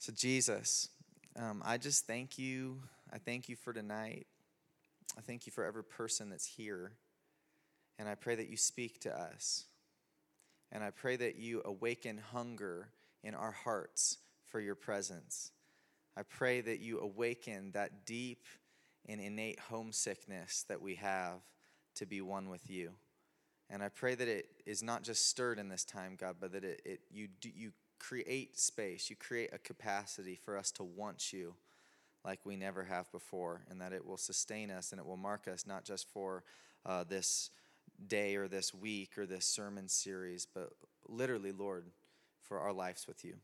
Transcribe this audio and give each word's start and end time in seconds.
So, 0.00 0.14
Jesus, 0.16 0.88
um, 1.36 1.62
I 1.62 1.76
just 1.76 2.06
thank 2.06 2.38
you. 2.38 2.78
I 3.12 3.18
thank 3.18 3.50
you 3.50 3.54
for 3.54 3.74
tonight. 3.74 4.26
I 5.18 5.20
thank 5.20 5.44
you 5.44 5.52
for 5.52 5.62
every 5.62 5.84
person 5.84 6.30
that's 6.30 6.46
here. 6.46 6.92
And 7.98 8.08
I 8.08 8.14
pray 8.14 8.34
that 8.34 8.48
you 8.48 8.56
speak 8.56 9.00
to 9.00 9.14
us. 9.14 9.66
And 10.72 10.82
I 10.82 10.88
pray 10.88 11.16
that 11.16 11.36
you 11.36 11.60
awaken 11.66 12.18
hunger 12.32 12.88
in 13.22 13.34
our 13.34 13.50
hearts 13.50 14.16
for 14.46 14.58
your 14.58 14.74
presence. 14.74 15.50
I 16.16 16.22
pray 16.22 16.62
that 16.62 16.80
you 16.80 17.00
awaken 17.00 17.72
that 17.72 18.06
deep 18.06 18.46
and 19.06 19.20
innate 19.20 19.60
homesickness 19.60 20.64
that 20.70 20.80
we 20.80 20.94
have 20.94 21.42
to 21.96 22.06
be 22.06 22.22
one 22.22 22.48
with 22.48 22.70
you. 22.70 22.92
And 23.68 23.82
I 23.82 23.90
pray 23.90 24.14
that 24.14 24.28
it 24.28 24.46
is 24.64 24.82
not 24.82 25.02
just 25.02 25.28
stirred 25.28 25.58
in 25.58 25.68
this 25.68 25.84
time, 25.84 26.16
God, 26.18 26.36
but 26.40 26.52
that 26.52 26.64
it, 26.64 26.80
it 26.86 27.00
you, 27.10 27.28
do, 27.42 27.50
you 27.54 27.72
create 28.00 28.58
space, 28.58 29.08
you 29.10 29.14
create 29.14 29.50
a 29.52 29.58
capacity 29.58 30.34
for 30.34 30.56
us 30.56 30.72
to 30.72 30.82
want 30.82 31.32
you 31.32 31.54
like 32.24 32.40
we 32.44 32.56
never 32.56 32.84
have 32.84 33.10
before, 33.12 33.62
and 33.70 33.80
that 33.80 33.92
it 33.92 34.04
will 34.04 34.16
sustain 34.16 34.70
us 34.70 34.90
and 34.90 35.00
it 35.00 35.06
will 35.06 35.16
mark 35.16 35.46
us 35.46 35.66
not 35.66 35.84
just 35.84 36.08
for 36.08 36.42
uh, 36.84 37.04
this 37.04 37.50
day 38.08 38.36
or 38.36 38.48
this 38.48 38.74
week 38.74 39.16
or 39.16 39.26
this 39.26 39.46
sermon 39.46 39.88
series, 39.88 40.46
but 40.52 40.70
literally, 41.08 41.52
Lord, 41.52 41.84
for 42.42 42.58
our 42.58 42.72
lives 42.72 43.06
with 43.06 43.24
you. 43.24 43.34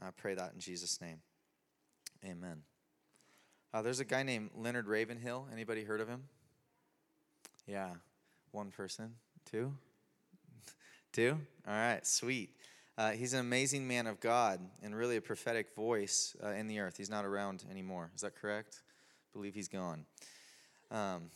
I 0.00 0.10
pray 0.16 0.34
that 0.34 0.52
in 0.54 0.60
Jesus' 0.60 1.00
name. 1.00 1.18
Amen. 2.24 2.62
Uh, 3.72 3.82
there's 3.82 4.00
a 4.00 4.04
guy 4.04 4.22
named 4.22 4.50
Leonard 4.56 4.88
Ravenhill. 4.88 5.46
Anybody 5.52 5.84
heard 5.84 6.00
of 6.00 6.08
him? 6.08 6.24
Yeah, 7.66 7.90
one 8.50 8.70
person. 8.70 9.14
Two? 9.50 9.72
Two? 11.12 11.38
All 11.66 11.74
right, 11.74 12.04
sweet. 12.06 12.50
Uh, 13.00 13.12
he's 13.12 13.32
an 13.32 13.40
amazing 13.40 13.88
man 13.88 14.06
of 14.06 14.20
God 14.20 14.60
and 14.82 14.94
really 14.94 15.16
a 15.16 15.22
prophetic 15.22 15.74
voice 15.74 16.36
uh, 16.44 16.50
in 16.50 16.66
the 16.66 16.80
earth. 16.80 16.98
He's 16.98 17.08
not 17.08 17.24
around 17.24 17.64
anymore. 17.70 18.10
Is 18.14 18.20
that 18.20 18.36
correct? 18.36 18.82
I 18.82 19.32
believe 19.32 19.54
he's 19.54 19.68
gone. 19.68 20.04
Um, 20.90 21.30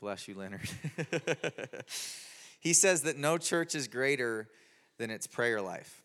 bless 0.00 0.26
you, 0.26 0.34
Leonard. 0.34 0.68
he 2.58 2.72
says 2.72 3.02
that 3.02 3.16
no 3.16 3.38
church 3.38 3.76
is 3.76 3.86
greater 3.86 4.48
than 4.98 5.12
its 5.12 5.28
prayer 5.28 5.62
life. 5.62 6.02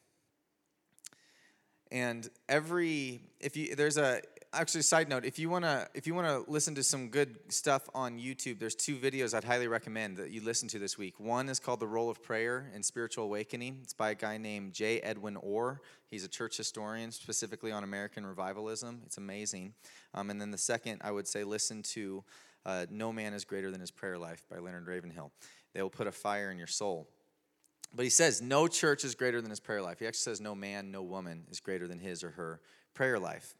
And 1.92 2.30
every, 2.48 3.22
if 3.40 3.58
you, 3.58 3.76
there's 3.76 3.98
a, 3.98 4.22
actually 4.54 4.82
side 4.82 5.10
note 5.10 5.26
if 5.26 5.40
you 5.40 5.50
want 5.50 5.66
to 5.66 5.88
if 5.94 6.06
you 6.06 6.14
want 6.14 6.28
to 6.28 6.50
listen 6.52 6.76
to 6.76 6.84
some 6.84 7.10
good 7.10 7.38
stuff 7.52 7.90
on 7.96 8.20
youtube 8.20 8.60
there's 8.60 8.76
two 8.76 8.96
videos 8.96 9.34
i'd 9.34 9.44
highly 9.44 9.68
recommend 9.68 10.18
that 10.18 10.30
you 10.30 10.42
listen 10.42 10.68
to 10.70 10.80
this 10.80 10.98
week. 10.98 11.20
One 11.20 11.50
is 11.50 11.60
called 11.60 11.80
the 11.80 11.88
role 11.88 12.10
of 12.10 12.22
prayer 12.22 12.70
and 12.74 12.84
spiritual 12.84 13.26
awakening. 13.26 13.80
It's 13.84 13.94
by 13.94 14.12
a 14.12 14.16
guy 14.16 14.38
named 14.38 14.74
j. 14.74 15.00
Edwin 15.00 15.38
orr. 15.38 15.82
He's 16.10 16.24
a 16.24 16.28
church 16.28 16.58
historian 16.58 17.12
specifically 17.12 17.72
on 17.72 17.84
american 17.84 18.26
revivalism. 18.26 19.02
It's 19.06 19.18
amazing. 19.18 19.74
Um, 20.14 20.30
and 20.30 20.40
then 20.40 20.52
the 20.52 20.58
second 20.58 21.02
i 21.04 21.12
would 21.12 21.28
say 21.28 21.44
listen 21.44 21.82
to 21.84 22.24
uh, 22.66 22.86
no 22.90 23.12
man 23.12 23.34
is 23.34 23.44
greater 23.44 23.72
than 23.72 23.82
his 23.82 23.92
prayer 23.92 24.18
life 24.18 24.46
by 24.50 24.60
leonard 24.60 24.88
ravenhill. 24.88 25.32
They 25.74 25.82
will 25.82 25.90
put 25.90 26.08
a 26.08 26.12
fire 26.12 26.52
in 26.52 26.58
your 26.58 26.68
soul. 26.68 27.08
But 27.96 28.04
he 28.04 28.10
says 28.10 28.42
no 28.42 28.68
church 28.68 29.04
is 29.04 29.16
greater 29.16 29.42
than 29.42 29.50
his 29.50 29.60
prayer 29.60 29.82
life. 29.82 30.00
He 30.00 30.08
actually 30.08 30.20
says 30.20 30.42
no 30.42 30.56
man 30.56 30.92
no 30.92 31.02
woman 31.02 31.46
is 31.50 31.60
greater 31.60 31.88
than 31.88 32.00
his 32.00 32.24
or 32.24 32.32
her 32.32 32.60
prayer 32.94 33.20
life 33.20 33.56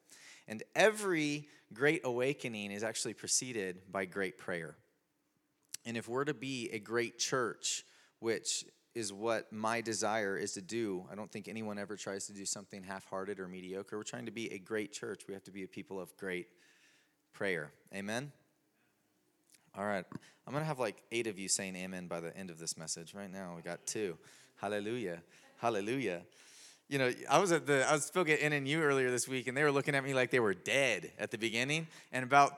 and 0.48 0.64
every 0.76 1.48
great 1.74 2.02
awakening 2.04 2.72
is 2.72 2.84
actually 2.84 3.14
preceded 3.14 3.82
by 3.92 4.06
great 4.06 4.38
prayer. 4.38 4.76
And 5.86 5.98
if 5.98 6.08
we're 6.08 6.26
to 6.26 6.34
be 6.34 6.70
a 6.72 6.80
great 6.80 7.18
church, 7.18 7.84
which 8.20 8.66
is 8.96 9.12
what 9.12 9.52
my 9.52 9.82
desire 9.82 10.38
is 10.38 10.54
to 10.54 10.62
do, 10.62 11.06
I 11.12 11.16
don't 11.16 11.32
think 11.32 11.48
anyone 11.48 11.78
ever 11.78 11.96
tries 11.96 12.28
to 12.28 12.34
do 12.34 12.46
something 12.46 12.84
half 12.84 13.06
hearted 13.10 13.40
or 13.40 13.48
mediocre. 13.48 13.98
We're 13.98 14.04
trying 14.04 14.26
to 14.28 14.32
be 14.32 14.52
a 14.54 14.60
great 14.60 14.94
church. 14.94 15.24
We 15.28 15.34
have 15.34 15.44
to 15.46 15.52
be 15.52 15.64
a 15.64 15.68
people 15.68 16.00
of 16.00 16.16
great 16.18 16.48
prayer. 17.34 17.72
Amen? 17.94 18.32
All 19.76 19.86
right. 19.86 20.06
I'm 20.46 20.54
going 20.54 20.62
to 20.62 20.68
have 20.68 20.80
like 20.80 21.02
eight 21.12 21.28
of 21.28 21.40
you 21.40 21.48
saying 21.48 21.76
amen 21.76 22.08
by 22.08 22.20
the 22.20 22.36
end 22.38 22.50
of 22.50 22.60
this 22.60 22.78
message. 22.78 23.14
Right 23.14 23.32
now, 23.32 23.54
we 23.56 23.62
got 23.62 23.86
two. 23.88 24.18
Hallelujah. 24.58 25.24
Hallelujah 25.58 26.22
you 26.94 27.00
know, 27.00 27.12
I 27.28 27.40
was 27.40 27.52
at 27.52 27.66
the 27.66 27.90
I 27.90 27.94
was 27.94 28.06
spoke 28.06 28.30
at 28.30 28.40
NNU 28.40 28.80
earlier 28.80 29.10
this 29.10 29.28
week, 29.28 29.48
and 29.48 29.58
they 29.58 29.64
were 29.64 29.72
looking 29.72 29.96
at 29.96 30.04
me 30.04 30.14
like 30.14 30.30
they 30.30 30.40
were 30.40 30.54
dead 30.54 31.12
at 31.18 31.32
the 31.32 31.40
beginning, 31.40 31.88
and 32.12 32.24
about 32.24 32.56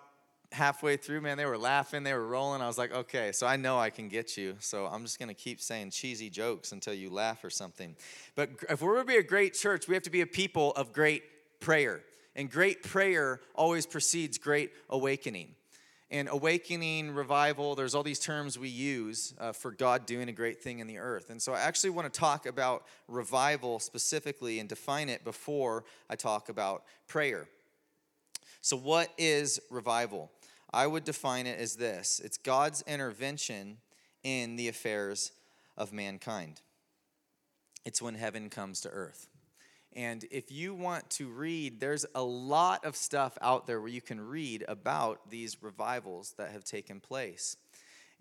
halfway 0.51 0.97
through, 0.97 1.21
man, 1.21 1.37
they 1.37 1.45
were 1.45 1.57
laughing, 1.57 2.03
they 2.03 2.13
were 2.13 2.27
rolling. 2.27 2.61
I 2.61 2.67
was 2.67 2.77
like, 2.77 2.93
okay, 2.93 3.31
so 3.31 3.47
I 3.47 3.55
know 3.55 3.79
I 3.79 3.89
can 3.89 4.09
get 4.09 4.35
you. 4.35 4.57
So 4.59 4.87
I'm 4.87 5.03
just 5.03 5.19
gonna 5.19 5.33
keep 5.33 5.61
saying 5.61 5.91
cheesy 5.91 6.29
jokes 6.29 6.73
until 6.73 6.93
you 6.93 7.09
laugh 7.09 7.45
or 7.45 7.49
something. 7.49 7.95
But 8.35 8.49
if 8.69 8.81
we're 8.81 8.95
gonna 8.95 9.05
be 9.05 9.15
a 9.15 9.23
great 9.23 9.53
church, 9.53 9.87
we 9.87 9.93
have 9.93 10.03
to 10.03 10.09
be 10.09 10.19
a 10.19 10.27
people 10.27 10.73
of 10.73 10.91
great 10.91 11.23
prayer. 11.61 12.01
And 12.35 12.51
great 12.51 12.83
prayer 12.83 13.39
always 13.55 13.85
precedes 13.85 14.37
great 14.37 14.71
awakening 14.89 15.55
and 16.11 16.29
awakening, 16.31 17.11
revival, 17.11 17.75
there's 17.75 17.95
all 17.95 18.03
these 18.03 18.19
terms 18.19 18.59
we 18.59 18.69
use 18.69 19.33
uh, 19.39 19.51
for 19.51 19.71
God 19.71 20.05
doing 20.05 20.29
a 20.29 20.31
great 20.31 20.61
thing 20.61 20.79
in 20.79 20.87
the 20.87 20.99
earth. 20.99 21.29
And 21.29 21.41
so 21.41 21.53
I 21.53 21.61
actually 21.61 21.89
want 21.89 22.11
to 22.11 22.19
talk 22.19 22.45
about 22.45 22.85
revival 23.07 23.79
specifically 23.79 24.59
and 24.59 24.69
define 24.69 25.09
it 25.09 25.23
before 25.23 25.83
I 26.09 26.15
talk 26.15 26.49
about 26.49 26.83
prayer. 27.07 27.47
So, 28.61 28.77
what 28.77 29.09
is 29.17 29.59
revival? 29.69 30.31
I 30.71 30.87
would 30.87 31.03
define 31.03 31.47
it 31.47 31.59
as 31.59 31.75
this 31.75 32.19
it's 32.23 32.37
God's 32.37 32.83
intervention 32.87 33.77
in 34.23 34.55
the 34.55 34.67
affairs 34.67 35.31
of 35.77 35.93
mankind, 35.93 36.61
it's 37.83 38.01
when 38.01 38.15
heaven 38.15 38.49
comes 38.49 38.81
to 38.81 38.89
earth. 38.89 39.27
And 39.95 40.25
if 40.29 40.51
you 40.51 40.73
want 40.73 41.09
to 41.11 41.29
read, 41.29 41.79
there's 41.79 42.05
a 42.13 42.21
lot 42.21 42.83
of 42.83 42.97
stuff 42.97 43.37
out 43.41 43.65
there 43.65 43.79
where 43.79 43.89
you 43.89 44.01
can 44.01 44.19
read 44.19 44.65
about 44.67 45.29
these 45.29 45.63
revivals 45.63 46.33
that 46.37 46.51
have 46.51 46.65
taken 46.65 46.99
place. 46.99 47.55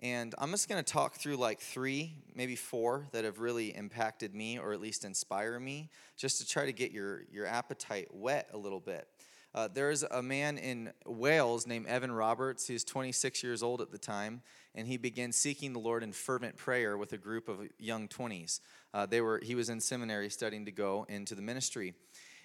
And 0.01 0.35
I'm 0.39 0.51
just 0.51 0.69
going 0.69 0.83
to 0.83 0.93
talk 0.93 1.15
through 1.15 1.37
like 1.37 1.61
three, 1.61 2.15
maybe 2.35 2.57
four 2.57 3.07
that 3.13 3.25
have 3.25 3.39
really 3.39 3.75
impacted 3.75 4.35
me 4.35 4.59
or 4.59 4.73
at 4.73 4.81
least 4.81 5.05
inspire 5.05 5.59
me, 5.59 5.89
just 6.17 6.39
to 6.41 6.47
try 6.47 6.67
to 6.67 6.73
get 6.73 6.93
your, 6.93 7.23
your 7.33 7.47
appetite 7.47 8.09
whet 8.13 8.49
a 8.53 8.57
little 8.57 8.81
bit. 8.81 9.09
Uh, 9.55 9.69
there's 9.73 10.03
a 10.03 10.21
man 10.21 10.59
in 10.59 10.93
Wales 11.07 11.65
named 11.65 11.87
Evan 11.87 12.11
Roberts. 12.11 12.67
He 12.67 12.73
was 12.73 12.83
26 12.83 13.43
years 13.45 13.63
old 13.63 13.81
at 13.81 13.93
the 13.93 13.99
time, 13.99 14.43
and 14.75 14.89
he 14.89 14.97
began 14.97 15.31
seeking 15.31 15.73
the 15.73 15.79
Lord 15.79 16.03
in 16.03 16.13
fervent 16.13 16.57
prayer 16.57 16.99
with 16.99 17.13
a 17.13 17.19
group 17.19 17.49
of 17.49 17.61
young 17.79 18.09
20s. 18.09 18.59
Uh, 18.95 19.05
they 19.05 19.21
were, 19.21 19.41
he 19.43 19.57
was 19.57 19.69
in 19.69 19.81
seminary 19.81 20.31
studying 20.31 20.65
to 20.65 20.71
go 20.71 21.05
into 21.09 21.35
the 21.35 21.43
ministry. 21.43 21.95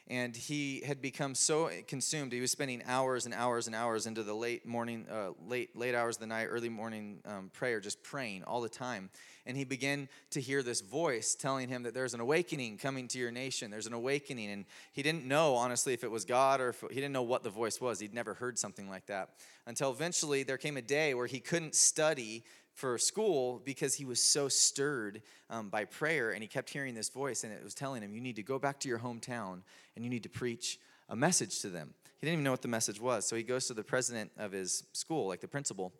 And 0.08 0.36
he 0.36 0.82
had 0.84 1.04
become 1.04 1.36
so 1.36 1.70
consumed. 1.88 2.34
He 2.34 2.42
was 2.42 2.50
spending 2.50 2.82
hours 2.88 3.26
and 3.26 3.36
hours 3.36 3.68
and 3.68 3.76
hours 3.76 4.08
into 4.08 4.24
the 4.24 4.34
late 4.34 4.66
morning, 4.66 5.06
uh, 5.08 5.34
late 5.48 5.78
late 5.78 5.94
hours 5.94 6.16
of 6.16 6.22
the 6.22 6.28
night, 6.28 6.46
early 6.46 6.68
morning 6.68 7.20
um, 7.26 7.52
prayer, 7.54 7.80
just 7.80 8.02
praying 8.02 8.44
all 8.44 8.60
the 8.60 8.70
time. 8.70 9.12
And 9.46 9.56
he 9.56 9.66
began 9.66 10.10
to 10.32 10.42
hear 10.42 10.64
this 10.64 10.82
voice 10.82 11.36
telling 11.36 11.70
him 11.70 11.84
that 11.84 11.94
there's 11.94 12.16
an 12.16 12.22
awakening 12.22 12.80
coming 12.80 13.08
to 13.10 13.20
your 13.20 13.30
nation. 13.30 13.70
There's 13.70 13.86
an 13.86 13.94
awakening, 13.94 14.50
and 14.50 14.66
he 14.94 15.04
didn't 15.04 15.26
know 15.26 15.54
honestly 15.54 15.94
if 15.94 16.04
it 16.04 16.10
was 16.10 16.26
God 16.26 16.60
or 16.60 16.70
if 16.70 16.82
he 16.90 16.96
didn't 16.96 17.14
know 17.14 17.22
what 17.22 17.44
the 17.44 17.52
voice 17.52 17.80
was. 17.80 18.00
He'd 18.00 18.14
never 18.14 18.34
heard 18.34 18.58
something 18.58 18.90
like 18.90 19.06
that 19.06 19.30
until 19.68 19.92
eventually 19.92 20.42
there 20.42 20.58
came 20.58 20.78
a 20.78 20.82
day 20.82 21.14
where 21.14 21.28
he 21.28 21.40
couldn't 21.40 21.76
study 21.76 22.44
for 22.80 22.98
school 22.98 23.62
because 23.66 23.94
he 23.94 24.06
was 24.06 24.24
so 24.24 24.48
stirred 24.48 25.22
um, 25.50 25.68
by 25.68 25.84
prayer 25.84 26.32
and 26.32 26.42
he 26.42 26.48
kept 26.48 26.70
hearing 26.70 26.96
this 26.96 27.10
voice 27.10 27.44
and 27.44 27.52
it 27.52 27.62
was 27.62 27.74
telling 27.74 28.02
him, 28.02 28.14
You 28.14 28.22
need 28.22 28.38
to 28.38 28.44
go 28.44 28.58
back 28.58 28.80
to 28.80 28.90
your 28.90 29.00
hometown 29.00 29.62
and 29.96 30.06
you 30.06 30.10
need 30.10 30.24
to 30.24 30.30
preach 30.30 30.80
a 31.10 31.16
message 31.16 31.60
to 31.60 31.68
them. 31.68 31.94
He 32.20 32.26
didn't 32.26 32.34
even 32.34 32.44
know 32.46 32.52
what 32.52 32.62
the 32.62 32.70
message 32.70 33.02
was. 33.02 33.28
So 33.28 33.36
he 33.36 33.44
goes 33.44 33.68
to 33.68 33.74
the 33.74 33.84
president 33.84 34.32
of 34.38 34.54
his 34.54 34.84
school, 34.94 35.28
like 35.28 35.42
the 35.42 35.48
principal, 35.48 35.92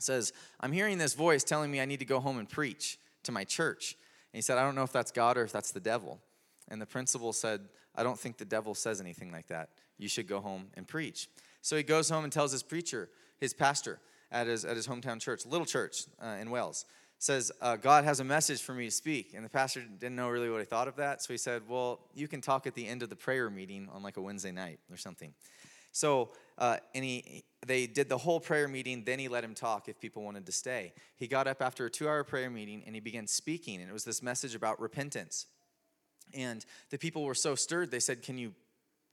says, 0.00 0.32
I'm 0.58 0.72
hearing 0.72 0.98
this 0.98 1.14
voice 1.14 1.44
telling 1.44 1.70
me 1.70 1.80
I 1.80 1.84
need 1.84 2.00
to 2.00 2.04
go 2.04 2.18
home 2.18 2.38
and 2.38 2.48
preach 2.48 2.98
to 3.22 3.32
my 3.32 3.44
church. 3.44 3.96
And 4.32 4.38
he 4.38 4.42
said, 4.42 4.58
I 4.58 4.62
don't 4.62 4.74
know 4.74 4.82
if 4.82 4.92
that's 4.92 5.12
God 5.12 5.38
or 5.38 5.42
if 5.42 5.52
that's 5.52 5.70
the 5.70 5.80
devil. 5.80 6.18
And 6.68 6.82
the 6.82 6.86
principal 6.86 7.32
said, 7.32 7.60
I 7.94 8.02
don't 8.02 8.18
think 8.18 8.36
the 8.36 8.44
devil 8.44 8.74
says 8.74 9.00
anything 9.00 9.30
like 9.30 9.46
that. 9.48 9.70
You 9.96 10.08
should 10.08 10.26
go 10.26 10.40
home 10.40 10.68
and 10.74 10.88
preach. 10.88 11.28
So 11.62 11.76
he 11.76 11.84
goes 11.84 12.08
home 12.08 12.24
and 12.24 12.32
tells 12.32 12.50
his 12.50 12.62
preacher, 12.64 13.10
his 13.38 13.54
pastor, 13.54 14.00
at 14.32 14.46
his, 14.46 14.64
at 14.64 14.76
his 14.76 14.86
hometown 14.86 15.20
church, 15.20 15.46
little 15.46 15.66
church 15.66 16.04
uh, 16.22 16.36
in 16.40 16.50
Wales, 16.50 16.84
says, 17.18 17.52
uh, 17.60 17.76
God 17.76 18.04
has 18.04 18.20
a 18.20 18.24
message 18.24 18.62
for 18.62 18.72
me 18.72 18.86
to 18.86 18.90
speak. 18.90 19.34
And 19.34 19.44
the 19.44 19.48
pastor 19.48 19.82
didn't 19.82 20.16
know 20.16 20.30
really 20.30 20.48
what 20.48 20.60
he 20.60 20.64
thought 20.64 20.88
of 20.88 20.96
that. 20.96 21.22
So 21.22 21.32
he 21.32 21.38
said, 21.38 21.62
Well, 21.68 22.00
you 22.14 22.28
can 22.28 22.40
talk 22.40 22.66
at 22.66 22.74
the 22.74 22.86
end 22.86 23.02
of 23.02 23.10
the 23.10 23.16
prayer 23.16 23.50
meeting 23.50 23.88
on 23.92 24.02
like 24.02 24.16
a 24.16 24.22
Wednesday 24.22 24.52
night 24.52 24.80
or 24.90 24.96
something. 24.96 25.34
So, 25.92 26.30
uh, 26.56 26.78
and 26.94 27.04
he, 27.04 27.44
they 27.66 27.86
did 27.86 28.08
the 28.08 28.18
whole 28.18 28.40
prayer 28.40 28.68
meeting. 28.68 29.02
Then 29.04 29.18
he 29.18 29.28
let 29.28 29.44
him 29.44 29.54
talk 29.54 29.88
if 29.88 30.00
people 30.00 30.22
wanted 30.22 30.46
to 30.46 30.52
stay. 30.52 30.92
He 31.16 31.26
got 31.26 31.46
up 31.46 31.60
after 31.60 31.86
a 31.86 31.90
two 31.90 32.08
hour 32.08 32.24
prayer 32.24 32.48
meeting 32.48 32.82
and 32.86 32.94
he 32.94 33.00
began 33.00 33.26
speaking. 33.26 33.80
And 33.80 33.90
it 33.90 33.92
was 33.92 34.04
this 34.04 34.22
message 34.22 34.54
about 34.54 34.80
repentance. 34.80 35.46
And 36.32 36.64
the 36.90 36.98
people 36.98 37.24
were 37.24 37.34
so 37.34 37.54
stirred, 37.54 37.90
they 37.90 38.00
said, 38.00 38.22
Can 38.22 38.38
you 38.38 38.54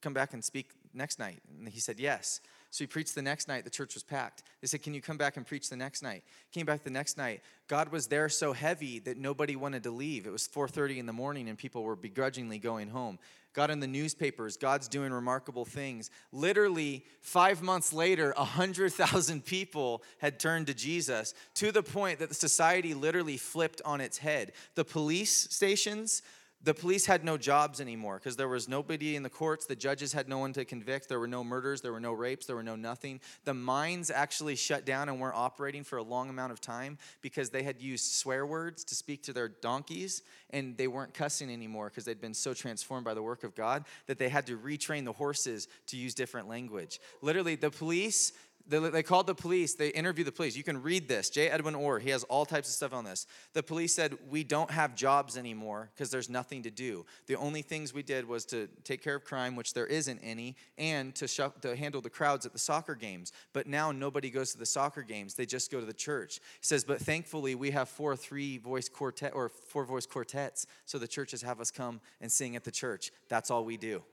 come 0.01 0.13
back 0.13 0.33
and 0.33 0.43
speak 0.43 0.71
next 0.93 1.19
night? 1.19 1.41
And 1.59 1.67
he 1.67 1.79
said, 1.79 1.99
Yes. 1.99 2.41
So 2.69 2.83
he 2.83 2.87
preached 2.87 3.15
the 3.15 3.21
next 3.21 3.47
night. 3.47 3.63
The 3.63 3.69
church 3.69 3.93
was 3.93 4.03
packed. 4.03 4.43
They 4.61 4.67
said, 4.67 4.83
Can 4.83 4.93
you 4.93 5.01
come 5.01 5.17
back 5.17 5.37
and 5.37 5.45
preach 5.45 5.69
the 5.69 5.77
next 5.77 6.01
night? 6.01 6.23
Came 6.51 6.65
back 6.65 6.83
the 6.83 6.89
next 6.89 7.17
night. 7.17 7.41
God 7.67 7.91
was 7.91 8.07
there 8.07 8.29
so 8.29 8.53
heavy 8.53 8.99
that 8.99 9.17
nobody 9.17 9.55
wanted 9.55 9.83
to 9.83 9.91
leave. 9.91 10.25
It 10.25 10.31
was 10.31 10.47
4:30 10.47 10.97
in 10.97 11.05
the 11.05 11.13
morning 11.13 11.49
and 11.49 11.57
people 11.57 11.83
were 11.83 11.95
begrudgingly 11.95 12.59
going 12.59 12.89
home. 12.89 13.19
God 13.57 13.71
in 13.71 13.79
the 13.79 13.87
newspapers, 13.87 14.55
God's 14.55 14.87
doing 14.87 15.11
remarkable 15.11 15.65
things. 15.65 16.11
Literally, 16.31 17.03
five 17.21 17.63
months 17.63 17.91
later, 17.91 18.31
100,000 18.37 19.43
people 19.43 20.03
had 20.19 20.39
turned 20.39 20.67
to 20.67 20.75
Jesus 20.75 21.33
to 21.55 21.71
the 21.71 21.81
point 21.81 22.19
that 22.19 22.29
the 22.29 22.35
society 22.35 22.93
literally 22.93 23.35
flipped 23.35 23.81
on 23.83 23.99
its 23.99 24.19
head. 24.19 24.51
The 24.75 24.85
police 24.85 25.31
stations, 25.49 26.21
the 26.63 26.73
police 26.73 27.05
had 27.05 27.23
no 27.23 27.37
jobs 27.37 27.79
anymore 27.79 28.15
because 28.15 28.35
there 28.35 28.47
was 28.47 28.67
nobody 28.67 29.15
in 29.15 29.23
the 29.23 29.29
courts. 29.29 29.65
The 29.65 29.75
judges 29.75 30.11
had 30.11 30.27
no 30.27 30.39
one 30.39 30.53
to 30.53 30.65
convict. 30.65 31.07
There 31.07 31.19
were 31.19 31.27
no 31.27 31.43
murders. 31.43 31.81
There 31.81 31.91
were 31.91 31.99
no 31.99 32.13
rapes. 32.13 32.45
There 32.47 32.55
were 32.55 32.63
no 32.63 32.75
nothing. 32.75 33.21
The 33.45 33.53
mines 33.53 34.09
actually 34.09 34.55
shut 34.55 34.83
down 34.83 35.07
and 35.07 35.19
weren't 35.19 35.35
operating 35.35 35.83
for 35.83 35.97
a 35.97 36.03
long 36.03 36.29
amount 36.29 36.51
of 36.51 36.59
time 36.59 36.97
because 37.21 37.51
they 37.51 37.63
had 37.63 37.81
used 37.81 38.11
swear 38.13 38.45
words 38.45 38.83
to 38.85 38.95
speak 38.95 39.23
to 39.23 39.33
their 39.33 39.47
donkeys 39.47 40.23
and 40.49 40.75
they 40.77 40.87
weren't 40.87 41.13
cussing 41.13 41.51
anymore 41.51 41.89
because 41.89 42.05
they'd 42.05 42.21
been 42.21 42.33
so 42.33 42.53
transformed 42.53 43.05
by 43.05 43.13
the 43.13 43.23
work 43.23 43.43
of 43.43 43.53
God 43.53 43.85
that 44.07 44.17
they 44.17 44.29
had 44.29 44.47
to 44.47 44.57
retrain 44.57 45.05
the 45.05 45.13
horses 45.13 45.67
to 45.87 45.97
use 45.97 46.15
different 46.15 46.49
language. 46.49 46.99
Literally, 47.21 47.55
the 47.55 47.69
police 47.69 48.33
they 48.69 49.03
called 49.03 49.27
the 49.27 49.35
police. 49.35 49.75
They 49.75 49.89
interviewed 49.89 50.27
the 50.27 50.31
police. 50.31 50.55
You 50.55 50.63
can 50.63 50.81
read 50.81 51.07
this. 51.07 51.29
J. 51.29 51.49
Edwin 51.49 51.75
Orr, 51.75 51.99
he 51.99 52.09
has 52.09 52.23
all 52.25 52.45
types 52.45 52.67
of 52.67 52.73
stuff 52.73 52.93
on 52.93 53.05
this. 53.05 53.25
The 53.53 53.63
police 53.63 53.95
said, 53.95 54.17
We 54.29 54.43
don't 54.43 54.69
have 54.71 54.95
jobs 54.95 55.37
anymore 55.37 55.89
because 55.93 56.11
there's 56.11 56.29
nothing 56.29 56.63
to 56.63 56.71
do. 56.71 57.05
The 57.27 57.35
only 57.35 57.61
things 57.61 57.93
we 57.93 58.03
did 58.03 58.27
was 58.27 58.45
to 58.47 58.67
take 58.83 59.01
care 59.01 59.15
of 59.15 59.23
crime, 59.23 59.55
which 59.55 59.73
there 59.73 59.87
isn't 59.87 60.19
any, 60.21 60.55
and 60.77 61.15
to, 61.15 61.27
to 61.61 61.75
handle 61.75 62.01
the 62.01 62.09
crowds 62.09 62.45
at 62.45 62.53
the 62.53 62.59
soccer 62.59 62.95
games. 62.95 63.31
But 63.53 63.67
now 63.67 63.91
nobody 63.91 64.29
goes 64.29 64.51
to 64.51 64.57
the 64.57 64.65
soccer 64.65 65.01
games. 65.01 65.35
They 65.35 65.45
just 65.45 65.71
go 65.71 65.79
to 65.79 65.85
the 65.85 65.93
church. 65.93 66.35
He 66.59 66.65
says, 66.65 66.83
But 66.83 66.99
thankfully, 66.99 67.55
we 67.55 67.71
have 67.71 67.87
four 67.87 68.15
three 68.15 68.57
voice 68.57 68.89
quartet 68.89 69.33
or 69.33 69.49
four 69.49 69.85
voice 69.85 70.05
quartets. 70.05 70.67
So 70.85 70.97
the 70.97 71.07
churches 71.07 71.41
have 71.41 71.61
us 71.61 71.71
come 71.71 72.01
and 72.19 72.31
sing 72.31 72.55
at 72.55 72.63
the 72.63 72.71
church. 72.71 73.11
That's 73.29 73.49
all 73.49 73.63
we 73.63 73.77
do. 73.77 74.03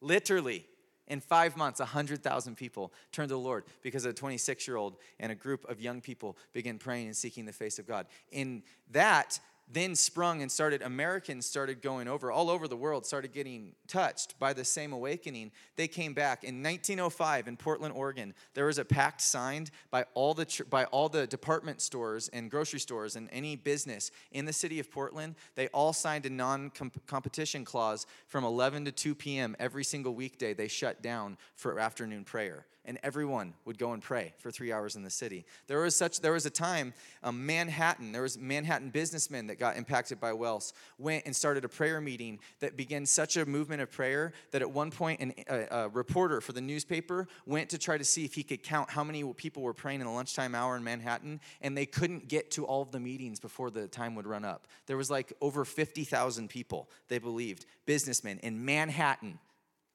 Literally. 0.00 0.66
In 1.06 1.20
five 1.20 1.56
months, 1.56 1.80
100,000 1.80 2.56
people 2.56 2.92
turned 3.12 3.28
to 3.28 3.34
the 3.34 3.40
Lord 3.40 3.64
because 3.82 4.04
a 4.04 4.12
26 4.12 4.66
year 4.66 4.76
old 4.76 4.96
and 5.20 5.30
a 5.30 5.34
group 5.34 5.68
of 5.68 5.80
young 5.80 6.00
people 6.00 6.36
began 6.52 6.78
praying 6.78 7.06
and 7.06 7.16
seeking 7.16 7.44
the 7.44 7.52
face 7.52 7.78
of 7.78 7.86
God. 7.86 8.06
In 8.30 8.62
that, 8.92 9.38
then 9.66 9.94
sprung 9.94 10.42
and 10.42 10.52
started 10.52 10.82
americans 10.82 11.46
started 11.46 11.80
going 11.82 12.08
over 12.08 12.30
all 12.30 12.50
over 12.50 12.68
the 12.68 12.76
world 12.76 13.06
started 13.06 13.32
getting 13.32 13.74
touched 13.86 14.38
by 14.38 14.52
the 14.52 14.64
same 14.64 14.92
awakening. 14.92 15.50
They 15.76 15.88
came 15.88 16.14
back 16.14 16.44
in 16.44 16.62
1905 16.62 17.48
in 17.48 17.56
portland 17.56 17.94
oregon. 17.94 18.34
There 18.54 18.66
was 18.66 18.78
a 18.78 18.84
pact 18.84 19.20
signed 19.20 19.70
by 19.90 20.04
all 20.14 20.34
the 20.34 20.64
by 20.70 20.84
all 20.86 21.08
the 21.08 21.26
department 21.26 21.80
stores 21.80 22.28
and 22.28 22.50
grocery 22.50 22.80
stores 22.80 23.16
and 23.16 23.28
any 23.32 23.56
business 23.56 24.10
in 24.32 24.44
the 24.44 24.52
city 24.52 24.80
of 24.80 24.90
portland. 24.90 25.34
They 25.54 25.68
all 25.68 25.92
signed 25.92 26.26
a 26.26 26.30
non-competition 26.30 27.64
clause 27.64 28.06
from 28.26 28.44
11 28.44 28.86
to 28.86 28.92
2 28.92 29.14
p.m 29.14 29.56
every 29.58 29.84
single 29.84 30.14
weekday. 30.14 30.54
They 30.54 30.68
shut 30.68 31.02
down 31.02 31.36
for 31.54 31.78
afternoon 31.78 32.24
prayer 32.24 32.66
and 32.84 32.98
everyone 33.02 33.54
would 33.64 33.78
go 33.78 33.92
and 33.92 34.02
pray 34.02 34.34
for 34.38 34.50
three 34.50 34.72
hours 34.72 34.96
in 34.96 35.02
the 35.02 35.10
city. 35.10 35.44
There 35.66 35.80
was 35.80 35.96
such 35.96 36.20
there 36.20 36.32
was 36.32 36.46
a 36.46 36.50
time, 36.50 36.92
um, 37.22 37.46
Manhattan, 37.46 38.12
there 38.12 38.22
was 38.22 38.38
Manhattan 38.38 38.90
businessmen 38.90 39.46
that 39.46 39.53
got 39.58 39.76
impacted 39.76 40.20
by 40.20 40.32
Wales 40.32 40.72
went 40.98 41.24
and 41.26 41.34
started 41.34 41.64
a 41.64 41.68
prayer 41.68 42.00
meeting 42.00 42.38
that 42.60 42.76
began 42.76 43.06
such 43.06 43.36
a 43.36 43.46
movement 43.46 43.82
of 43.82 43.90
prayer 43.90 44.32
that 44.50 44.62
at 44.62 44.70
one 44.70 44.90
point 44.90 45.20
an, 45.20 45.34
a, 45.48 45.66
a 45.70 45.88
reporter 45.88 46.40
for 46.40 46.52
the 46.52 46.60
newspaper 46.60 47.26
went 47.46 47.70
to 47.70 47.78
try 47.78 47.98
to 47.98 48.04
see 48.04 48.24
if 48.24 48.34
he 48.34 48.42
could 48.42 48.62
count 48.62 48.90
how 48.90 49.04
many 49.04 49.24
people 49.34 49.62
were 49.62 49.74
praying 49.74 50.00
in 50.00 50.06
the 50.06 50.12
lunchtime 50.12 50.54
hour 50.54 50.76
in 50.76 50.84
Manhattan, 50.84 51.40
and 51.60 51.76
they 51.76 51.86
couldn't 51.86 52.28
get 52.28 52.50
to 52.52 52.64
all 52.64 52.82
of 52.82 52.90
the 52.90 53.00
meetings 53.00 53.40
before 53.40 53.70
the 53.70 53.88
time 53.88 54.14
would 54.14 54.26
run 54.26 54.44
up. 54.44 54.66
There 54.86 54.96
was 54.96 55.10
like 55.10 55.32
over 55.40 55.64
50,000 55.64 56.48
people, 56.48 56.90
they 57.08 57.18
believed, 57.18 57.66
businessmen 57.86 58.38
in 58.42 58.64
Manhattan. 58.64 59.38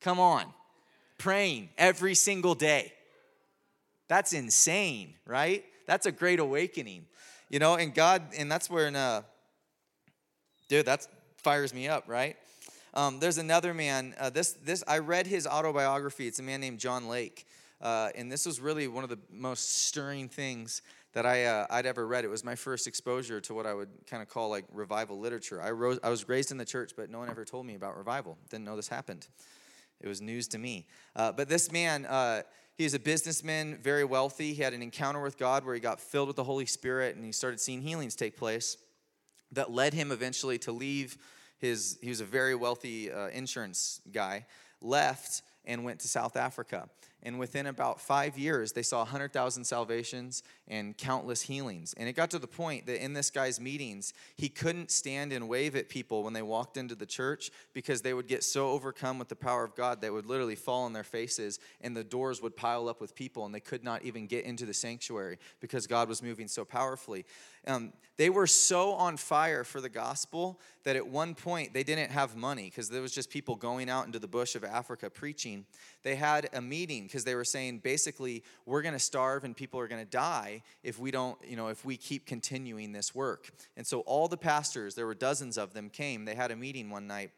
Come 0.02 0.20
on 0.20 0.46
praying 1.20 1.70
every 1.78 2.16
single 2.16 2.56
day. 2.56 2.92
That's 4.08 4.34
insane, 4.34 5.14
right? 5.28 5.64
That's 5.86 6.08
a 6.08 6.12
great 6.12 6.40
awakening. 6.40 7.06
You 7.50 7.60
know, 7.60 7.76
and 7.76 7.94
God, 7.94 8.24
and 8.36 8.52
that's 8.52 8.70
where, 8.70 8.88
in, 8.88 8.96
uh, 8.96 9.22
dude, 10.70 10.86
that 10.86 11.06
fires 11.38 11.74
me 11.74 11.90
up, 11.90 12.06
right? 12.08 12.38
Um, 12.94 13.20
there's 13.20 13.38
another 13.38 13.74
man. 13.74 14.16
Uh, 14.18 14.30
this, 14.30 14.54
this, 14.54 14.84
I 14.88 15.00
read 15.00 15.28
his 15.28 15.46
autobiography. 15.46 16.28
It's 16.28 16.40
a 16.40 16.44
man 16.44 16.62
named 16.62 16.80
John 16.80 17.10
Lake, 17.10 17.46
uh, 17.82 18.10
and 18.16 18.32
this 18.32 18.46
was 18.46 18.62
really 18.62 18.88
one 18.88 19.04
of 19.04 19.10
the 19.10 19.20
most 19.32 19.88
stirring 19.88 20.30
things 20.30 20.82
that 21.14 21.26
I, 21.26 21.46
uh, 21.46 21.66
I'd 21.72 21.88
ever 21.88 22.06
read. 22.06 22.24
It 22.24 22.30
was 22.30 22.44
my 22.44 22.56
first 22.56 22.86
exposure 22.88 23.42
to 23.42 23.54
what 23.54 23.66
I 23.66 23.74
would 23.74 23.90
kind 24.08 24.22
of 24.22 24.30
call 24.30 24.50
like 24.50 24.66
revival 24.72 25.20
literature. 25.20 25.60
I, 25.60 25.72
rose, 25.72 26.00
I 26.04 26.10
was 26.10 26.30
raised 26.30 26.52
in 26.52 26.58
the 26.58 26.66
church, 26.66 26.94
but 26.96 27.10
no 27.10 27.18
one 27.18 27.30
ever 27.30 27.46
told 27.46 27.66
me 27.66 27.74
about 27.74 27.98
revival. 27.98 28.38
Didn't 28.50 28.66
know 28.66 28.76
this 28.76 28.88
happened. 28.88 29.28
It 30.02 30.08
was 30.08 30.22
news 30.22 30.48
to 30.50 30.60
me. 30.60 30.86
Uh, 31.16 31.32
but 31.32 31.50
this 31.50 31.72
man, 31.72 32.06
uh, 32.06 32.44
he 32.78 32.84
was 32.84 32.94
a 32.94 33.00
businessman, 33.00 33.80
very 33.82 34.06
wealthy. 34.06 34.54
He 34.54 34.62
had 34.62 34.74
an 34.74 34.84
encounter 34.84 35.20
with 35.20 35.38
God 35.38 35.66
where 35.66 35.74
he 35.74 35.82
got 35.82 36.00
filled 36.00 36.28
with 36.28 36.36
the 36.36 36.44
Holy 36.44 36.68
Spirit 36.68 37.16
and 37.16 37.26
he 37.26 37.32
started 37.32 37.60
seeing 37.60 37.82
healings 37.82 38.16
take 38.16 38.38
place 38.38 38.78
that 39.52 39.72
led 39.72 39.94
him 39.94 40.12
eventually 40.12 40.58
to 40.60 40.72
leave 40.72 41.18
his, 41.58 41.98
he 42.02 42.10
was 42.10 42.22
a 42.22 42.26
very 42.26 42.56
wealthy 42.56 43.12
uh, 43.12 43.28
insurance 43.28 44.02
guy, 44.12 44.46
left 44.82 45.42
and 45.66 45.84
went 45.84 46.00
to 46.00 46.08
South 46.08 46.36
Africa. 46.36 46.90
And 47.22 47.38
within 47.38 47.66
about 47.68 48.00
five 48.00 48.38
years, 48.38 48.72
they 48.72 48.82
saw 48.82 49.00
100,000 49.00 49.66
salvations 49.66 50.42
and 50.70 50.98
countless 50.98 51.42
healings. 51.42 51.94
And 51.98 52.08
it 52.08 52.14
got 52.14 52.32
to 52.32 52.40
the 52.40 52.48
point 52.48 52.86
that 52.86 53.04
in 53.04 53.12
this 53.12 53.30
guy's 53.30 53.60
meetings, 53.60 54.14
he 54.38 54.48
couldn't 54.48 54.90
stand 54.90 55.34
and 55.34 55.50
wave 55.50 55.76
at 55.76 55.90
people 55.90 56.24
when 56.24 56.32
they 56.32 56.42
walked 56.42 56.78
into 56.78 56.96
the 56.96 57.06
church 57.06 57.52
because 57.74 58.02
they 58.02 58.14
would 58.14 58.28
get 58.28 58.46
so 58.46 58.70
overcome 58.70 59.20
with 59.20 59.28
the 59.28 59.36
power 59.36 59.66
of 59.66 59.76
God 59.76 60.00
they 60.00 60.10
would 60.10 60.28
literally 60.28 60.56
fall 60.56 60.84
on 60.84 60.94
their 60.94 61.04
faces 61.04 61.60
and 61.82 61.96
the 61.96 62.06
doors 62.06 62.42
would 62.42 62.56
pile 62.56 62.88
up 62.88 63.02
with 63.02 63.16
people 63.16 63.46
and 63.46 63.54
they 63.54 63.60
could 63.60 63.84
not 63.84 64.04
even 64.04 64.26
get 64.26 64.46
into 64.46 64.66
the 64.66 64.74
sanctuary 64.74 65.40
because 65.60 65.88
God 65.88 66.08
was 66.08 66.24
moving 66.24 66.48
so 66.48 66.64
powerfully. 66.64 67.26
Um, 67.68 67.94
they 68.18 68.30
were 68.30 68.48
so 68.48 68.92
on 68.96 69.16
fire 69.16 69.64
for 69.64 69.80
the 69.80 69.88
gospel 69.88 70.60
that 70.84 70.98
at 70.98 71.08
one 71.08 71.36
point 71.36 71.74
they 71.74 71.84
didn't 71.84 72.12
have 72.12 72.36
money 72.36 72.66
because 72.66 72.90
there 72.90 73.02
was 73.02 73.14
just 73.14 73.30
people 73.30 73.56
going 73.56 73.90
out 73.90 74.08
into 74.08 74.20
the 74.20 74.28
bush 74.28 74.56
of 74.56 74.66
Africa 74.66 75.10
preaching. 75.10 75.66
They 76.04 76.16
had 76.16 76.50
a 76.52 76.62
meeting 76.62 77.04
because 77.04 77.24
they 77.24 77.36
were 77.36 77.46
saying 77.46 77.80
basically 77.80 78.44
we're 78.66 78.82
going 78.82 78.94
to 78.94 79.00
starve 79.00 79.46
and 79.46 79.56
people 79.56 79.80
are 79.80 79.88
going 79.88 80.04
to 80.04 80.12
die 80.12 80.64
if 80.84 81.00
we 81.00 81.12
don't, 81.12 81.38
you 81.48 81.56
know, 81.56 81.70
if 81.70 81.86
we 81.86 81.96
keep 81.96 82.26
continuing 82.26 82.92
this 82.92 83.16
work. 83.16 83.52
And 83.78 83.88
so 83.88 84.02
all 84.02 84.28
the 84.28 84.36
pastors, 84.36 84.96
there 84.96 85.06
were 85.06 85.16
dozens 85.16 85.58
of 85.58 85.74
them, 85.74 85.90
came. 85.90 86.26
They 86.26 86.36
had 86.36 86.52
a 86.52 86.58
meeting 86.58 86.90
one 86.90 87.08
night 87.08 87.32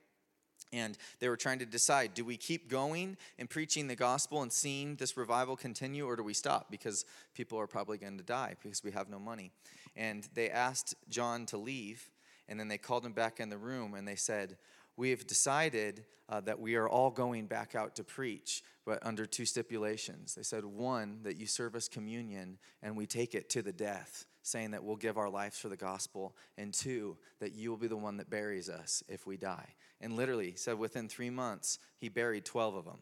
and 0.73 0.97
they 1.19 1.29
were 1.29 1.37
trying 1.37 1.59
to 1.59 1.65
decide 1.65 2.13
do 2.13 2.23
we 2.23 2.37
keep 2.37 2.69
going 2.69 3.17
and 3.37 3.49
preaching 3.49 3.87
the 3.87 3.95
gospel 3.95 4.41
and 4.41 4.51
seeing 4.51 4.95
this 4.95 5.17
revival 5.17 5.55
continue, 5.55 6.05
or 6.05 6.15
do 6.15 6.23
we 6.23 6.33
stop? 6.33 6.71
Because 6.71 7.05
people 7.33 7.59
are 7.59 7.67
probably 7.67 7.97
going 7.97 8.17
to 8.17 8.23
die 8.23 8.55
because 8.61 8.83
we 8.83 8.91
have 8.91 9.09
no 9.09 9.19
money. 9.19 9.51
And 9.95 10.27
they 10.33 10.49
asked 10.49 10.95
John 11.09 11.45
to 11.47 11.57
leave, 11.57 12.09
and 12.47 12.59
then 12.59 12.67
they 12.67 12.77
called 12.77 13.05
him 13.05 13.13
back 13.13 13.39
in 13.39 13.49
the 13.49 13.57
room 13.57 13.93
and 13.93 14.07
they 14.07 14.15
said, 14.15 14.57
We 14.97 15.09
have 15.11 15.25
decided 15.27 16.05
uh, 16.31 16.39
that 16.41 16.59
we 16.59 16.75
are 16.75 16.87
all 16.87 17.11
going 17.11 17.45
back 17.45 17.75
out 17.75 17.95
to 17.97 18.03
preach, 18.03 18.63
but 18.85 19.05
under 19.05 19.25
two 19.25 19.45
stipulations. 19.45 20.35
They 20.35 20.43
said, 20.43 20.63
one, 20.63 21.19
that 21.23 21.37
you 21.37 21.45
serve 21.45 21.75
us 21.75 21.89
communion 21.89 22.57
and 22.81 22.95
we 22.95 23.05
take 23.05 23.35
it 23.35 23.49
to 23.49 23.61
the 23.61 23.73
death, 23.73 24.25
saying 24.41 24.71
that 24.71 24.83
we'll 24.83 24.95
give 24.95 25.17
our 25.17 25.29
lives 25.29 25.59
for 25.59 25.67
the 25.67 25.77
gospel, 25.77 26.35
and 26.57 26.73
two, 26.73 27.17
that 27.39 27.53
you 27.53 27.69
will 27.69 27.77
be 27.77 27.87
the 27.87 27.97
one 27.97 28.17
that 28.17 28.29
buries 28.29 28.69
us 28.69 29.03
if 29.09 29.27
we 29.27 29.35
die. 29.35 29.75
And 29.99 30.15
literally, 30.15 30.51
he 30.51 30.57
said 30.57 30.79
within 30.79 31.09
three 31.09 31.29
months, 31.29 31.79
he 31.97 32.09
buried 32.09 32.45
12 32.45 32.75
of 32.75 32.85
them 32.85 32.99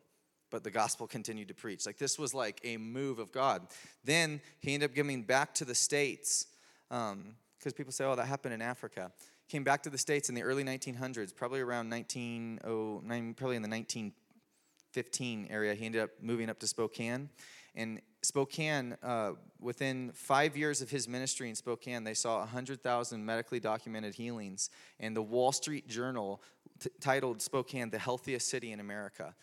but 0.51 0.63
the 0.63 0.71
gospel 0.71 1.05
continued 1.05 1.47
to 1.47 1.53
preach. 1.53 1.85
Like 1.85 1.99
this 1.99 2.17
was 2.17 2.33
like 2.33 2.59
a 2.63 2.77
move 2.77 3.19
of 3.19 3.31
God. 3.31 3.67
Then 4.03 4.41
he 4.59 4.73
ended 4.73 4.89
up 4.89 4.95
coming 4.95 5.21
back 5.21 5.53
to 5.53 5.63
the 5.63 5.75
States 5.75 6.47
because 6.89 7.13
um, 7.13 7.71
people 7.75 7.91
say, 7.91 8.05
oh, 8.05 8.15
that 8.15 8.27
happened 8.27 8.53
in 8.53 8.61
Africa. 8.61 9.11
Came 9.47 9.63
back 9.63 9.83
to 9.83 9.89
the 9.89 9.97
States 9.97 10.29
in 10.29 10.35
the 10.35 10.43
early 10.43 10.63
1900s, 10.63 11.35
probably 11.35 11.61
around 11.61 11.89
1909, 11.89 13.33
probably 13.35 13.55
in 13.55 13.61
the 13.61 13.69
1915 13.69 15.47
area. 15.49 15.73
He 15.73 15.85
ended 15.85 16.01
up 16.01 16.09
moving 16.21 16.49
up 16.49 16.59
to 16.59 16.67
Spokane. 16.67 17.29
And 17.75 18.01
Spokane, 18.21 18.97
uh, 19.01 19.31
within 19.59 20.11
five 20.13 20.57
years 20.57 20.81
of 20.81 20.89
his 20.89 21.07
ministry 21.07 21.49
in 21.49 21.55
Spokane, 21.55 22.03
they 22.03 22.13
saw 22.13 22.39
100,000 22.39 23.25
medically 23.25 23.59
documented 23.59 24.15
healings. 24.15 24.69
And 24.99 25.15
the 25.15 25.21
Wall 25.21 25.51
Street 25.51 25.87
Journal 25.87 26.41
t- 26.79 26.89
titled 26.99 27.41
Spokane 27.41 27.89
the 27.89 27.99
healthiest 27.99 28.49
city 28.49 28.71
in 28.71 28.79
America 28.79 29.35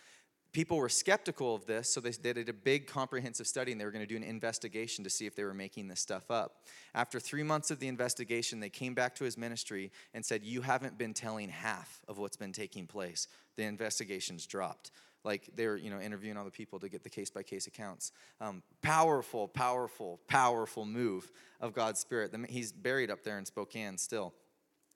people 0.56 0.78
were 0.78 0.88
skeptical 0.88 1.54
of 1.54 1.66
this, 1.66 1.92
so 1.92 2.00
they 2.00 2.32
did 2.32 2.48
a 2.48 2.52
big 2.54 2.86
comprehensive 2.86 3.46
study 3.46 3.72
and 3.72 3.78
they 3.78 3.84
were 3.84 3.90
going 3.90 4.02
to 4.02 4.06
do 4.06 4.16
an 4.16 4.22
investigation 4.22 5.04
to 5.04 5.10
see 5.10 5.26
if 5.26 5.36
they 5.36 5.44
were 5.44 5.52
making 5.52 5.86
this 5.86 6.00
stuff 6.00 6.30
up. 6.30 6.62
After 6.94 7.20
three 7.20 7.42
months 7.42 7.70
of 7.70 7.78
the 7.78 7.88
investigation, 7.88 8.58
they 8.58 8.70
came 8.70 8.94
back 8.94 9.14
to 9.16 9.24
his 9.24 9.36
ministry 9.36 9.92
and 10.14 10.24
said, 10.24 10.42
You 10.42 10.62
haven't 10.62 10.96
been 10.96 11.12
telling 11.12 11.50
half 11.50 12.00
of 12.08 12.16
what's 12.16 12.38
been 12.38 12.52
taking 12.52 12.86
place. 12.86 13.28
The 13.56 13.64
investigations 13.64 14.46
dropped. 14.46 14.92
like 15.24 15.50
they 15.54 15.66
were, 15.66 15.76
you 15.76 15.90
know, 15.90 16.00
interviewing 16.00 16.38
all 16.38 16.44
the 16.46 16.50
people 16.50 16.78
to 16.78 16.88
get 16.88 17.02
the 17.02 17.10
case 17.10 17.28
by 17.28 17.42
case 17.42 17.66
accounts. 17.66 18.12
Um, 18.40 18.62
powerful, 18.80 19.48
powerful, 19.48 20.20
powerful 20.26 20.86
move 20.86 21.30
of 21.60 21.74
God's 21.74 22.00
Spirit. 22.00 22.34
He's 22.48 22.72
buried 22.72 23.10
up 23.10 23.24
there 23.24 23.38
in 23.38 23.44
Spokane 23.44 23.98
still. 23.98 24.32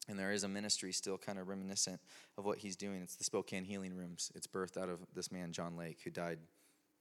And 0.09 0.19
there 0.19 0.33
is 0.33 0.45
a 0.45 0.49
ministry 0.49 0.93
still 0.93 1.19
kind 1.19 1.39
of 1.39 1.49
reminiscent 1.49 2.01
of 2.37 2.45
what 2.45 2.59
he's 2.59 2.77
doing. 2.77 3.01
It's 3.03 3.17
the 3.17 3.25
Spokane 3.25 3.65
Healing 3.65 3.95
Rooms. 3.95 4.33
It's 4.35 4.47
birthed 4.47 4.77
out 4.77 4.89
of 4.89 4.99
this 5.15 5.31
man, 5.31 5.53
John 5.53 5.77
Lake, 5.77 5.99
who 6.03 6.11
died 6.11 6.39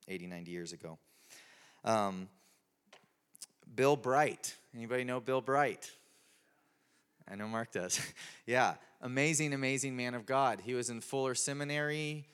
80, 0.07 0.27
90 0.27 0.51
years 0.51 0.73
ago. 0.73 0.97
Um, 1.83 2.27
Bill 3.73 3.95
Bright. 3.95 4.55
Anybody 4.75 5.03
know 5.03 5.19
Bill 5.19 5.41
Bright? 5.41 5.89
I 7.29 7.35
know 7.35 7.47
Mark 7.47 7.71
does. 7.71 7.99
yeah, 8.45 8.75
amazing, 9.01 9.53
amazing 9.53 9.95
man 9.95 10.13
of 10.15 10.25
God. 10.25 10.61
He 10.65 10.73
was 10.73 10.89
in 10.89 11.01
Fuller 11.01 11.35
Seminary. 11.35 12.25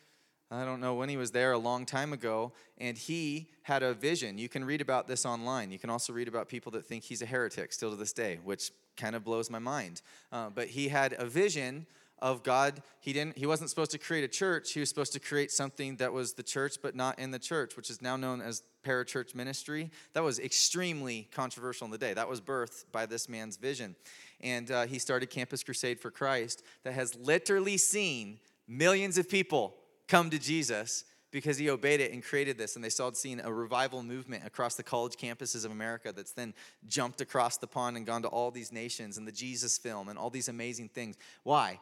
I 0.56 0.66
don't 0.66 0.80
know 0.80 0.96
when 0.96 1.10
he 1.10 1.18
was 1.18 1.32
there, 1.32 1.52
a 1.52 1.58
long 1.58 1.86
time 1.86 2.14
ago, 2.14 2.54
and 2.78 2.98
he 2.98 3.50
had 3.64 3.84
a 3.84 3.94
vision. 3.94 4.38
You 4.38 4.50
can 4.50 4.64
read 4.64 4.82
about 4.82 5.08
this 5.08 5.26
online. 5.26 5.72
You 5.72 5.80
can 5.80 5.90
also 5.90 6.14
read 6.14 6.28
about 6.28 6.48
people 6.48 6.72
that 6.74 6.86
think 6.86 7.04
he's 7.04 7.22
a 7.22 7.26
heretic 7.26 7.74
still 7.74 7.92
to 7.92 7.96
this 7.96 8.14
day, 8.14 8.40
which 8.44 8.72
kind 8.96 9.16
of 9.16 9.24
blows 9.24 9.50
my 9.50 9.60
mind. 9.60 10.02
Uh, 10.32 10.50
but 10.50 10.68
he 10.68 10.88
had 10.88 11.14
a 11.18 11.26
vision 11.26 11.86
of 12.20 12.44
God. 12.44 12.82
He 13.02 13.12
didn't 13.12 13.38
he 13.38 13.46
wasn't 13.46 13.70
supposed 13.70 13.92
to 13.92 13.98
create 13.98 14.24
a 14.24 14.28
church. 14.28 14.72
He 14.72 14.80
was 14.80 14.90
supposed 14.90 15.14
to 15.14 15.20
create 15.20 15.52
something 15.52 15.98
that 15.98 16.14
was 16.14 16.34
the 16.34 16.44
church 16.44 16.78
but 16.82 16.96
not 16.96 17.20
in 17.20 17.32
the 17.32 17.40
church, 17.40 17.76
which 17.76 17.90
is 17.90 18.02
now 18.02 18.16
known 18.16 18.42
as 18.42 18.64
parachurch 18.86 19.36
ministry. 19.36 19.92
That 20.14 20.24
was 20.24 20.40
extremely 20.40 21.28
controversial 21.32 21.86
in 21.86 21.92
the 21.92 21.98
day. 21.98 22.14
That 22.14 22.30
was 22.30 22.40
birthed 22.40 22.86
by 22.92 23.06
this 23.06 23.28
man's 23.28 23.58
vision. 23.58 23.96
And 24.42 24.72
uh, 24.72 24.86
he 24.86 25.00
started 25.00 25.30
Campus 25.30 25.64
Crusade 25.64 26.00
for 26.00 26.12
Christ 26.12 26.64
that 26.84 26.94
has 26.94 27.16
literally 27.16 27.78
seen 27.78 28.40
millions 28.68 29.18
of 29.18 29.30
people 29.30 29.76
come 30.08 30.30
to 30.30 30.40
Jesus 30.40 31.06
because 31.32 31.58
he 31.58 31.70
obeyed 31.70 32.00
it 32.00 32.14
and 32.14 32.24
created 32.24 32.58
this. 32.58 32.76
And 32.76 32.84
they 32.86 32.90
started 32.90 33.18
seeing 33.18 33.42
a 33.42 33.52
revival 33.52 34.04
movement 34.04 34.46
across 34.46 34.76
the 34.76 34.84
college 34.84 35.16
campuses 35.16 35.66
of 35.66 35.72
America 35.72 36.14
that's 36.16 36.32
then 36.32 36.54
jumped 36.88 37.20
across 37.20 37.58
the 37.58 37.68
pond 37.68 37.98
and 37.98 38.06
gone 38.06 38.22
to 38.22 38.30
all 38.30 38.52
these 38.52 38.72
nations 38.72 39.18
and 39.18 39.28
the 39.28 39.32
Jesus 39.32 39.78
film 39.78 40.08
and 40.08 40.18
all 40.18 40.30
these 40.30 40.48
amazing 40.48 40.90
things. 40.90 41.18
Why? 41.44 41.80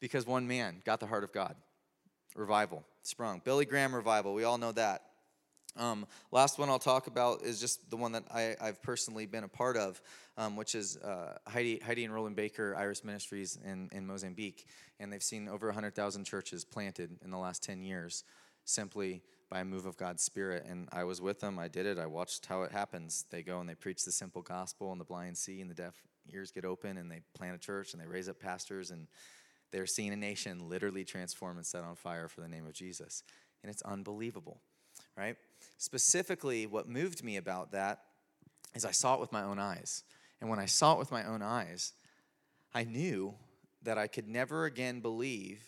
Because 0.00 0.26
one 0.26 0.46
man 0.46 0.80
got 0.86 1.00
the 1.00 1.06
heart 1.06 1.24
of 1.24 1.32
God. 1.32 1.54
Revival 2.34 2.82
sprung. 3.02 3.42
Billy 3.44 3.64
Graham 3.64 3.94
revival, 3.94 4.34
we 4.34 4.44
all 4.44 4.58
know 4.58 4.72
that. 4.72 5.02
Um, 5.76 6.06
last 6.30 6.58
one 6.58 6.68
I'll 6.68 6.78
talk 6.78 7.08
about 7.08 7.42
is 7.42 7.60
just 7.60 7.90
the 7.90 7.96
one 7.96 8.12
that 8.12 8.24
I, 8.32 8.56
have 8.60 8.80
personally 8.82 9.26
been 9.26 9.44
a 9.44 9.48
part 9.48 9.76
of, 9.76 10.00
um, 10.36 10.56
which 10.56 10.74
is 10.74 10.96
uh, 10.98 11.38
Heidi, 11.48 11.80
Heidi 11.84 12.04
and 12.04 12.14
Rolland 12.14 12.36
Baker 12.36 12.76
Iris 12.76 13.02
Ministries 13.02 13.58
in, 13.64 13.88
in 13.92 14.06
Mozambique. 14.06 14.66
And 15.00 15.12
they've 15.12 15.22
seen 15.22 15.48
over 15.48 15.66
100,000 15.66 16.24
churches 16.24 16.64
planted 16.64 17.18
in 17.24 17.30
the 17.30 17.38
last 17.38 17.62
10 17.64 17.82
years 17.82 18.24
simply 18.64 19.22
by 19.50 19.60
a 19.60 19.64
move 19.64 19.86
of 19.86 19.96
God's 19.96 20.22
Spirit. 20.22 20.64
And 20.68 20.88
I 20.92 21.04
was 21.04 21.20
with 21.20 21.40
them. 21.40 21.58
I 21.58 21.68
did 21.68 21.86
it. 21.86 21.98
I 21.98 22.06
watched 22.06 22.46
how 22.46 22.62
it 22.62 22.72
happens. 22.72 23.24
They 23.30 23.42
go 23.42 23.60
and 23.60 23.68
they 23.68 23.74
preach 23.74 24.04
the 24.04 24.12
simple 24.12 24.42
gospel, 24.42 24.92
and 24.92 25.00
the 25.00 25.04
blind 25.04 25.36
see, 25.36 25.60
and 25.60 25.70
the 25.70 25.74
deaf 25.74 25.94
ears 26.32 26.50
get 26.50 26.64
open, 26.64 26.96
and 26.96 27.10
they 27.10 27.20
plant 27.34 27.54
a 27.54 27.58
church, 27.58 27.92
and 27.92 28.02
they 28.02 28.06
raise 28.06 28.28
up 28.28 28.40
pastors, 28.40 28.90
and 28.90 29.06
they're 29.70 29.86
seeing 29.86 30.12
a 30.12 30.16
nation 30.16 30.68
literally 30.68 31.04
transform 31.04 31.56
and 31.56 31.66
set 31.66 31.84
on 31.84 31.96
fire 31.96 32.28
for 32.28 32.40
the 32.40 32.48
name 32.48 32.66
of 32.66 32.72
Jesus. 32.72 33.22
And 33.62 33.70
it's 33.70 33.82
unbelievable, 33.82 34.60
right? 35.16 35.36
Specifically, 35.84 36.66
what 36.66 36.88
moved 36.88 37.22
me 37.22 37.36
about 37.36 37.72
that 37.72 38.04
is 38.74 38.86
I 38.86 38.90
saw 38.90 39.16
it 39.16 39.20
with 39.20 39.32
my 39.32 39.42
own 39.42 39.58
eyes. 39.58 40.02
And 40.40 40.48
when 40.48 40.58
I 40.58 40.64
saw 40.64 40.94
it 40.94 40.98
with 40.98 41.12
my 41.12 41.24
own 41.24 41.42
eyes, 41.42 41.92
I 42.72 42.84
knew 42.84 43.34
that 43.82 43.98
I 43.98 44.06
could 44.06 44.26
never 44.26 44.64
again 44.64 45.00
believe 45.00 45.62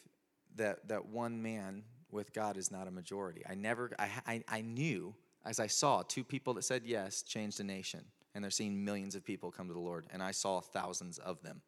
that, 0.55 0.89
that 0.89 1.05
one 1.05 1.43
man 1.43 1.83
with 2.11 2.33
God 2.33 2.57
is 2.57 2.71
not 2.71 2.89
a 2.89 2.91
majority. 2.91 3.43
I 3.47 3.57
never, 3.57 3.91
I, 3.99 4.09
I, 4.27 4.45
I 4.49 4.61
knew 4.63 5.15
as 5.45 5.61
I 5.61 5.67
saw 5.67 6.01
two 6.01 6.25
people 6.25 6.55
that 6.55 6.63
said 6.63 6.85
yes 6.87 7.21
changed 7.21 7.61
a 7.61 7.65
nation, 7.65 8.03
and 8.35 8.43
they're 8.43 8.51
seeing 8.51 8.83
millions 8.83 9.17
of 9.17 9.23
people 9.23 9.51
come 9.51 9.69
to 9.69 9.75
the 9.75 9.79
Lord. 9.79 10.07
And 10.11 10.23
I 10.23 10.31
saw 10.31 10.63
thousands 10.63 11.19
of 11.19 11.43
them 11.43 11.61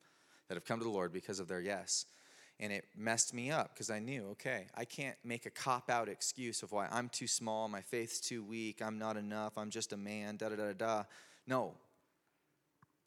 that 0.48 0.54
have 0.54 0.64
come 0.64 0.78
to 0.78 0.84
the 0.84 0.90
Lord 0.90 1.12
because 1.12 1.38
of 1.38 1.48
their 1.48 1.60
yes. 1.60 2.06
And 2.60 2.72
it 2.72 2.84
messed 2.96 3.32
me 3.32 3.50
up 3.50 3.72
because 3.72 3.88
I 3.88 4.00
knew, 4.00 4.30
okay, 4.32 4.66
I 4.74 4.84
can't 4.84 5.16
make 5.22 5.46
a 5.46 5.50
cop 5.50 5.90
out 5.90 6.08
excuse 6.08 6.62
of 6.62 6.72
why 6.72 6.88
I'm 6.90 7.08
too 7.08 7.28
small, 7.28 7.68
my 7.68 7.82
faith's 7.82 8.18
too 8.20 8.42
weak, 8.42 8.82
I'm 8.82 8.98
not 8.98 9.16
enough, 9.16 9.56
I'm 9.56 9.70
just 9.70 9.92
a 9.92 9.96
man, 9.96 10.36
da 10.36 10.48
da 10.48 10.56
da 10.56 10.72
da. 10.72 11.04
No, 11.46 11.74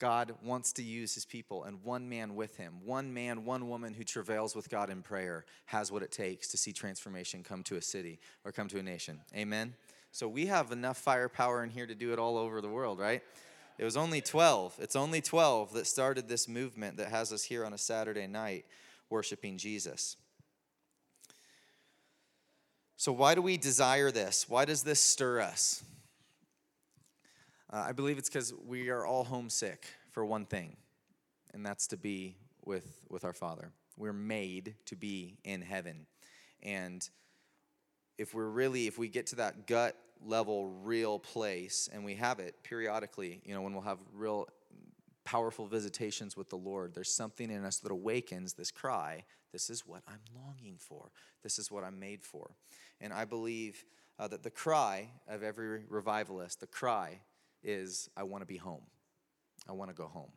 God 0.02 0.34
wants 0.42 0.74
to 0.74 0.84
use 0.84 1.14
his 1.14 1.26
people, 1.26 1.66
and 1.66 1.84
one 1.84 2.10
man 2.10 2.34
with 2.34 2.58
him, 2.58 2.80
one 2.84 3.14
man, 3.14 3.46
one 3.46 3.70
woman 3.70 3.94
who 3.94 4.04
travails 4.04 4.56
with 4.56 4.68
God 4.68 4.90
in 4.90 5.04
prayer, 5.04 5.46
has 5.66 5.92
what 5.92 6.02
it 6.02 6.12
takes 6.12 6.48
to 6.48 6.58
see 6.58 6.74
transformation 6.74 7.44
come 7.44 7.62
to 7.64 7.76
a 7.76 7.82
city 7.84 8.20
or 8.44 8.52
come 8.52 8.68
to 8.70 8.80
a 8.80 8.84
nation. 8.84 9.20
Amen? 9.36 9.76
So 10.12 10.28
we 10.28 10.48
have 10.48 10.72
enough 10.72 10.98
firepower 10.98 11.64
in 11.64 11.70
here 11.70 11.86
to 11.86 11.94
do 11.94 12.14
it 12.14 12.20
all 12.20 12.38
over 12.38 12.62
the 12.62 12.68
world, 12.68 13.00
right? 13.00 13.22
It 13.78 13.84
was 13.84 13.96
only 13.96 14.22
12. 14.22 14.78
It's 14.80 14.96
only 14.96 15.22
12 15.22 15.74
that 15.74 15.86
started 15.86 16.28
this 16.28 16.48
movement 16.48 16.98
that 16.98 17.10
has 17.10 17.32
us 17.32 17.44
here 17.44 17.64
on 17.64 17.74
a 17.74 17.78
Saturday 17.78 18.26
night 18.26 18.66
worshiping 19.12 19.58
Jesus. 19.58 20.16
So, 22.98 23.12
why 23.12 23.36
do 23.36 23.42
we 23.42 23.58
desire 23.58 24.12
this? 24.12 24.48
Why 24.48 24.66
does 24.66 24.84
this 24.84 25.00
stir 25.00 25.42
us? 25.42 25.84
Uh, 27.72 27.86
I 27.88 27.92
believe 27.94 28.18
it's 28.18 28.30
because 28.30 28.54
we 28.68 28.90
are 28.90 29.06
all 29.06 29.24
homesick 29.24 29.86
for 30.12 30.26
one 30.26 30.46
thing, 30.46 30.78
and 31.54 31.66
that's 31.66 31.88
to 31.88 31.98
be 31.98 32.36
with, 32.64 33.06
with 33.10 33.24
our 33.24 33.34
Father. 33.34 33.72
We're 33.98 34.14
made 34.14 34.76
to 34.86 34.96
be 34.96 35.38
in 35.44 35.62
heaven. 35.62 36.06
And 36.62 37.08
if 38.18 38.34
we're 38.34 38.50
really, 38.50 38.88
if 38.88 38.98
we 38.98 39.08
get 39.08 39.28
to 39.28 39.38
that 39.38 39.68
gut 39.68 39.96
level, 40.24 40.68
real 40.84 41.18
place, 41.18 41.90
and 41.92 42.06
we 42.06 42.16
have 42.16 42.40
it 42.40 42.56
periodically, 42.64 43.42
you 43.46 43.56
know, 43.56 43.62
when 43.62 43.74
we'll 43.74 43.82
have 43.82 44.00
real 44.14 44.48
powerful 45.32 45.66
visitations 45.66 46.36
with 46.36 46.50
the 46.50 46.58
Lord, 46.58 46.94
there's 46.94 47.14
something 47.14 47.50
in 47.50 47.64
us 47.64 47.78
that 47.80 47.92
awakens 47.92 48.54
this 48.54 48.72
cry 48.72 49.24
this 49.52 49.70
is 49.70 49.86
what 49.86 50.02
I'm 50.08 50.22
longing 50.36 50.78
for, 50.80 51.12
this 51.44 51.60
is 51.60 51.72
what 51.72 51.84
I'm 51.84 52.00
made 52.00 52.24
for. 52.24 52.52
And 53.00 53.12
I 53.12 53.26
believe 53.26 53.84
uh, 54.20 54.28
that 54.30 54.44
the 54.44 54.50
cry 54.50 55.10
of 55.28 55.44
every 55.44 55.84
revivalist, 55.90 56.60
the 56.60 56.68
cry 56.68 57.20
is, 57.64 58.10
I 58.16 58.24
want 58.24 58.42
to 58.42 58.46
be 58.46 58.58
home. 58.58 58.84
I 59.68 59.74
want 59.74 59.90
to 59.90 59.96
go 59.96 60.08
home. 60.08 60.32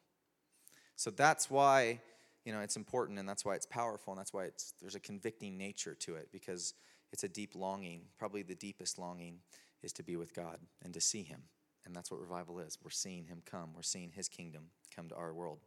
So 0.97 1.11
that's 1.11 1.51
why, 1.51 2.01
you 2.45 2.53
know, 2.53 2.61
it's 2.61 2.77
important 2.77 3.19
and 3.19 3.29
that's 3.29 3.45
why 3.45 3.55
it's 3.55 3.67
powerful 3.67 4.13
and 4.13 4.21
that's 4.21 4.33
why 4.33 4.45
it's, 4.45 4.75
there's 4.81 4.95
a 4.95 5.01
convicting 5.01 5.57
nature 5.57 5.95
to 6.01 6.17
it 6.17 6.29
because 6.33 6.75
it's 7.13 7.25
a 7.25 7.29
deep 7.29 7.55
longing. 7.55 8.03
Probably 8.19 8.43
the 8.43 8.55
deepest 8.55 8.99
longing 8.99 9.39
is 9.83 9.93
to 9.95 10.03
be 10.03 10.17
with 10.17 10.35
God 10.35 10.59
and 10.83 10.93
to 10.95 11.01
see 11.01 11.23
Him. 11.23 11.43
And 11.87 11.95
that's 11.95 12.11
what 12.11 12.21
revival 12.21 12.61
is. 12.61 12.79
We're 12.83 12.91
seeing 12.91 13.27
Him 13.27 13.43
come, 13.45 13.71
we're 13.75 13.83
seeing 13.83 14.11
His 14.11 14.29
kingdom 14.29 14.71
come 14.95 15.09
to 15.09 15.15
our 15.15 15.33
world. 15.33 15.59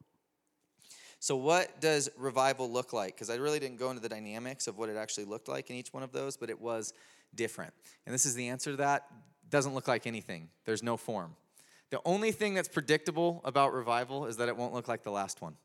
So, 1.20 1.36
what 1.36 1.82
does 1.82 2.10
revival 2.18 2.72
look 2.72 2.94
like? 2.94 3.16
Because 3.16 3.30
I 3.30 3.36
really 3.36 3.60
didn't 3.60 3.78
go 3.78 3.90
into 3.90 4.02
the 4.02 4.10
dynamics 4.10 4.68
of 4.68 4.78
what 4.78 4.90
it 4.90 4.98
actually 4.98 5.26
looked 5.26 5.48
like 5.48 5.70
in 5.70 5.76
each 5.76 5.92
one 5.92 6.04
of 6.04 6.12
those, 6.12 6.38
but 6.38 6.50
it 6.50 6.62
was 6.62 6.94
different. 7.34 7.74
And 8.06 8.14
this 8.14 8.26
is 8.26 8.36
the 8.36 8.50
answer 8.50 8.72
to 8.72 8.78
that. 8.78 9.08
Doesn't 9.50 9.74
look 9.74 9.88
like 9.88 10.06
anything. 10.06 10.50
There's 10.66 10.84
no 10.84 10.98
form. 10.98 11.36
The 11.90 12.02
only 12.06 12.32
thing 12.32 12.54
that's 12.54 12.68
predictable 12.68 13.42
about 13.46 13.74
revival 13.74 14.26
is 14.26 14.38
that 14.38 14.50
it 14.50 14.58
won't 14.58 14.74
look 14.74 14.88
like 14.88 15.04
the 15.04 15.12
last 15.12 15.42
one. 15.42 15.56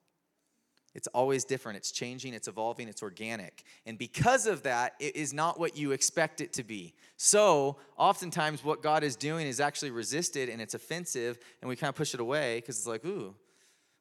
It's 0.94 1.08
always 1.08 1.44
different. 1.44 1.78
It's 1.78 1.90
changing, 1.90 2.34
it's 2.34 2.48
evolving, 2.48 2.86
it's 2.86 3.02
organic. 3.02 3.64
And 3.86 3.96
because 3.96 4.46
of 4.46 4.62
that, 4.64 4.94
it 5.00 5.16
is 5.16 5.32
not 5.32 5.58
what 5.58 5.76
you 5.76 5.92
expect 5.92 6.40
it 6.40 6.52
to 6.54 6.64
be. 6.64 6.94
So, 7.16 7.78
oftentimes, 7.96 8.62
what 8.62 8.82
God 8.82 9.02
is 9.02 9.16
doing 9.16 9.46
is 9.46 9.58
actually 9.58 9.90
resisted 9.90 10.50
and 10.50 10.60
it's 10.60 10.74
offensive, 10.74 11.38
and 11.60 11.68
we 11.68 11.76
kind 11.76 11.88
of 11.88 11.94
push 11.94 12.12
it 12.12 12.20
away 12.20 12.58
because 12.58 12.76
it's 12.76 12.86
like, 12.86 13.04
ooh, 13.06 13.34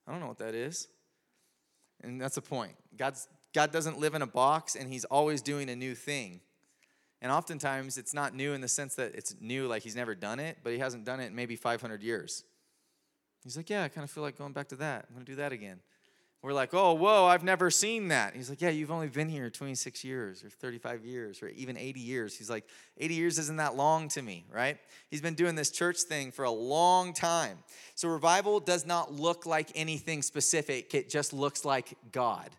I 0.08 0.12
don't 0.12 0.20
know 0.20 0.27
what 0.27 0.39
that 0.39 0.55
is. 0.55 0.88
And 2.03 2.20
that's 2.20 2.36
the 2.36 2.41
point. 2.41 2.74
God's, 2.98 3.27
God 3.53 3.72
doesn't 3.72 4.00
live 4.00 4.15
in 4.15 4.22
a 4.22 4.27
box, 4.27 4.75
and 4.75 4.91
He's 4.91 5.05
always 5.05 5.41
doing 5.41 5.70
a 5.70 5.75
new 5.75 5.96
thing. 5.96 6.41
And 7.22 7.31
oftentimes 7.31 7.98
it's 7.98 8.13
not 8.13 8.34
new 8.34 8.53
in 8.53 8.62
the 8.62 8.67
sense 8.67 8.96
that 8.96 9.13
it's 9.13 9.36
new, 9.39 9.67
like 9.67 9.84
he's 9.84 9.96
never 9.96 10.15
done 10.15 10.39
it, 10.39 10.58
but 10.63 10.74
he 10.74 10.79
hasn't 10.79 11.05
done 11.05 11.20
it 11.20 11.27
in 11.27 11.36
maybe 11.36 11.55
500 11.55 12.01
years. 12.01 12.43
He's 13.43 13.55
like, 13.55 13.70
Yeah, 13.70 13.84
I 13.84 13.89
kind 13.89 14.03
of 14.03 14.10
feel 14.10 14.24
like 14.24 14.38
going 14.38 14.53
back 14.53 14.70
to 14.70 14.75
that. 14.77 15.05
I'm 15.08 15.15
going 15.15 15.25
to 15.25 15.31
do 15.31 15.36
that 15.36 15.51
again. 15.51 15.79
We're 16.41 16.53
like, 16.53 16.74
Oh, 16.74 16.93
whoa, 16.93 17.25
I've 17.25 17.43
never 17.43 17.69
seen 17.69 18.07
that. 18.10 18.36
He's 18.36 18.50
like, 18.50 18.62
Yeah, 18.62 18.69
you've 18.69 18.91
only 18.91 19.07
been 19.07 19.29
here 19.29 19.50
26 19.50 20.03
years 20.03 20.43
or 20.43 20.50
35 20.50 21.05
years 21.05 21.41
or 21.41 21.50
even 21.50 21.77
80 21.77 22.00
years. 22.00 22.38
He's 22.38 22.50
like, 22.50 22.65
80 22.98 23.13
years 23.13 23.39
isn't 23.39 23.57
that 23.57 23.75
long 23.75 24.07
to 24.10 24.21
me, 24.21 24.45
right? 24.51 24.77
He's 25.10 25.21
been 25.21 25.36
doing 25.36 25.55
this 25.55 25.69
church 25.69 26.01
thing 26.01 26.31
for 26.31 26.45
a 26.45 26.51
long 26.51 27.13
time. 27.13 27.60
So 27.95 28.10
revival 28.10 28.60
does 28.60 28.86
not 28.86 29.13
look 29.13 29.45
like 29.45 29.71
anything 29.75 30.21
specific, 30.21 30.93
it 30.95 31.10
just 31.10 31.33
looks 31.33 31.65
like 31.65 31.98
God 32.12 32.50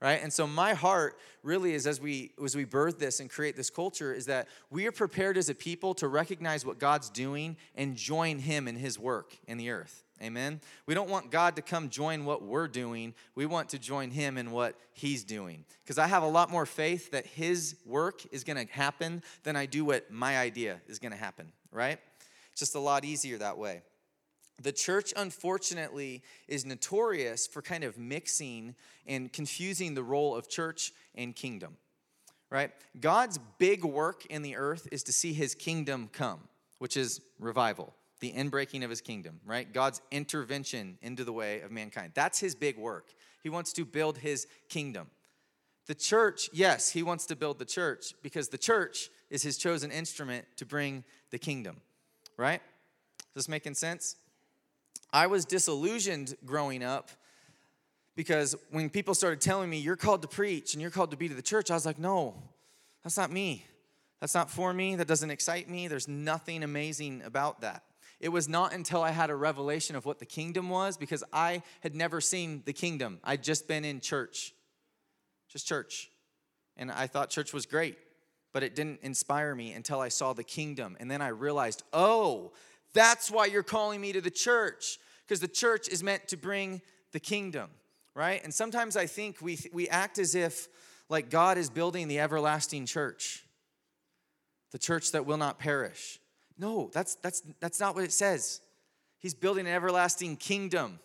right 0.00 0.20
and 0.22 0.32
so 0.32 0.46
my 0.46 0.74
heart 0.74 1.18
really 1.42 1.74
is 1.74 1.86
as 1.86 2.00
we 2.00 2.32
as 2.42 2.54
we 2.54 2.64
birth 2.64 2.98
this 2.98 3.20
and 3.20 3.28
create 3.30 3.56
this 3.56 3.70
culture 3.70 4.12
is 4.12 4.26
that 4.26 4.48
we 4.70 4.86
are 4.86 4.92
prepared 4.92 5.36
as 5.36 5.48
a 5.48 5.54
people 5.54 5.94
to 5.94 6.08
recognize 6.08 6.64
what 6.64 6.78
god's 6.78 7.10
doing 7.10 7.56
and 7.74 7.96
join 7.96 8.38
him 8.38 8.68
in 8.68 8.76
his 8.76 8.98
work 8.98 9.36
in 9.46 9.58
the 9.58 9.70
earth 9.70 10.04
Amen. 10.20 10.60
We 10.86 10.94
don't 10.94 11.08
want 11.08 11.30
God 11.30 11.56
to 11.56 11.62
come 11.62 11.90
join 11.90 12.24
what 12.24 12.42
we're 12.42 12.66
doing. 12.66 13.14
We 13.36 13.46
want 13.46 13.68
to 13.70 13.78
join 13.78 14.10
him 14.10 14.36
in 14.36 14.50
what 14.50 14.74
he's 14.92 15.22
doing. 15.22 15.64
Because 15.84 15.98
I 15.98 16.08
have 16.08 16.24
a 16.24 16.28
lot 16.28 16.50
more 16.50 16.66
faith 16.66 17.12
that 17.12 17.24
his 17.24 17.76
work 17.86 18.22
is 18.32 18.42
going 18.42 18.66
to 18.66 18.72
happen 18.72 19.22
than 19.44 19.54
I 19.54 19.66
do 19.66 19.84
what 19.84 20.10
my 20.10 20.38
idea 20.38 20.80
is 20.88 20.98
going 20.98 21.12
to 21.12 21.18
happen, 21.18 21.52
right? 21.70 21.98
It's 22.50 22.60
just 22.60 22.74
a 22.74 22.80
lot 22.80 23.04
easier 23.04 23.38
that 23.38 23.58
way. 23.58 23.82
The 24.60 24.72
church, 24.72 25.12
unfortunately, 25.16 26.22
is 26.48 26.66
notorious 26.66 27.46
for 27.46 27.62
kind 27.62 27.84
of 27.84 27.96
mixing 27.96 28.74
and 29.06 29.32
confusing 29.32 29.94
the 29.94 30.02
role 30.02 30.34
of 30.34 30.48
church 30.48 30.92
and 31.14 31.34
kingdom, 31.34 31.76
right? 32.50 32.72
God's 32.98 33.38
big 33.58 33.84
work 33.84 34.26
in 34.26 34.42
the 34.42 34.56
earth 34.56 34.88
is 34.90 35.04
to 35.04 35.12
see 35.12 35.32
his 35.32 35.54
kingdom 35.54 36.10
come, 36.12 36.40
which 36.80 36.96
is 36.96 37.20
revival 37.38 37.94
the 38.20 38.32
inbreaking 38.32 38.84
of 38.84 38.90
his 38.90 39.00
kingdom, 39.00 39.40
right? 39.46 39.72
God's 39.72 40.00
intervention 40.10 40.98
into 41.02 41.24
the 41.24 41.32
way 41.32 41.60
of 41.60 41.70
mankind. 41.70 42.12
That's 42.14 42.40
his 42.40 42.54
big 42.54 42.76
work. 42.76 43.12
He 43.42 43.48
wants 43.48 43.72
to 43.74 43.84
build 43.84 44.18
his 44.18 44.46
kingdom. 44.68 45.08
The 45.86 45.94
church, 45.94 46.50
yes, 46.52 46.90
he 46.90 47.02
wants 47.02 47.26
to 47.26 47.36
build 47.36 47.58
the 47.58 47.64
church 47.64 48.12
because 48.22 48.48
the 48.48 48.58
church 48.58 49.08
is 49.30 49.42
his 49.42 49.56
chosen 49.56 49.90
instrument 49.90 50.44
to 50.56 50.66
bring 50.66 51.04
the 51.30 51.38
kingdom, 51.38 51.80
right? 52.36 52.60
Is 53.20 53.34
this 53.34 53.48
making 53.48 53.74
sense? 53.74 54.16
I 55.12 55.28
was 55.28 55.44
disillusioned 55.44 56.36
growing 56.44 56.82
up 56.82 57.10
because 58.16 58.56
when 58.70 58.90
people 58.90 59.14
started 59.14 59.40
telling 59.40 59.70
me, 59.70 59.78
you're 59.78 59.96
called 59.96 60.22
to 60.22 60.28
preach 60.28 60.74
and 60.74 60.82
you're 60.82 60.90
called 60.90 61.12
to 61.12 61.16
be 61.16 61.28
to 61.28 61.34
the 61.34 61.40
church, 61.40 61.70
I 61.70 61.74
was 61.74 61.86
like, 61.86 61.98
no, 61.98 62.34
that's 63.02 63.16
not 63.16 63.30
me. 63.30 63.64
That's 64.20 64.34
not 64.34 64.50
for 64.50 64.72
me. 64.74 64.96
That 64.96 65.06
doesn't 65.06 65.30
excite 65.30 65.70
me. 65.70 65.88
There's 65.88 66.08
nothing 66.08 66.64
amazing 66.64 67.22
about 67.24 67.60
that. 67.60 67.84
It 68.20 68.30
was 68.30 68.48
not 68.48 68.72
until 68.72 69.02
I 69.02 69.10
had 69.10 69.30
a 69.30 69.36
revelation 69.36 69.94
of 69.94 70.04
what 70.04 70.18
the 70.18 70.26
kingdom 70.26 70.68
was 70.68 70.96
because 70.96 71.22
I 71.32 71.62
had 71.80 71.94
never 71.94 72.20
seen 72.20 72.62
the 72.64 72.72
kingdom. 72.72 73.20
I'd 73.22 73.44
just 73.44 73.68
been 73.68 73.84
in 73.84 74.00
church, 74.00 74.54
just 75.48 75.66
church. 75.66 76.10
And 76.76 76.90
I 76.90 77.06
thought 77.06 77.30
church 77.30 77.52
was 77.52 77.66
great, 77.66 77.96
but 78.52 78.62
it 78.62 78.74
didn't 78.74 79.00
inspire 79.02 79.54
me 79.54 79.72
until 79.72 80.00
I 80.00 80.08
saw 80.08 80.32
the 80.32 80.44
kingdom. 80.44 80.96
And 80.98 81.10
then 81.10 81.22
I 81.22 81.28
realized, 81.28 81.84
oh, 81.92 82.52
that's 82.92 83.30
why 83.30 83.46
you're 83.46 83.62
calling 83.62 84.00
me 84.00 84.12
to 84.12 84.20
the 84.20 84.30
church 84.30 84.98
because 85.24 85.40
the 85.40 85.48
church 85.48 85.88
is 85.88 86.02
meant 86.02 86.26
to 86.28 86.36
bring 86.36 86.80
the 87.12 87.20
kingdom, 87.20 87.70
right? 88.14 88.42
And 88.42 88.52
sometimes 88.52 88.96
I 88.96 89.06
think 89.06 89.40
we, 89.40 89.58
we 89.72 89.88
act 89.88 90.18
as 90.18 90.34
if 90.34 90.68
like 91.08 91.30
God 91.30 91.58
is 91.58 91.70
building 91.70 92.08
the 92.08 92.18
everlasting 92.18 92.86
church, 92.86 93.44
the 94.72 94.78
church 94.78 95.12
that 95.12 95.26
will 95.26 95.36
not 95.36 95.58
perish. 95.58 96.18
No, 96.58 96.90
that's, 96.92 97.14
that's, 97.16 97.42
that's 97.60 97.78
not 97.78 97.94
what 97.94 98.04
it 98.04 98.12
says. 98.12 98.60
He's 99.20 99.34
building 99.34 99.66
an 99.66 99.72
everlasting 99.72 100.36
kingdom, 100.36 100.98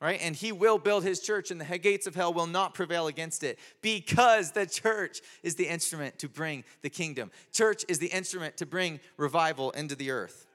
right? 0.00 0.18
And 0.22 0.34
he 0.34 0.50
will 0.50 0.78
build 0.78 1.04
his 1.04 1.20
church, 1.20 1.50
and 1.50 1.60
the 1.60 1.78
gates 1.78 2.06
of 2.06 2.14
hell 2.14 2.32
will 2.32 2.46
not 2.46 2.74
prevail 2.74 3.06
against 3.06 3.42
it 3.42 3.58
because 3.82 4.52
the 4.52 4.66
church 4.66 5.20
is 5.42 5.54
the 5.56 5.66
instrument 5.66 6.18
to 6.20 6.28
bring 6.28 6.64
the 6.82 6.90
kingdom. 6.90 7.30
Church 7.52 7.84
is 7.88 7.98
the 7.98 8.06
instrument 8.06 8.56
to 8.58 8.66
bring 8.66 9.00
revival 9.16 9.70
into 9.72 9.94
the 9.94 10.10
earth. 10.10 10.46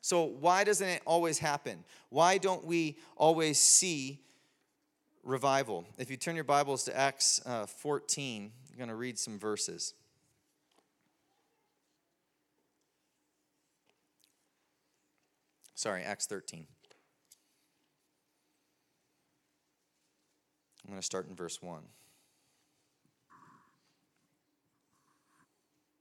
So, 0.00 0.22
why 0.22 0.62
doesn't 0.62 0.86
it 0.86 1.02
always 1.04 1.38
happen? 1.38 1.84
Why 2.10 2.38
don't 2.38 2.64
we 2.64 2.96
always 3.16 3.60
see 3.60 4.20
revival? 5.24 5.84
If 5.98 6.10
you 6.10 6.16
turn 6.16 6.36
your 6.36 6.44
Bibles 6.44 6.84
to 6.84 6.96
Acts 6.96 7.40
uh, 7.44 7.66
14, 7.66 8.52
I'm 8.70 8.78
going 8.78 8.88
to 8.88 8.94
read 8.94 9.18
some 9.18 9.36
verses. 9.36 9.94
Sorry, 15.76 16.02
Acts 16.02 16.24
13. 16.24 16.66
I'm 20.82 20.90
going 20.90 20.98
to 20.98 21.04
start 21.04 21.28
in 21.28 21.36
verse 21.36 21.60
1. 21.60 21.82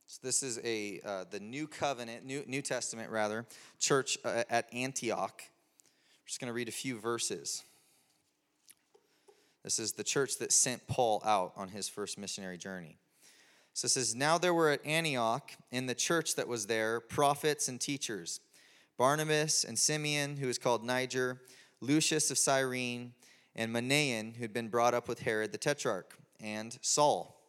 So 0.07 0.19
this 0.23 0.43
is 0.43 0.61
a 0.63 1.01
uh, 1.05 1.25
the 1.29 1.41
new 1.41 1.67
covenant, 1.67 2.25
new 2.25 2.45
New 2.47 2.61
Testament 2.61 3.11
rather, 3.11 3.45
church 3.77 4.17
uh, 4.23 4.43
at 4.49 4.73
Antioch. 4.73 5.41
I'm 5.43 6.25
just 6.25 6.39
going 6.39 6.47
to 6.47 6.53
read 6.53 6.69
a 6.69 6.71
few 6.71 6.97
verses. 6.97 7.65
This 9.65 9.77
is 9.77 9.91
the 9.91 10.05
church 10.05 10.37
that 10.37 10.53
sent 10.53 10.87
Paul 10.87 11.21
out 11.25 11.51
on 11.57 11.67
his 11.67 11.89
first 11.89 12.17
missionary 12.17 12.57
journey. 12.57 12.97
So 13.73 13.87
it 13.87 13.89
says, 13.89 14.15
Now 14.15 14.37
there 14.37 14.53
were 14.53 14.69
at 14.69 14.85
Antioch, 14.85 15.51
in 15.69 15.87
the 15.87 15.95
church 15.95 16.35
that 16.35 16.47
was 16.47 16.67
there, 16.67 17.01
prophets 17.01 17.67
and 17.67 17.81
teachers 17.81 18.39
Barnabas 18.97 19.63
and 19.63 19.77
Simeon, 19.77 20.37
who 20.37 20.47
was 20.47 20.57
called 20.57 20.83
Niger, 20.83 21.41
Lucius 21.81 22.31
of 22.31 22.37
Cyrene, 22.37 23.13
and 23.55 23.73
Manaen, 23.73 24.35
who'd 24.35 24.53
been 24.53 24.69
brought 24.69 24.93
up 24.93 25.07
with 25.07 25.19
Herod 25.19 25.51
the 25.51 25.57
Tetrarch, 25.57 26.17
and 26.39 26.77
Saul. 26.81 27.41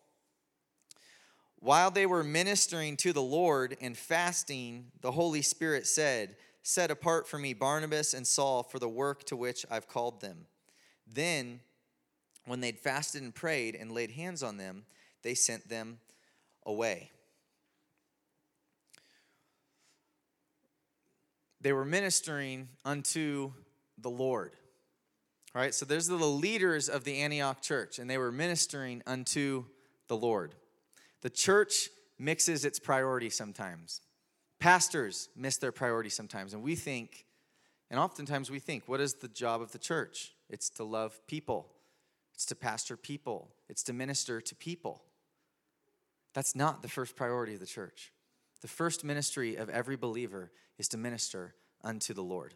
While 1.61 1.91
they 1.91 2.07
were 2.07 2.23
ministering 2.23 2.97
to 2.99 3.13
the 3.13 3.23
Lord 3.23 3.77
and 3.81 3.97
fasting, 3.97 4.93
the 5.01 5.13
Holy 5.13 5.43
Spirit 5.43 5.87
said, 5.87 6.37
Set 6.63 6.91
apart 6.91 7.29
for 7.29 7.39
me 7.39 7.55
Barnabas 7.55 8.13
and 8.13 8.27
Saul 8.27 8.63
for 8.63 8.79
the 8.79 8.89
work 8.89 9.25
to 9.25 9.37
which 9.37 9.65
I've 9.71 9.89
called 9.89 10.21
them. 10.21 10.47
Then, 11.07 11.61
when 12.45 12.61
they'd 12.61 12.79
fasted 12.79 13.23
and 13.23 13.35
prayed 13.35 13.75
and 13.75 13.93
laid 13.93 14.11
hands 14.13 14.43
on 14.43 14.57
them, 14.57 14.85
they 15.23 15.35
sent 15.35 15.69
them 15.69 15.99
away. 16.65 17.11
They 21.67 21.73
were 21.73 21.85
ministering 21.85 22.69
unto 22.85 23.51
the 23.99 24.09
Lord. 24.09 24.53
All 25.53 25.61
right, 25.61 25.75
so 25.75 25.85
there's 25.85 26.07
the 26.07 26.15
leaders 26.15 26.89
of 26.89 27.03
the 27.03 27.19
Antioch 27.19 27.61
church, 27.61 27.99
and 27.99 28.09
they 28.09 28.19
were 28.19 28.31
ministering 28.31 29.03
unto 29.05 29.65
the 30.07 30.17
Lord. 30.17 30.55
The 31.23 31.29
church 31.29 31.89
mixes 32.21 32.65
its 32.65 32.79
priorities 32.79 33.35
sometimes. 33.35 34.01
Pastors 34.61 35.29
miss 35.35 35.57
their 35.57 35.73
priorities 35.73 36.15
sometimes, 36.15 36.55
and 36.55 36.63
we 36.63 36.77
think, 36.77 37.27
and 37.91 37.99
oftentimes 37.99 38.49
we 38.49 38.61
think, 38.61 38.85
what 38.87 39.01
is 39.01 39.15
the 39.15 39.27
job 39.27 39.61
of 39.61 39.73
the 39.73 39.79
church? 39.81 40.35
It's 40.49 40.71
to 40.71 40.85
love 40.85 41.19
people, 41.27 41.73
it's 42.33 42.47
to 42.47 42.55
pastor 42.55 42.97
people, 42.97 43.51
it's 43.69 43.83
to 43.83 43.93
minister 43.93 44.41
to 44.41 44.55
people. 44.55 45.03
That's 46.33 46.55
not 46.55 46.83
the 46.83 46.89
first 46.89 47.17
priority 47.17 47.55
of 47.55 47.61
the 47.61 47.67
church. 47.67 48.13
The 48.63 48.69
first 48.69 49.03
ministry 49.03 49.57
of 49.57 49.69
every 49.69 49.97
believer 49.97 50.53
is 50.79 50.89
to 50.89 50.97
minister 50.97 51.55
unto 51.83 52.15
the 52.15 52.23
Lord. 52.23 52.55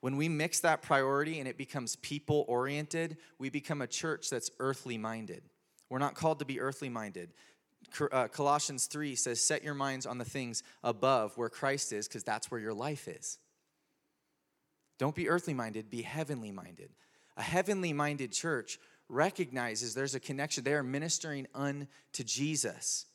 When 0.00 0.16
we 0.16 0.28
mix 0.28 0.60
that 0.60 0.82
priority 0.82 1.38
and 1.38 1.48
it 1.48 1.58
becomes 1.58 1.96
people 1.96 2.44
oriented, 2.48 3.16
we 3.38 3.50
become 3.50 3.82
a 3.82 3.86
church 3.86 4.30
that's 4.30 4.50
earthly 4.60 4.98
minded. 4.98 5.42
We're 5.88 5.98
not 5.98 6.14
called 6.14 6.40
to 6.40 6.44
be 6.44 6.60
earthly 6.60 6.88
minded. 6.88 7.32
Uh, 8.12 8.28
Colossians 8.28 8.86
3 8.86 9.14
says, 9.16 9.40
Set 9.40 9.62
your 9.62 9.74
minds 9.74 10.06
on 10.06 10.18
the 10.18 10.24
things 10.24 10.62
above 10.82 11.36
where 11.36 11.48
Christ 11.48 11.92
is, 11.92 12.08
because 12.08 12.24
that's 12.24 12.50
where 12.50 12.60
your 12.60 12.74
life 12.74 13.08
is. 13.08 13.38
Don't 14.98 15.14
be 15.14 15.28
earthly 15.28 15.54
minded, 15.54 15.90
be 15.90 16.02
heavenly 16.02 16.50
minded. 16.50 16.90
A 17.36 17.42
heavenly 17.42 17.92
minded 17.92 18.32
church 18.32 18.78
recognizes 19.08 19.94
there's 19.94 20.14
a 20.14 20.20
connection. 20.20 20.64
They 20.64 20.74
are 20.74 20.82
ministering 20.82 21.46
unto 21.54 22.24
Jesus 22.24 23.06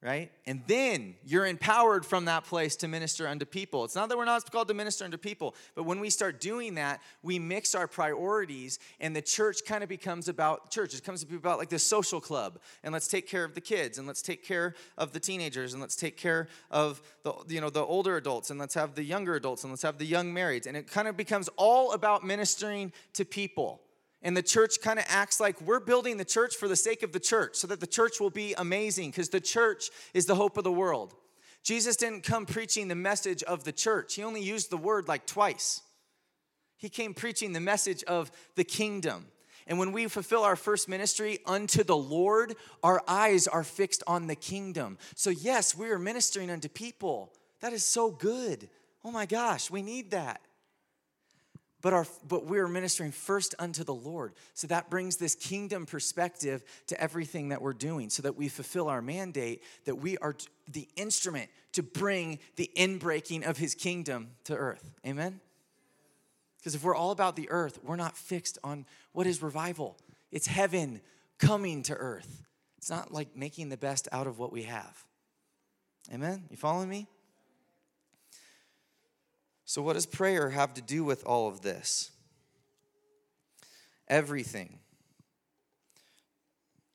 right? 0.00 0.30
And 0.46 0.62
then 0.68 1.16
you're 1.24 1.46
empowered 1.46 2.06
from 2.06 2.26
that 2.26 2.44
place 2.44 2.76
to 2.76 2.88
minister 2.88 3.26
unto 3.26 3.44
people. 3.44 3.84
It's 3.84 3.96
not 3.96 4.08
that 4.08 4.16
we're 4.16 4.26
not 4.26 4.48
called 4.50 4.68
to 4.68 4.74
minister 4.74 5.04
unto 5.04 5.18
people, 5.18 5.56
but 5.74 5.84
when 5.84 5.98
we 5.98 6.08
start 6.08 6.40
doing 6.40 6.76
that, 6.76 7.00
we 7.22 7.40
mix 7.40 7.74
our 7.74 7.88
priorities, 7.88 8.78
and 9.00 9.14
the 9.14 9.22
church 9.22 9.64
kind 9.66 9.82
of 9.82 9.88
becomes 9.88 10.28
about 10.28 10.70
church. 10.70 10.94
It 10.94 11.02
comes 11.02 11.20
to 11.20 11.26
be 11.26 11.34
about 11.34 11.58
like 11.58 11.68
the 11.68 11.80
social 11.80 12.20
club, 12.20 12.60
and 12.84 12.92
let's 12.92 13.08
take 13.08 13.26
care 13.26 13.42
of 13.42 13.54
the 13.54 13.60
kids, 13.60 13.98
and 13.98 14.06
let's 14.06 14.22
take 14.22 14.44
care 14.44 14.74
of 14.96 15.12
the 15.12 15.20
teenagers, 15.20 15.72
and 15.72 15.80
let's 15.80 15.96
take 15.96 16.16
care 16.16 16.46
of 16.70 17.02
the 17.24 17.34
you 17.48 17.60
know 17.60 17.70
the 17.70 17.82
older 17.82 18.16
adults, 18.16 18.50
and 18.50 18.60
let's 18.60 18.74
have 18.74 18.94
the 18.94 19.02
younger 19.02 19.34
adults, 19.34 19.64
and 19.64 19.72
let's 19.72 19.82
have 19.82 19.98
the 19.98 20.06
young 20.06 20.32
marrieds, 20.32 20.66
and 20.66 20.76
it 20.76 20.88
kind 20.88 21.08
of 21.08 21.16
becomes 21.16 21.48
all 21.56 21.92
about 21.92 22.24
ministering 22.24 22.92
to 23.14 23.24
people. 23.24 23.80
And 24.22 24.36
the 24.36 24.42
church 24.42 24.80
kind 24.80 24.98
of 24.98 25.04
acts 25.08 25.38
like 25.38 25.60
we're 25.60 25.80
building 25.80 26.16
the 26.16 26.24
church 26.24 26.56
for 26.56 26.66
the 26.66 26.76
sake 26.76 27.02
of 27.02 27.12
the 27.12 27.20
church 27.20 27.56
so 27.56 27.66
that 27.68 27.80
the 27.80 27.86
church 27.86 28.20
will 28.20 28.30
be 28.30 28.54
amazing 28.58 29.10
because 29.10 29.28
the 29.28 29.40
church 29.40 29.90
is 30.12 30.26
the 30.26 30.34
hope 30.34 30.56
of 30.56 30.64
the 30.64 30.72
world. 30.72 31.14
Jesus 31.62 31.96
didn't 31.96 32.24
come 32.24 32.46
preaching 32.46 32.88
the 32.88 32.94
message 32.94 33.42
of 33.44 33.64
the 33.64 33.72
church, 33.72 34.14
he 34.14 34.24
only 34.24 34.42
used 34.42 34.70
the 34.70 34.76
word 34.76 35.06
like 35.06 35.26
twice. 35.26 35.82
He 36.76 36.88
came 36.88 37.12
preaching 37.12 37.52
the 37.52 37.60
message 37.60 38.04
of 38.04 38.30
the 38.54 38.64
kingdom. 38.64 39.26
And 39.66 39.78
when 39.78 39.92
we 39.92 40.06
fulfill 40.06 40.44
our 40.44 40.56
first 40.56 40.88
ministry 40.88 41.40
unto 41.44 41.84
the 41.84 41.96
Lord, 41.96 42.54
our 42.82 43.02
eyes 43.06 43.46
are 43.46 43.64
fixed 43.64 44.02
on 44.06 44.28
the 44.28 44.36
kingdom. 44.36 44.96
So, 45.14 45.28
yes, 45.28 45.76
we 45.76 45.90
are 45.90 45.98
ministering 45.98 46.50
unto 46.50 46.68
people. 46.68 47.34
That 47.60 47.72
is 47.72 47.84
so 47.84 48.10
good. 48.10 48.70
Oh 49.04 49.10
my 49.10 49.26
gosh, 49.26 49.70
we 49.70 49.82
need 49.82 50.12
that 50.12 50.40
but, 51.80 51.92
our, 51.92 52.06
but 52.26 52.46
we 52.46 52.58
are 52.58 52.68
ministering 52.68 53.12
first 53.12 53.54
unto 53.58 53.84
the 53.84 53.94
Lord. 53.94 54.32
So 54.54 54.66
that 54.66 54.90
brings 54.90 55.16
this 55.16 55.34
kingdom 55.34 55.86
perspective 55.86 56.64
to 56.88 57.00
everything 57.00 57.50
that 57.50 57.62
we're 57.62 57.72
doing 57.72 58.10
so 58.10 58.22
that 58.22 58.36
we 58.36 58.48
fulfill 58.48 58.88
our 58.88 59.00
mandate, 59.00 59.62
that 59.84 59.94
we 59.94 60.18
are 60.18 60.34
the 60.66 60.88
instrument 60.96 61.50
to 61.72 61.82
bring 61.82 62.40
the 62.56 62.70
inbreaking 62.76 63.48
of 63.48 63.58
his 63.58 63.74
kingdom 63.74 64.30
to 64.44 64.56
earth. 64.56 64.90
Amen? 65.06 65.40
Because 66.58 66.74
if 66.74 66.82
we're 66.82 66.96
all 66.96 67.12
about 67.12 67.36
the 67.36 67.48
earth, 67.50 67.78
we're 67.84 67.96
not 67.96 68.16
fixed 68.16 68.58
on 68.64 68.84
what 69.12 69.26
is 69.26 69.40
revival. 69.42 69.96
It's 70.32 70.48
heaven 70.48 71.00
coming 71.38 71.82
to 71.84 71.94
earth. 71.94 72.42
It's 72.78 72.90
not 72.90 73.12
like 73.12 73.36
making 73.36 73.68
the 73.68 73.76
best 73.76 74.08
out 74.10 74.26
of 74.26 74.38
what 74.38 74.52
we 74.52 74.64
have. 74.64 75.04
Amen? 76.12 76.44
You 76.50 76.56
following 76.56 76.88
me? 76.88 77.06
So, 79.68 79.82
what 79.82 79.92
does 79.92 80.06
prayer 80.06 80.48
have 80.48 80.72
to 80.74 80.80
do 80.80 81.04
with 81.04 81.26
all 81.26 81.46
of 81.46 81.60
this? 81.60 82.10
Everything. 84.08 84.78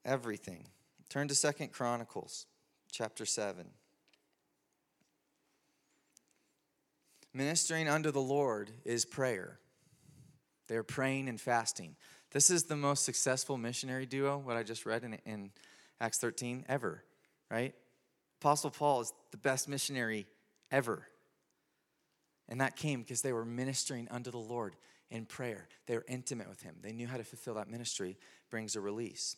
Everything. 0.03 0.65
Turn 1.07 1.27
to 1.27 1.35
Second 1.35 1.71
Chronicles 1.71 2.47
chapter 2.91 3.27
7. 3.27 3.67
Ministering 7.31 7.87
unto 7.87 8.09
the 8.09 8.19
Lord 8.19 8.71
is 8.85 9.05
prayer. 9.05 9.59
They're 10.67 10.81
praying 10.81 11.29
and 11.29 11.39
fasting. 11.39 11.95
This 12.31 12.49
is 12.49 12.63
the 12.63 12.75
most 12.75 13.05
successful 13.05 13.55
missionary 13.55 14.07
duo, 14.07 14.39
what 14.39 14.57
I 14.57 14.63
just 14.63 14.87
read 14.87 15.03
in, 15.03 15.13
in 15.27 15.51
Acts 16.01 16.17
13, 16.17 16.65
ever, 16.67 17.03
right? 17.51 17.75
Apostle 18.41 18.71
Paul 18.71 19.01
is 19.01 19.13
the 19.29 19.37
best 19.37 19.69
missionary 19.69 20.25
ever. 20.71 21.07
And 22.53 22.61
that 22.61 22.75
came 22.75 23.01
because 23.01 23.23
they 23.23 23.33
were 23.33 23.45
ministering 23.45 24.07
unto 24.11 24.29
the 24.29 24.37
Lord 24.37 24.75
in 25.09 25.25
prayer. 25.25 25.67
They 25.87 25.95
were 25.95 26.05
intimate 26.07 26.47
with 26.47 26.61
him. 26.61 26.75
They 26.83 26.91
knew 26.91 27.07
how 27.07 27.17
to 27.17 27.23
fulfill 27.23 27.55
that 27.55 27.67
ministry, 27.67 28.15
brings 28.51 28.75
a 28.75 28.79
release. 28.79 29.37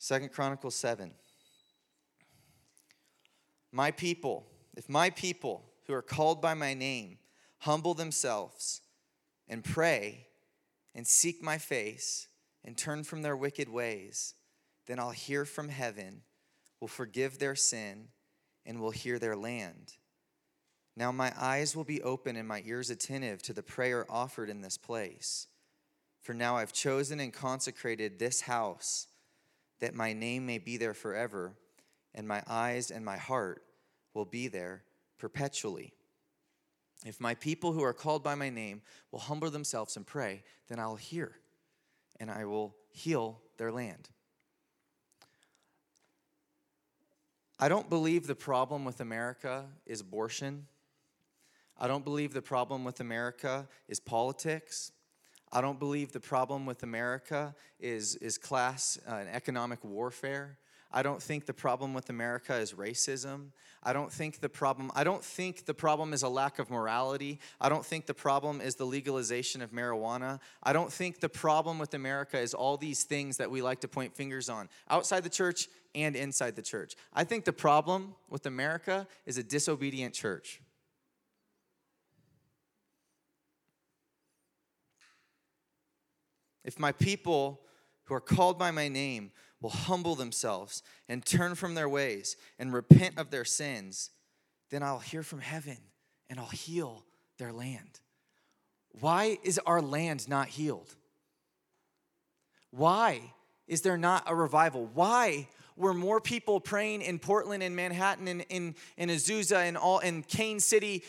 Second 0.00 0.32
Chronicles 0.32 0.74
7. 0.74 1.12
My 3.70 3.92
people, 3.92 4.48
if 4.76 4.88
my 4.88 5.10
people 5.10 5.62
who 5.86 5.94
are 5.94 6.02
called 6.02 6.42
by 6.42 6.54
my 6.54 6.74
name 6.74 7.18
humble 7.58 7.94
themselves 7.94 8.80
and 9.48 9.62
pray 9.62 10.26
and 10.92 11.06
seek 11.06 11.40
my 11.40 11.56
face 11.56 12.26
and 12.64 12.76
turn 12.76 13.04
from 13.04 13.22
their 13.22 13.36
wicked 13.36 13.68
ways, 13.68 14.34
then 14.88 14.98
I'll 14.98 15.10
hear 15.10 15.44
from 15.44 15.68
heaven, 15.68 16.22
will 16.80 16.88
forgive 16.88 17.38
their 17.38 17.54
sin, 17.54 18.08
and 18.64 18.80
will 18.80 18.90
hear 18.90 19.20
their 19.20 19.36
land. 19.36 19.92
Now 20.96 21.12
my 21.12 21.32
eyes 21.38 21.76
will 21.76 21.84
be 21.84 22.02
open 22.02 22.36
and 22.36 22.48
my 22.48 22.62
ears 22.64 22.90
attentive 22.90 23.42
to 23.42 23.52
the 23.52 23.62
prayer 23.62 24.06
offered 24.08 24.48
in 24.48 24.62
this 24.62 24.78
place. 24.78 25.46
For 26.22 26.32
now 26.32 26.56
I've 26.56 26.72
chosen 26.72 27.20
and 27.20 27.32
consecrated 27.32 28.18
this 28.18 28.40
house 28.40 29.06
that 29.80 29.94
my 29.94 30.12
name 30.12 30.46
may 30.46 30.58
be 30.58 30.78
there 30.78 30.94
forever, 30.94 31.52
and 32.14 32.26
my 32.26 32.42
eyes 32.48 32.90
and 32.90 33.04
my 33.04 33.18
heart 33.18 33.62
will 34.14 34.24
be 34.24 34.48
there 34.48 34.82
perpetually. 35.18 35.92
If 37.04 37.20
my 37.20 37.34
people 37.34 37.72
who 37.72 37.82
are 37.82 37.92
called 37.92 38.24
by 38.24 38.34
my 38.34 38.48
name 38.48 38.80
will 39.12 39.18
humble 39.18 39.50
themselves 39.50 39.96
and 39.96 40.06
pray, 40.06 40.42
then 40.68 40.78
I'll 40.78 40.96
hear 40.96 41.36
and 42.18 42.30
I 42.30 42.46
will 42.46 42.74
heal 42.90 43.40
their 43.58 43.70
land. 43.70 44.08
I 47.58 47.68
don't 47.68 47.88
believe 47.88 48.26
the 48.26 48.34
problem 48.34 48.84
with 48.84 49.00
America 49.00 49.66
is 49.86 50.00
abortion. 50.00 50.66
I 51.78 51.88
don't 51.88 52.04
believe 52.04 52.32
the 52.32 52.42
problem 52.42 52.84
with 52.84 53.00
America 53.00 53.68
is 53.88 54.00
politics. 54.00 54.92
I 55.52 55.60
don't 55.60 55.78
believe 55.78 56.12
the 56.12 56.20
problem 56.20 56.66
with 56.66 56.82
America 56.82 57.54
is, 57.78 58.16
is 58.16 58.38
class 58.38 58.98
uh, 59.08 59.14
and 59.16 59.28
economic 59.28 59.84
warfare. 59.84 60.58
I 60.92 61.02
don't 61.02 61.22
think 61.22 61.46
the 61.46 61.52
problem 61.52 61.92
with 61.94 62.08
America 62.10 62.54
is 62.54 62.72
racism. 62.72 63.48
I 63.82 63.92
don't 63.92 64.10
think 64.10 64.40
the 64.40 64.48
problem 64.48 64.90
I 64.94 65.04
don't 65.04 65.22
think 65.22 65.66
the 65.66 65.74
problem 65.74 66.12
is 66.12 66.22
a 66.22 66.28
lack 66.28 66.58
of 66.58 66.70
morality. 66.70 67.38
I 67.60 67.68
don't 67.68 67.84
think 67.84 68.06
the 68.06 68.14
problem 68.14 68.60
is 68.60 68.76
the 68.76 68.86
legalization 68.86 69.62
of 69.62 69.72
marijuana. 69.72 70.40
I 70.62 70.72
don't 70.72 70.92
think 70.92 71.20
the 71.20 71.28
problem 71.28 71.78
with 71.78 71.92
America 71.94 72.38
is 72.38 72.54
all 72.54 72.76
these 72.76 73.04
things 73.04 73.36
that 73.36 73.50
we 73.50 73.62
like 73.62 73.80
to 73.80 73.88
point 73.88 74.14
fingers 74.14 74.48
on 74.48 74.68
outside 74.88 75.22
the 75.22 75.28
church 75.28 75.68
and 75.94 76.16
inside 76.16 76.56
the 76.56 76.62
church. 76.62 76.94
I 77.12 77.24
think 77.24 77.44
the 77.44 77.52
problem 77.52 78.14
with 78.30 78.46
America 78.46 79.06
is 79.26 79.38
a 79.38 79.42
disobedient 79.42 80.14
church. 80.14 80.60
If 86.66 86.80
my 86.80 86.92
people 86.92 87.62
who 88.04 88.14
are 88.14 88.20
called 88.20 88.58
by 88.58 88.72
my 88.72 88.88
name 88.88 89.30
will 89.60 89.70
humble 89.70 90.16
themselves 90.16 90.82
and 91.08 91.24
turn 91.24 91.54
from 91.54 91.74
their 91.74 91.88
ways 91.88 92.36
and 92.58 92.72
repent 92.72 93.18
of 93.18 93.30
their 93.30 93.44
sins, 93.44 94.10
then 94.70 94.82
I'll 94.82 94.98
hear 94.98 95.22
from 95.22 95.40
heaven 95.40 95.78
and 96.28 96.40
I'll 96.40 96.46
heal 96.46 97.04
their 97.38 97.52
land. 97.52 98.00
Why 99.00 99.38
is 99.44 99.60
our 99.64 99.80
land 99.80 100.28
not 100.28 100.48
healed? 100.48 100.94
Why 102.72 103.32
is 103.68 103.82
there 103.82 103.96
not 103.96 104.24
a 104.26 104.34
revival? 104.34 104.90
Why 104.92 105.48
were 105.76 105.94
more 105.94 106.20
people 106.20 106.58
praying 106.58 107.02
in 107.02 107.18
Portland 107.18 107.62
and 107.62 107.76
Manhattan 107.76 108.28
and 108.28 108.44
in, 108.48 108.74
in 108.96 109.08
Azusa 109.10 109.56
and 109.56 109.76
all 109.76 109.98
in 109.98 110.22
Cane 110.22 110.60
City 110.60 111.04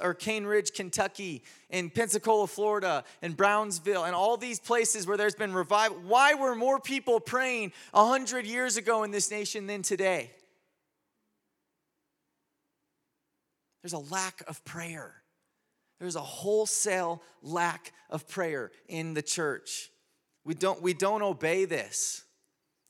or 0.00 0.14
Cane 0.14 0.44
Ridge, 0.44 0.72
Kentucky, 0.72 1.42
in 1.70 1.90
Pensacola, 1.90 2.46
Florida, 2.46 3.04
and 3.20 3.36
Brownsville, 3.36 4.04
and 4.04 4.14
all 4.14 4.36
these 4.36 4.60
places 4.60 5.06
where 5.06 5.16
there's 5.16 5.34
been 5.34 5.52
revival. 5.52 5.98
Why 6.06 6.34
were 6.34 6.54
more 6.54 6.78
people 6.78 7.18
praying 7.20 7.72
a 7.92 8.06
hundred 8.06 8.46
years 8.46 8.76
ago 8.76 9.02
in 9.02 9.10
this 9.10 9.30
nation 9.30 9.66
than 9.66 9.82
today? 9.82 10.30
There's 13.82 13.94
a 13.94 13.98
lack 13.98 14.42
of 14.46 14.64
prayer. 14.64 15.14
There's 15.98 16.16
a 16.16 16.20
wholesale 16.20 17.22
lack 17.42 17.92
of 18.10 18.28
prayer 18.28 18.70
in 18.88 19.14
the 19.14 19.22
church. 19.22 19.90
We 20.44 20.54
don't, 20.54 20.82
we 20.82 20.94
don't 20.94 21.22
obey 21.22 21.64
this. 21.64 22.24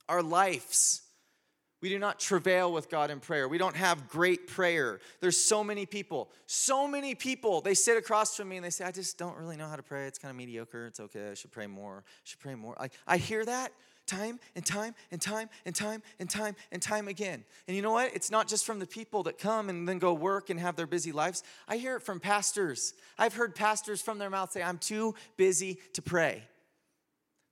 Our 0.09 0.21
lives 0.21 1.02
we 1.83 1.89
do 1.89 1.99
not 1.99 2.17
travail 2.17 2.71
with 2.71 2.89
God 2.89 3.11
in 3.11 3.19
prayer. 3.19 3.49
We 3.49 3.57
don't 3.57 3.75
have 3.75 4.07
great 4.07 4.47
prayer. 4.47 5.01
There's 5.19 5.35
so 5.35 5.65
many 5.65 5.85
people, 5.85 6.29
so 6.45 6.87
many 6.87 7.13
people. 7.13 7.59
They 7.59 7.73
sit 7.73 7.97
across 7.97 8.37
from 8.37 8.47
me 8.47 8.55
and 8.55 8.63
they 8.63 8.69
say, 8.69 8.85
I 8.85 8.91
just 8.91 9.17
don't 9.17 9.35
really 9.35 9.57
know 9.57 9.67
how 9.67 9.75
to 9.75 9.83
pray. 9.83 10.07
It's 10.07 10.17
kind 10.17 10.29
of 10.29 10.37
mediocre. 10.37 10.87
It's 10.87 11.01
okay. 11.01 11.31
I 11.31 11.33
should 11.33 11.51
pray 11.51 11.67
more. 11.67 12.05
I 12.07 12.21
should 12.23 12.39
pray 12.39 12.55
more. 12.55 12.81
I, 12.81 12.89
I 13.05 13.17
hear 13.17 13.43
that 13.43 13.73
time 14.07 14.39
and 14.55 14.65
time 14.65 14.95
and 15.11 15.19
time 15.19 15.49
and 15.65 15.75
time 15.75 16.01
and 16.19 16.29
time 16.29 16.55
and 16.71 16.81
time 16.81 17.09
again. 17.09 17.43
And 17.67 17.75
you 17.75 17.83
know 17.83 17.91
what? 17.91 18.15
It's 18.15 18.31
not 18.31 18.47
just 18.47 18.65
from 18.65 18.79
the 18.79 18.87
people 18.87 19.23
that 19.23 19.37
come 19.37 19.67
and 19.67 19.85
then 19.85 19.99
go 19.99 20.13
work 20.13 20.49
and 20.49 20.61
have 20.61 20.77
their 20.77 20.87
busy 20.87 21.11
lives. 21.11 21.43
I 21.67 21.75
hear 21.75 21.97
it 21.97 22.01
from 22.01 22.21
pastors. 22.21 22.93
I've 23.19 23.33
heard 23.33 23.55
pastors 23.55 24.01
from 24.01 24.19
their 24.19 24.29
mouth 24.29 24.53
say, 24.53 24.63
I'm 24.63 24.77
too 24.77 25.15
busy 25.35 25.79
to 25.95 26.01
pray. 26.01 26.43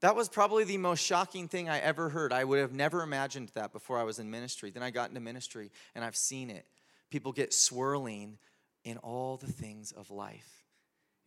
That 0.01 0.15
was 0.15 0.29
probably 0.29 0.63
the 0.63 0.77
most 0.77 0.99
shocking 0.99 1.47
thing 1.47 1.69
I 1.69 1.79
ever 1.79 2.09
heard. 2.09 2.33
I 2.33 2.43
would 2.43 2.59
have 2.59 2.73
never 2.73 3.03
imagined 3.03 3.49
that 3.53 3.71
before 3.71 3.99
I 3.99 4.03
was 4.03 4.17
in 4.17 4.31
ministry. 4.31 4.71
Then 4.71 4.81
I 4.81 4.89
got 4.89 5.09
into 5.09 5.21
ministry 5.21 5.71
and 5.93 6.03
I've 6.03 6.15
seen 6.15 6.49
it. 6.49 6.65
People 7.11 7.31
get 7.31 7.53
swirling 7.53 8.39
in 8.83 8.97
all 8.97 9.37
the 9.37 9.51
things 9.51 9.91
of 9.91 10.09
life. 10.09 10.65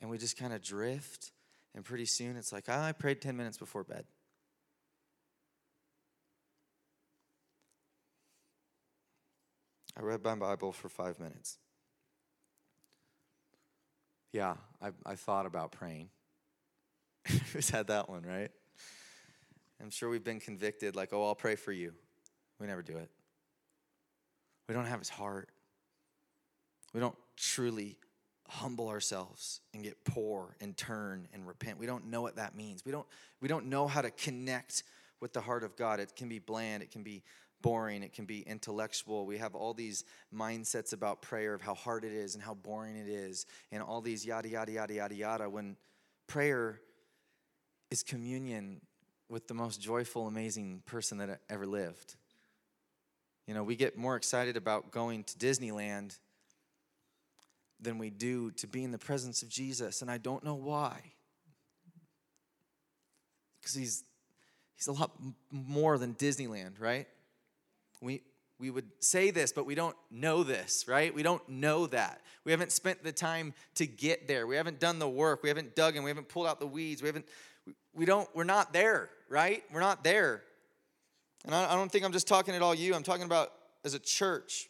And 0.00 0.10
we 0.10 0.18
just 0.18 0.36
kind 0.36 0.52
of 0.52 0.60
drift. 0.60 1.30
And 1.72 1.84
pretty 1.84 2.04
soon 2.04 2.36
it's 2.36 2.52
like, 2.52 2.64
oh, 2.68 2.80
I 2.80 2.90
prayed 2.90 3.20
10 3.20 3.36
minutes 3.36 3.58
before 3.58 3.84
bed. 3.84 4.04
I 9.96 10.02
read 10.02 10.24
my 10.24 10.34
Bible 10.34 10.72
for 10.72 10.88
five 10.88 11.20
minutes. 11.20 11.58
Yeah, 14.32 14.54
I, 14.82 14.90
I 15.06 15.14
thought 15.14 15.46
about 15.46 15.70
praying. 15.70 16.08
Who's 17.52 17.70
had 17.70 17.86
that 17.86 18.08
one, 18.08 18.22
right? 18.22 18.50
I'm 19.82 19.90
sure 19.90 20.08
we've 20.08 20.24
been 20.24 20.40
convicted, 20.40 20.96
like, 20.96 21.12
oh, 21.12 21.26
I'll 21.26 21.34
pray 21.34 21.56
for 21.56 21.72
you. 21.72 21.92
We 22.58 22.66
never 22.66 22.82
do 22.82 22.96
it. 22.96 23.10
We 24.68 24.74
don't 24.74 24.86
have 24.86 24.98
his 24.98 25.10
heart. 25.10 25.50
We 26.94 27.00
don't 27.00 27.16
truly 27.36 27.98
humble 28.48 28.88
ourselves 28.88 29.60
and 29.72 29.82
get 29.82 30.04
poor 30.04 30.56
and 30.60 30.76
turn 30.76 31.28
and 31.32 31.46
repent. 31.46 31.78
We 31.78 31.86
don't 31.86 32.06
know 32.06 32.22
what 32.22 32.36
that 32.36 32.56
means. 32.56 32.84
We 32.84 32.92
don't, 32.92 33.06
we 33.40 33.48
don't 33.48 33.66
know 33.66 33.86
how 33.86 34.00
to 34.00 34.10
connect 34.10 34.84
with 35.20 35.32
the 35.32 35.40
heart 35.40 35.64
of 35.64 35.76
God. 35.76 36.00
It 36.00 36.14
can 36.16 36.28
be 36.28 36.38
bland, 36.38 36.82
it 36.82 36.90
can 36.90 37.02
be 37.02 37.22
boring, 37.62 38.02
it 38.02 38.12
can 38.12 38.26
be 38.26 38.42
intellectual. 38.42 39.26
We 39.26 39.38
have 39.38 39.54
all 39.54 39.74
these 39.74 40.04
mindsets 40.34 40.92
about 40.92 41.22
prayer 41.22 41.54
of 41.54 41.62
how 41.62 41.74
hard 41.74 42.04
it 42.04 42.12
is 42.12 42.34
and 42.34 42.44
how 42.44 42.54
boring 42.54 42.96
it 42.96 43.08
is, 43.08 43.46
and 43.72 43.82
all 43.82 44.00
these 44.00 44.24
yada, 44.24 44.48
yada, 44.48 44.72
yada, 44.72 44.94
yada, 44.94 45.14
yada. 45.14 45.50
When 45.50 45.76
prayer 46.26 46.80
is 47.90 48.02
communion 48.02 48.82
with 49.28 49.48
the 49.48 49.54
most 49.54 49.80
joyful, 49.80 50.26
amazing 50.26 50.82
person 50.86 51.18
that 51.18 51.40
ever 51.48 51.66
lived. 51.66 52.16
You 53.46 53.54
know, 53.54 53.62
we 53.62 53.76
get 53.76 53.96
more 53.96 54.16
excited 54.16 54.56
about 54.56 54.90
going 54.90 55.24
to 55.24 55.38
Disneyland 55.38 56.18
than 57.80 57.98
we 57.98 58.10
do 58.10 58.50
to 58.52 58.66
be 58.66 58.82
in 58.84 58.90
the 58.90 58.98
presence 58.98 59.42
of 59.42 59.48
Jesus, 59.48 60.02
and 60.02 60.10
I 60.10 60.18
don't 60.18 60.44
know 60.44 60.54
why. 60.54 61.12
Because 63.60 63.74
he's 63.74 64.04
he's 64.74 64.86
a 64.86 64.92
lot 64.92 65.12
more 65.50 65.98
than 65.98 66.14
Disneyland, 66.14 66.80
right? 66.80 67.06
We 68.00 68.22
we 68.58 68.70
would 68.70 68.88
say 69.00 69.30
this, 69.30 69.52
but 69.52 69.66
we 69.66 69.74
don't 69.74 69.96
know 70.10 70.44
this, 70.44 70.86
right? 70.86 71.14
We 71.14 71.22
don't 71.22 71.46
know 71.48 71.86
that. 71.88 72.20
We 72.44 72.52
haven't 72.52 72.72
spent 72.72 73.02
the 73.02 73.12
time 73.12 73.52
to 73.74 73.86
get 73.86 74.28
there. 74.28 74.46
We 74.46 74.56
haven't 74.56 74.78
done 74.78 74.98
the 74.98 75.08
work. 75.08 75.42
We 75.42 75.48
haven't 75.48 75.74
dug 75.74 75.96
in. 75.96 76.02
We 76.02 76.10
haven't 76.10 76.28
pulled 76.28 76.46
out 76.46 76.60
the 76.60 76.66
weeds. 76.66 77.02
We 77.02 77.08
haven't, 77.08 77.26
we 77.94 78.04
don't, 78.04 78.28
we're 78.34 78.44
not 78.44 78.72
there, 78.72 79.08
right? 79.28 79.62
We're 79.72 79.80
not 79.80 80.04
there. 80.04 80.42
And 81.44 81.54
I, 81.54 81.74
don't 81.74 81.90
think 81.92 82.04
I'm 82.04 82.12
just 82.12 82.26
talking 82.26 82.54
at 82.54 82.62
all 82.62 82.74
you. 82.74 82.94
I'm 82.94 83.02
talking 83.02 83.24
about 83.24 83.52
as 83.84 83.94
a 83.94 83.98
church, 83.98 84.68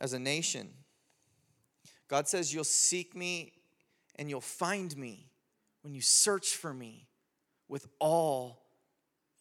as 0.00 0.12
a 0.12 0.18
nation. 0.18 0.70
God 2.08 2.26
says, 2.26 2.52
You'll 2.52 2.64
seek 2.64 3.14
me 3.14 3.52
and 4.16 4.28
you'll 4.28 4.40
find 4.40 4.96
me 4.96 5.26
when 5.82 5.94
you 5.94 6.00
search 6.00 6.56
for 6.56 6.72
me 6.72 7.06
with 7.68 7.86
all 7.98 8.62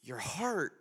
your 0.04 0.18
heart. 0.18 0.74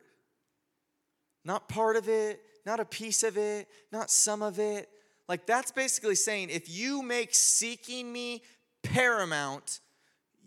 Not 1.45 1.69
part 1.69 1.97
of 1.97 2.09
it, 2.09 2.41
not 2.67 2.81
a 2.81 2.85
piece 2.85 3.23
of 3.23 3.39
it, 3.39 3.69
not 3.93 4.11
some 4.11 4.43
of 4.43 4.59
it. 4.59 4.89
Like 5.29 5.47
that's 5.47 5.71
basically 5.71 6.15
saying 6.15 6.51
if 6.51 6.69
you 6.69 7.03
make 7.03 7.35
seeking 7.35 8.13
me 8.13 8.43
paramount, 8.83 9.81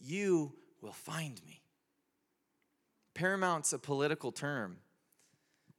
you 0.02 0.54
will 0.82 0.94
find 0.94 1.42
me. 1.46 1.62
Paramount's 3.14 3.74
a 3.74 3.80
political 3.80 4.32
term. 4.32 4.78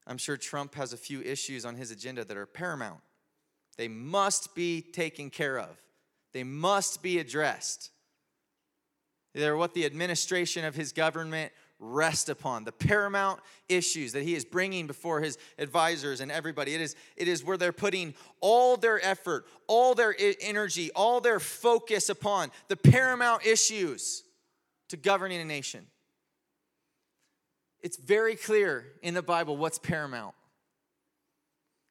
I'm 0.06 0.18
sure 0.18 0.36
Trump 0.36 0.74
has 0.74 0.92
a 0.92 0.96
few 0.96 1.20
issues 1.22 1.64
on 1.64 1.76
his 1.76 1.90
agenda 1.90 2.24
that 2.24 2.36
are 2.36 2.46
paramount. 2.46 3.00
They 3.76 3.88
must 3.88 4.54
be 4.54 4.82
taken 4.82 5.30
care 5.30 5.58
of, 5.58 5.80
they 6.32 6.44
must 6.44 7.02
be 7.02 7.18
addressed. 7.18 7.90
They're 9.34 9.56
what 9.56 9.72
the 9.72 9.86
administration 9.86 10.64
of 10.66 10.74
his 10.74 10.92
government 10.92 11.52
rest 11.82 12.28
upon 12.28 12.62
the 12.62 12.70
paramount 12.70 13.40
issues 13.68 14.12
that 14.12 14.22
he 14.22 14.36
is 14.36 14.44
bringing 14.44 14.86
before 14.86 15.20
his 15.20 15.36
advisors 15.58 16.20
and 16.20 16.30
everybody. 16.30 16.74
It 16.74 16.80
is 16.80 16.94
it 17.16 17.26
is 17.26 17.44
where 17.44 17.56
they're 17.56 17.72
putting 17.72 18.14
all 18.40 18.76
their 18.76 19.04
effort 19.04 19.46
all 19.66 19.94
their 19.94 20.14
energy 20.40 20.90
all 20.94 21.20
their 21.20 21.40
focus 21.40 22.08
upon 22.08 22.50
the 22.68 22.76
paramount 22.76 23.44
issues 23.44 24.22
to 24.88 24.96
governing 24.96 25.40
a 25.40 25.44
nation. 25.44 25.86
It's 27.80 27.96
very 27.96 28.36
clear 28.36 28.86
in 29.02 29.14
the 29.14 29.22
bible 29.22 29.56
what's 29.56 29.78
paramount. 29.78 30.36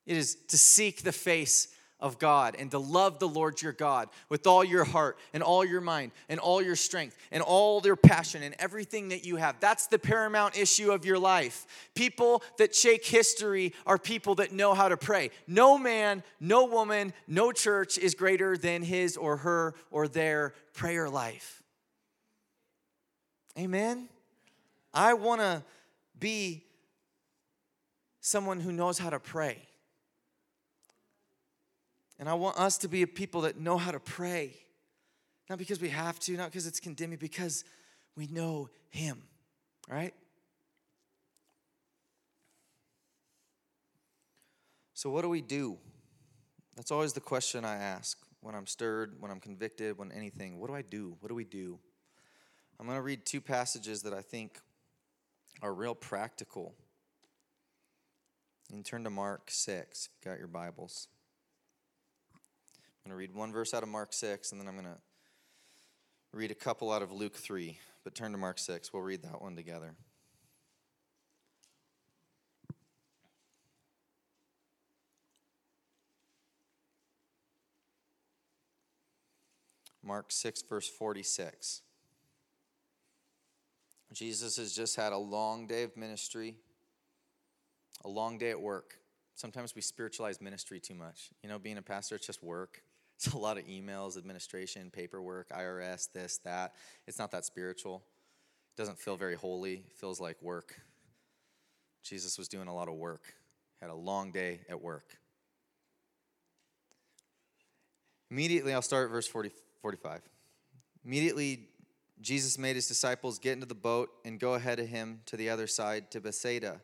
It 0.06 0.16
is 0.16 0.38
to 0.48 0.58
seek 0.58 1.04
the 1.04 1.12
face 1.12 1.68
of 2.02 2.20
God 2.20 2.56
and 2.58 2.72
to 2.72 2.80
love 2.80 3.20
the 3.20 3.28
Lord 3.28 3.62
your 3.62 3.74
God 3.74 4.10
with 4.30 4.48
all 4.48 4.64
your 4.64 4.84
heart 4.84 5.18
and 5.34 5.44
all 5.44 5.64
your 5.64 5.82
mind 5.82 6.12
and 6.30 6.40
all 6.40 6.62
your 6.62 6.76
strength 6.76 7.18
and 7.32 7.44
all 7.44 7.82
your 7.84 7.96
passion 7.96 8.44
and 8.44 8.56
everything 8.60 9.10
that 9.10 9.26
you 9.26 9.36
have. 9.36 9.60
That's 9.60 9.88
the 9.88 10.00
paramount 10.00 10.58
issue 10.58 10.92
of 10.92 11.06
your 11.06 11.20
life. 11.20 11.68
People 11.96 12.44
that 12.58 12.76
shake 12.76 13.06
history 13.06 13.74
are 13.86 13.98
people 13.98 14.36
that 14.36 14.52
know 14.52 14.74
how 14.74 14.90
to 14.90 14.98
pray. 14.98 15.32
No 15.48 15.78
man, 15.78 16.24
no 16.40 16.66
woman, 16.66 17.14
no 17.28 17.52
church 17.52 17.98
is 17.98 18.16
greater 18.16 18.58
than 18.58 18.82
his 18.82 19.16
or 19.18 19.38
her 19.38 19.76
or 19.92 20.08
their 20.08 20.54
prayer 20.74 21.10
life. 21.10 21.62
Amen. 23.58 24.08
I 24.94 25.14
want 25.14 25.42
to 25.42 25.64
be 26.20 26.64
someone 28.22 28.60
who 28.60 28.72
knows 28.72 28.98
how 28.98 29.10
to 29.10 29.20
pray. 29.20 29.58
And 32.22 32.30
I 32.30 32.36
want 32.36 32.58
us 32.58 32.78
to 32.78 32.88
be 32.88 33.02
a 33.02 33.08
people 33.08 33.42
that 33.42 33.60
know 33.60 33.78
how 33.78 33.90
to 33.90 34.00
pray. 34.00 34.54
Not 35.50 35.58
because 35.58 35.82
we 35.82 35.90
have 35.90 36.20
to, 36.20 36.38
not 36.38 36.52
because 36.52 36.68
it's 36.68 36.80
condemning, 36.80 37.18
because 37.18 37.66
we 38.16 38.28
know 38.28 38.70
Him, 38.92 39.24
right? 39.90 40.14
So, 44.94 45.10
what 45.10 45.24
do 45.24 45.30
we 45.30 45.42
do? 45.42 45.80
That's 46.76 46.92
always 46.92 47.12
the 47.12 47.22
question 47.22 47.66
I 47.66 47.78
ask 47.78 48.20
when 48.42 48.54
I'm 48.54 48.68
stirred, 48.68 49.16
when 49.20 49.32
I'm 49.32 49.40
convicted, 49.40 49.98
when 49.98 50.12
anything. 50.12 50.60
What 50.60 50.68
do 50.68 50.76
I 50.76 50.84
do? 50.84 51.18
What 51.22 51.30
do 51.30 51.36
we 51.36 51.44
do? 51.44 51.80
I'm 52.80 52.86
going 52.86 53.00
to 53.00 53.02
read 53.02 53.26
two 53.26 53.42
passages 53.42 54.04
that 54.04 54.14
I 54.14 54.22
think 54.22 54.60
are 55.64 55.74
real 55.74 55.96
practical. 55.96 56.76
And 58.72 58.86
turn 58.86 59.04
to 59.06 59.10
Mark 59.10 59.50
6, 59.50 60.06
if 60.20 60.26
you 60.26 60.32
got 60.32 60.38
your 60.38 60.48
Bibles. 60.48 61.08
I'm 63.04 63.10
going 63.10 63.18
to 63.18 63.20
read 63.20 63.34
one 63.34 63.52
verse 63.52 63.74
out 63.74 63.82
of 63.82 63.90
Mark 63.90 64.14
6, 64.14 64.52
and 64.52 64.62
then 64.62 64.68
I'm 64.68 64.76
going 64.76 64.86
to 64.86 65.00
read 66.34 66.52
a 66.52 66.56
couple 66.56 66.92
out 66.92 67.02
of 67.02 67.12
Luke 67.12 67.36
3. 67.36 67.80
But 68.04 68.14
turn 68.14 68.32
to 68.32 68.38
Mark 68.38 68.60
6. 68.60 68.94
We'll 68.94 69.02
read 69.02 69.24
that 69.24 69.42
one 69.42 69.56
together. 69.56 69.96
Mark 80.04 80.32
6, 80.32 80.64
verse 80.64 80.90
46. 80.90 81.82
Jesus 84.14 84.58
has 84.58 84.74
just 84.74 84.96
had 84.96 85.14
a 85.14 85.18
long 85.18 85.68
day 85.68 85.84
of 85.84 85.96
ministry, 85.96 86.56
a 88.04 88.10
long 88.10 88.38
day 88.38 88.50
at 88.50 88.60
work. 88.60 88.96
Sometimes 89.36 89.74
we 89.74 89.82
spiritualize 89.82 90.42
ministry 90.42 90.80
too 90.80 90.96
much. 90.96 91.30
You 91.42 91.50
know, 91.50 91.58
being 91.58 91.78
a 91.78 91.82
pastor, 91.82 92.16
it's 92.16 92.28
just 92.28 92.44
work. 92.44 92.84
It's 93.24 93.36
a 93.36 93.38
lot 93.38 93.60
of 93.60 93.68
emails, 93.68 94.18
administration, 94.18 94.90
paperwork, 94.92 95.50
IRS, 95.50 96.12
this, 96.12 96.40
that. 96.40 96.74
It's 97.06 97.20
not 97.20 97.30
that 97.32 97.46
spiritual. 97.46 98.02
It 98.76 98.82
doesn't 98.82 98.98
feel 98.98 99.16
very 99.16 99.36
holy. 99.36 99.84
It 99.86 99.94
feels 99.94 100.20
like 100.20 100.42
work. 100.42 100.82
Jesus 102.02 102.40
was 102.40 102.48
doing 102.48 102.68
a 102.68 102.74
lot 102.74 102.88
of 102.88 102.96
work, 102.96 103.22
had 103.80 103.92
a 103.92 103.96
long 103.96 104.32
day 104.32 104.62
at 104.68 104.82
work. 104.82 105.20
Immediately, 108.32 108.74
I'll 108.74 108.82
start 108.82 109.06
at 109.06 109.12
verse 109.12 109.28
40, 109.28 109.52
45. 109.84 110.22
Immediately, 111.06 111.68
Jesus 112.22 112.58
made 112.58 112.76
his 112.76 112.88
disciples 112.88 113.38
get 113.38 113.54
into 113.54 113.68
the 113.68 113.76
boat 113.76 114.10
and 114.26 114.40
go 114.40 114.56
ahead 114.56 114.80
of 114.80 114.88
him 114.88 115.22
to 115.28 115.38
the 115.38 115.48
other 115.48 115.68
side 115.68 116.10
to 116.10 116.20
Bethsaida, 116.20 116.82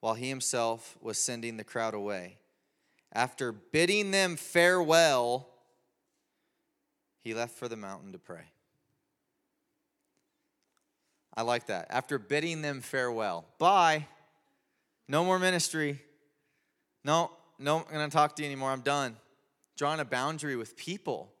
while 0.00 0.14
he 0.14 0.30
himself 0.30 0.96
was 1.02 1.18
sending 1.18 1.58
the 1.58 1.64
crowd 1.64 1.92
away. 1.92 2.38
After 3.14 3.52
bidding 3.52 4.10
them 4.10 4.36
farewell, 4.36 5.48
he 7.20 7.32
left 7.32 7.56
for 7.56 7.68
the 7.68 7.76
mountain 7.76 8.12
to 8.12 8.18
pray. 8.18 8.44
I 11.36 11.42
like 11.42 11.66
that. 11.66 11.86
After 11.90 12.18
bidding 12.18 12.62
them 12.62 12.80
farewell, 12.80 13.44
bye. 13.58 14.06
No 15.08 15.24
more 15.24 15.38
ministry. 15.38 16.00
No, 17.04 17.30
no, 17.58 17.78
I'm 17.78 17.94
going 17.94 18.10
to 18.10 18.14
talk 18.14 18.36
to 18.36 18.42
you 18.42 18.46
anymore. 18.46 18.70
I'm 18.70 18.80
done. 18.80 19.16
Drawing 19.76 20.00
a 20.00 20.04
boundary 20.04 20.56
with 20.56 20.76
people. 20.76 21.32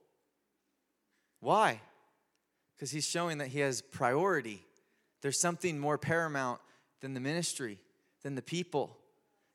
Why? 1.40 1.80
Because 2.74 2.90
he's 2.90 3.06
showing 3.06 3.38
that 3.38 3.48
he 3.48 3.60
has 3.60 3.82
priority. 3.82 4.64
There's 5.22 5.40
something 5.40 5.78
more 5.78 5.98
paramount 5.98 6.60
than 7.00 7.14
the 7.14 7.20
ministry, 7.20 7.78
than 8.22 8.34
the 8.34 8.42
people. 8.42 8.98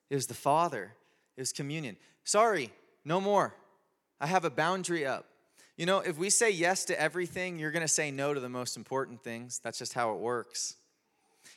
It 0.08 0.14
was 0.14 0.26
the 0.26 0.34
Father, 0.34 0.94
was 1.40 1.52
communion. 1.52 1.96
Sorry, 2.24 2.70
no 3.04 3.20
more. 3.20 3.54
I 4.20 4.26
have 4.26 4.44
a 4.44 4.50
boundary 4.50 5.04
up. 5.04 5.26
You 5.76 5.86
know, 5.86 6.00
if 6.00 6.18
we 6.18 6.30
say 6.30 6.50
yes 6.50 6.84
to 6.86 7.00
everything, 7.00 7.58
you're 7.58 7.70
going 7.70 7.80
to 7.80 7.88
say 7.88 8.10
no 8.10 8.34
to 8.34 8.40
the 8.40 8.48
most 8.48 8.76
important 8.76 9.24
things. 9.24 9.60
That's 9.64 9.78
just 9.78 9.94
how 9.94 10.12
it 10.12 10.18
works. 10.18 10.76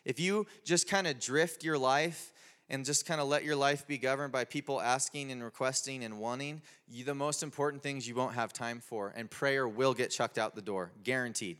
If 0.05 0.19
you 0.19 0.47
just 0.63 0.87
kind 0.87 1.07
of 1.07 1.19
drift 1.19 1.63
your 1.63 1.77
life 1.77 2.31
and 2.69 2.85
just 2.85 3.05
kind 3.05 3.19
of 3.19 3.27
let 3.27 3.43
your 3.43 3.55
life 3.55 3.85
be 3.85 3.97
governed 3.97 4.31
by 4.31 4.45
people 4.45 4.81
asking 4.81 5.31
and 5.31 5.43
requesting 5.43 6.03
and 6.03 6.19
wanting, 6.19 6.61
you, 6.87 7.03
the 7.03 7.13
most 7.13 7.43
important 7.43 7.83
things 7.83 8.07
you 8.07 8.15
won't 8.15 8.35
have 8.35 8.53
time 8.53 8.79
for. 8.79 9.13
And 9.15 9.29
prayer 9.29 9.67
will 9.67 9.93
get 9.93 10.09
chucked 10.09 10.37
out 10.37 10.55
the 10.55 10.61
door, 10.61 10.91
guaranteed. 11.03 11.57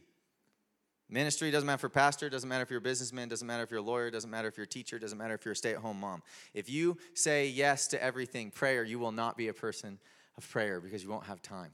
Ministry 1.10 1.52
doesn't 1.52 1.68
matter 1.68 1.76
if 1.76 1.82
you're 1.84 1.88
a 1.88 1.92
pastor, 1.92 2.30
doesn't 2.30 2.50
matter 2.50 2.63
if 2.63 2.70
you're 2.70 2.80
a 2.80 2.82
businessman, 2.82 3.30
doesn't 3.30 3.46
matter 3.46 3.63
if 3.63 3.70
you're 3.70 3.82
a 3.82 3.84
lawyer, 3.84 4.10
doesn't 4.10 4.30
matter 4.30 4.48
if 4.48 4.58
you're 4.58 4.63
a 4.63 4.68
teacher, 4.68 4.98
doesn't 4.98 5.18
matter 5.18 5.34
if 5.36 5.46
you're 5.46 5.52
a 5.52 5.56
stay 5.56 5.72
at 5.72 5.78
home 5.78 6.00
mom. 6.00 6.24
If 6.54 6.70
you 6.70 6.98
say 7.13 7.48
yes 7.48 7.88
to 7.89 8.04
everything, 8.04 8.50
prayer, 8.50 8.84
you 8.84 9.00
will 9.00 9.12
not 9.12 9.38
be 9.38 9.50
a 9.50 9.54
person 9.54 10.00
of 10.38 10.50
prayer 10.50 10.80
because 10.80 11.04
you 11.04 11.10
won't 11.10 11.26
have 11.26 11.42
time. 11.42 11.72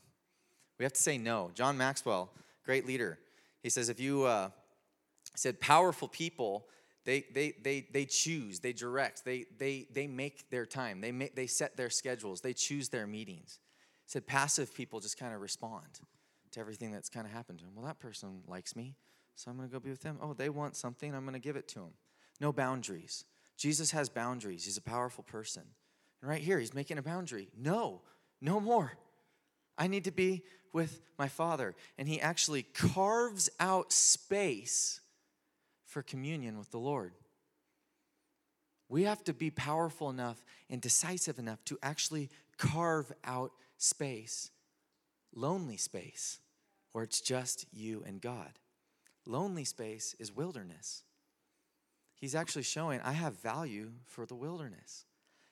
We 0.78 0.84
have 0.84 0.94
to 0.94 1.02
say 1.02 1.18
no. 1.18 1.52
John 1.54 1.78
Maxwell, 1.78 2.32
great 2.65 2.86
leader, 2.86 3.20
he 3.62 3.70
says, 3.70 3.89
if 3.89 4.00
you, 4.00 4.24
uh, 4.24 4.50
said, 5.36 5.60
powerful 5.60 6.08
people, 6.08 6.65
they, 7.06 7.26
they, 7.34 7.54
they, 7.63 7.88
they 7.92 8.06
choose, 8.06 8.60
they 8.60 8.74
direct, 8.74 9.24
they, 9.26 9.46
they, 9.58 9.88
they 9.94 10.08
make 10.08 10.50
their 10.50 10.65
time, 10.65 11.02
they, 11.02 11.12
make, 11.12 11.36
they 11.36 11.48
set 11.48 11.78
their 11.78 11.89
schedules, 11.89 12.42
they 12.42 12.54
choose 12.54 12.89
their 12.89 13.08
meetings. 13.08 13.60
He 14.06 14.12
said, 14.12 14.28
passive 14.28 14.74
people 14.74 15.00
just 15.00 15.18
kind 15.18 15.34
of 15.34 15.42
respond 15.42 15.86
to 16.52 16.60
everything 16.60 16.92
that's 16.92 17.10
kind 17.10 17.26
of 17.26 17.32
happened 17.32 17.60
to 17.60 17.65
them. 17.65 17.74
Well, 17.76 17.86
that 17.86 18.00
person 18.00 18.42
likes 18.48 18.76
me. 18.76 18.96
So 19.39 19.49
I'm 19.49 19.56
going 19.56 19.69
to 19.69 19.71
go 19.71 19.80
be 19.80 19.89
with 19.89 20.02
them. 20.02 20.17
Oh, 20.21 20.34
they 20.34 20.49
want 20.49 20.75
something. 20.75 21.15
I'm 21.15 21.23
going 21.23 21.32
to 21.32 21.39
give 21.39 21.56
it 21.56 21.69
to 21.69 21.75
them. 21.75 21.93
No 22.41 22.52
boundaries. 22.52 23.23
Jesus 23.56 23.91
has 23.91 24.10
boundaries. 24.10 24.65
He's 24.65 24.75
a 24.75 24.82
powerful 24.82 25.23
person. 25.23 25.63
And 26.21 26.30
right 26.30 26.41
here, 26.41 26.60
he's 26.60 26.73
making 26.73 26.97
a 26.97 27.02
boundary. 27.02 27.47
No, 27.58 28.02
no 28.41 28.60
more. 28.60 28.97
I 29.78 29.88
need 29.88 30.04
to 30.04 30.12
be 30.12 30.43
with 30.73 30.99
my 31.17 31.30
Father. 31.30 31.73
And 31.97 32.06
he 32.06 32.19
actually 32.19 32.63
carves 32.63 33.49
out 33.62 33.93
space 33.93 34.99
for 35.86 36.02
communion 36.02 36.58
with 36.58 36.71
the 36.71 36.78
Lord. 36.78 37.13
We 38.89 39.04
have 39.04 39.23
to 39.23 39.34
be 39.34 39.52
powerful 39.52 40.10
enough 40.10 40.43
and 40.69 40.82
decisive 40.82 41.39
enough 41.39 41.63
to 41.65 41.80
actually 41.82 42.30
carve 42.58 43.10
out 43.23 43.54
space, 43.78 44.52
lonely 45.34 45.78
space, 45.78 46.39
where 46.91 47.06
it's 47.06 47.21
just 47.21 47.67
you 47.71 48.04
and 48.06 48.19
God. 48.19 48.60
Lonely 49.30 49.63
space 49.63 50.15
is 50.18 50.36
wilderness. 50.36 51.04
He's 52.15 52.34
actually 52.34 52.63
showing 52.63 53.00
I 53.02 53.12
have 53.12 53.39
value 53.39 53.92
for 54.08 54.26
the 54.26 54.34
wilderness. 54.34 55.06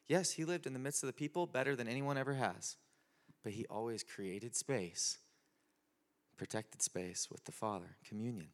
Yes, 0.08 0.32
he 0.32 0.46
lived 0.46 0.66
in 0.66 0.74
the 0.74 0.80
midst 0.80 1.04
of 1.04 1.08
the 1.08 1.14
people 1.14 1.46
better 1.46 1.76
than 1.76 1.88
anyone 1.88 2.18
ever 2.18 2.34
has, 2.34 2.78
but 3.44 3.54
he 3.54 3.68
always 3.70 4.02
created 4.02 4.56
space, 4.56 5.20
protected 6.38 6.82
space 6.82 7.28
with 7.30 7.44
the 7.46 7.52
Father, 7.52 7.98
communion, 8.04 8.48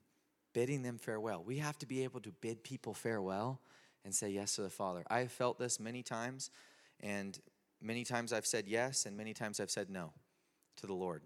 bidding 0.52 0.84
them 0.84 0.98
farewell. 0.98 1.42
We 1.42 1.60
have 1.60 1.78
to 1.78 1.86
be 1.86 2.04
able 2.04 2.20
to 2.20 2.32
bid 2.42 2.62
people 2.62 2.94
farewell 2.94 3.62
and 4.04 4.14
say 4.14 4.30
yes 4.30 4.58
to 4.58 4.62
the 4.62 4.70
Father. 4.70 5.06
I 5.10 5.20
have 5.20 5.32
felt 5.32 5.58
this 5.58 5.80
many 5.80 6.04
times, 6.04 6.50
and 7.00 7.40
many 7.82 8.04
times 8.04 8.34
I've 8.34 8.46
said 8.46 8.68
yes, 8.68 9.06
and 9.06 9.16
many 9.16 9.34
times 9.34 9.62
I've 9.62 9.72
said 9.72 9.90
no 9.90 10.12
to 10.78 10.86
the 10.86 10.94
Lord. 10.94 11.22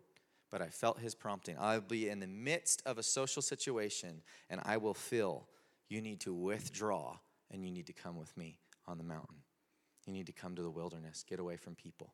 But 0.49 0.62
I 0.62 0.67
felt 0.67 0.99
his 0.99 1.13
prompting. 1.13 1.57
I'll 1.60 1.81
be 1.81 2.10
in 2.10 2.19
the 2.19 2.27
midst 2.27 2.81
of 2.86 2.97
a 2.97 3.03
social 3.03 3.41
situation, 3.41 4.21
and 4.49 4.62
I 4.63 4.77
will 4.77 4.93
feel 4.93 5.47
you 5.89 6.01
need 6.01 6.21
to 6.21 6.33
withdraw 6.33 7.17
and 7.51 7.63
you 7.63 7.71
need 7.71 7.88
to 7.88 7.93
come 7.93 8.17
with 8.17 8.36
me 8.38 8.60
on 8.88 8.97
the 8.97 9.03
mountain. 9.03 9.38
You 10.05 10.13
need 10.13 10.27
to 10.27 10.33
come 10.33 10.55
to 10.55 10.62
the 10.62 10.69
wilderness, 10.69 11.23
get 11.27 11.39
away 11.39 11.57
from 11.57 11.75
people. 11.75 12.13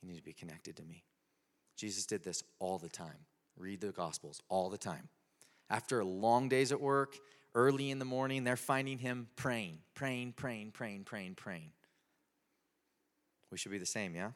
You 0.00 0.08
need 0.08 0.16
to 0.16 0.22
be 0.22 0.32
connected 0.32 0.76
to 0.76 0.84
me. 0.84 1.04
Jesus 1.76 2.06
did 2.06 2.24
this 2.24 2.42
all 2.58 2.78
the 2.78 2.88
time. 2.88 3.26
Read 3.56 3.80
the 3.80 3.92
Gospels 3.92 4.40
all 4.48 4.68
the 4.68 4.78
time. 4.78 5.08
After 5.70 6.04
long 6.04 6.48
days 6.48 6.72
at 6.72 6.80
work, 6.80 7.16
early 7.54 7.90
in 7.90 7.98
the 7.98 8.04
morning, 8.04 8.44
they're 8.44 8.56
finding 8.56 8.98
him 8.98 9.28
praying, 9.36 9.78
praying, 9.94 10.34
praying, 10.36 10.72
praying, 10.72 11.04
praying, 11.04 11.34
praying. 11.34 11.70
We 13.50 13.58
should 13.58 13.72
be 13.72 13.78
the 13.78 13.86
same, 13.86 14.14
yeah? 14.14 14.30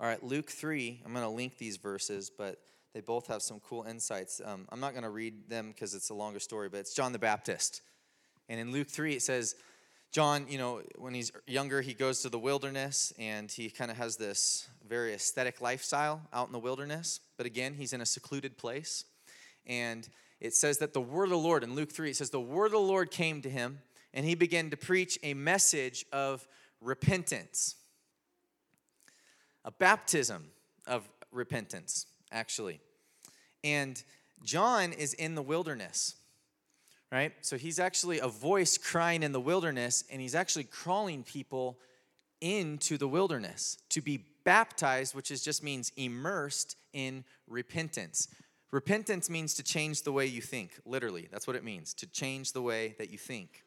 All 0.00 0.06
right, 0.06 0.22
Luke 0.22 0.50
3, 0.50 1.02
I'm 1.04 1.12
going 1.12 1.24
to 1.24 1.30
link 1.30 1.58
these 1.58 1.76
verses, 1.76 2.30
but 2.30 2.58
they 2.94 3.00
both 3.00 3.26
have 3.28 3.42
some 3.42 3.60
cool 3.60 3.84
insights. 3.84 4.40
Um, 4.44 4.66
I'm 4.70 4.80
not 4.80 4.92
going 4.92 5.04
to 5.04 5.10
read 5.10 5.48
them 5.48 5.68
because 5.68 5.94
it's 5.94 6.10
a 6.10 6.14
longer 6.14 6.40
story, 6.40 6.68
but 6.68 6.80
it's 6.80 6.94
John 6.94 7.12
the 7.12 7.18
Baptist. 7.18 7.82
And 8.48 8.60
in 8.60 8.72
Luke 8.72 8.88
3, 8.88 9.14
it 9.14 9.22
says, 9.22 9.54
John, 10.10 10.46
you 10.48 10.58
know, 10.58 10.82
when 10.98 11.14
he's 11.14 11.32
younger, 11.46 11.80
he 11.80 11.94
goes 11.94 12.20
to 12.20 12.28
the 12.28 12.38
wilderness 12.38 13.14
and 13.18 13.50
he 13.50 13.70
kind 13.70 13.90
of 13.90 13.96
has 13.96 14.16
this 14.16 14.68
very 14.86 15.14
aesthetic 15.14 15.62
lifestyle 15.62 16.20
out 16.34 16.48
in 16.48 16.52
the 16.52 16.58
wilderness. 16.58 17.20
But 17.38 17.46
again, 17.46 17.74
he's 17.74 17.94
in 17.94 18.02
a 18.02 18.06
secluded 18.06 18.58
place. 18.58 19.04
And 19.66 20.06
it 20.38 20.54
says 20.54 20.78
that 20.78 20.92
the 20.92 21.00
word 21.00 21.24
of 21.24 21.30
the 21.30 21.38
Lord, 21.38 21.62
in 21.62 21.74
Luke 21.74 21.92
3, 21.92 22.10
it 22.10 22.16
says, 22.16 22.28
the 22.28 22.40
word 22.40 22.66
of 22.66 22.72
the 22.72 22.78
Lord 22.80 23.10
came 23.10 23.40
to 23.42 23.48
him 23.48 23.78
and 24.12 24.26
he 24.26 24.34
began 24.34 24.68
to 24.70 24.76
preach 24.76 25.18
a 25.22 25.32
message 25.32 26.04
of 26.12 26.46
repentance, 26.82 27.76
a 29.64 29.70
baptism 29.70 30.46
of 30.86 31.08
repentance, 31.30 32.06
actually. 32.30 32.80
And 33.64 34.02
John 34.42 34.92
is 34.92 35.14
in 35.14 35.34
the 35.34 35.42
wilderness 35.42 36.16
right? 37.12 37.32
So 37.42 37.58
he's 37.58 37.78
actually 37.78 38.20
a 38.20 38.26
voice 38.26 38.78
crying 38.78 39.22
in 39.22 39.32
the 39.32 39.40
wilderness, 39.40 40.02
and 40.10 40.20
he's 40.20 40.34
actually 40.34 40.64
calling 40.64 41.22
people 41.22 41.78
into 42.40 42.96
the 42.96 43.06
wilderness 43.06 43.76
to 43.90 44.00
be 44.00 44.24
baptized, 44.44 45.14
which 45.14 45.30
is 45.30 45.44
just 45.44 45.62
means 45.62 45.92
immersed 45.96 46.76
in 46.94 47.22
repentance. 47.46 48.28
Repentance 48.72 49.28
means 49.28 49.54
to 49.54 49.62
change 49.62 50.02
the 50.02 50.10
way 50.10 50.24
you 50.24 50.40
think, 50.40 50.80
literally. 50.86 51.28
That's 51.30 51.46
what 51.46 51.54
it 51.54 51.62
means, 51.62 51.92
to 51.94 52.06
change 52.06 52.52
the 52.52 52.62
way 52.62 52.96
that 52.98 53.10
you 53.10 53.18
think. 53.18 53.62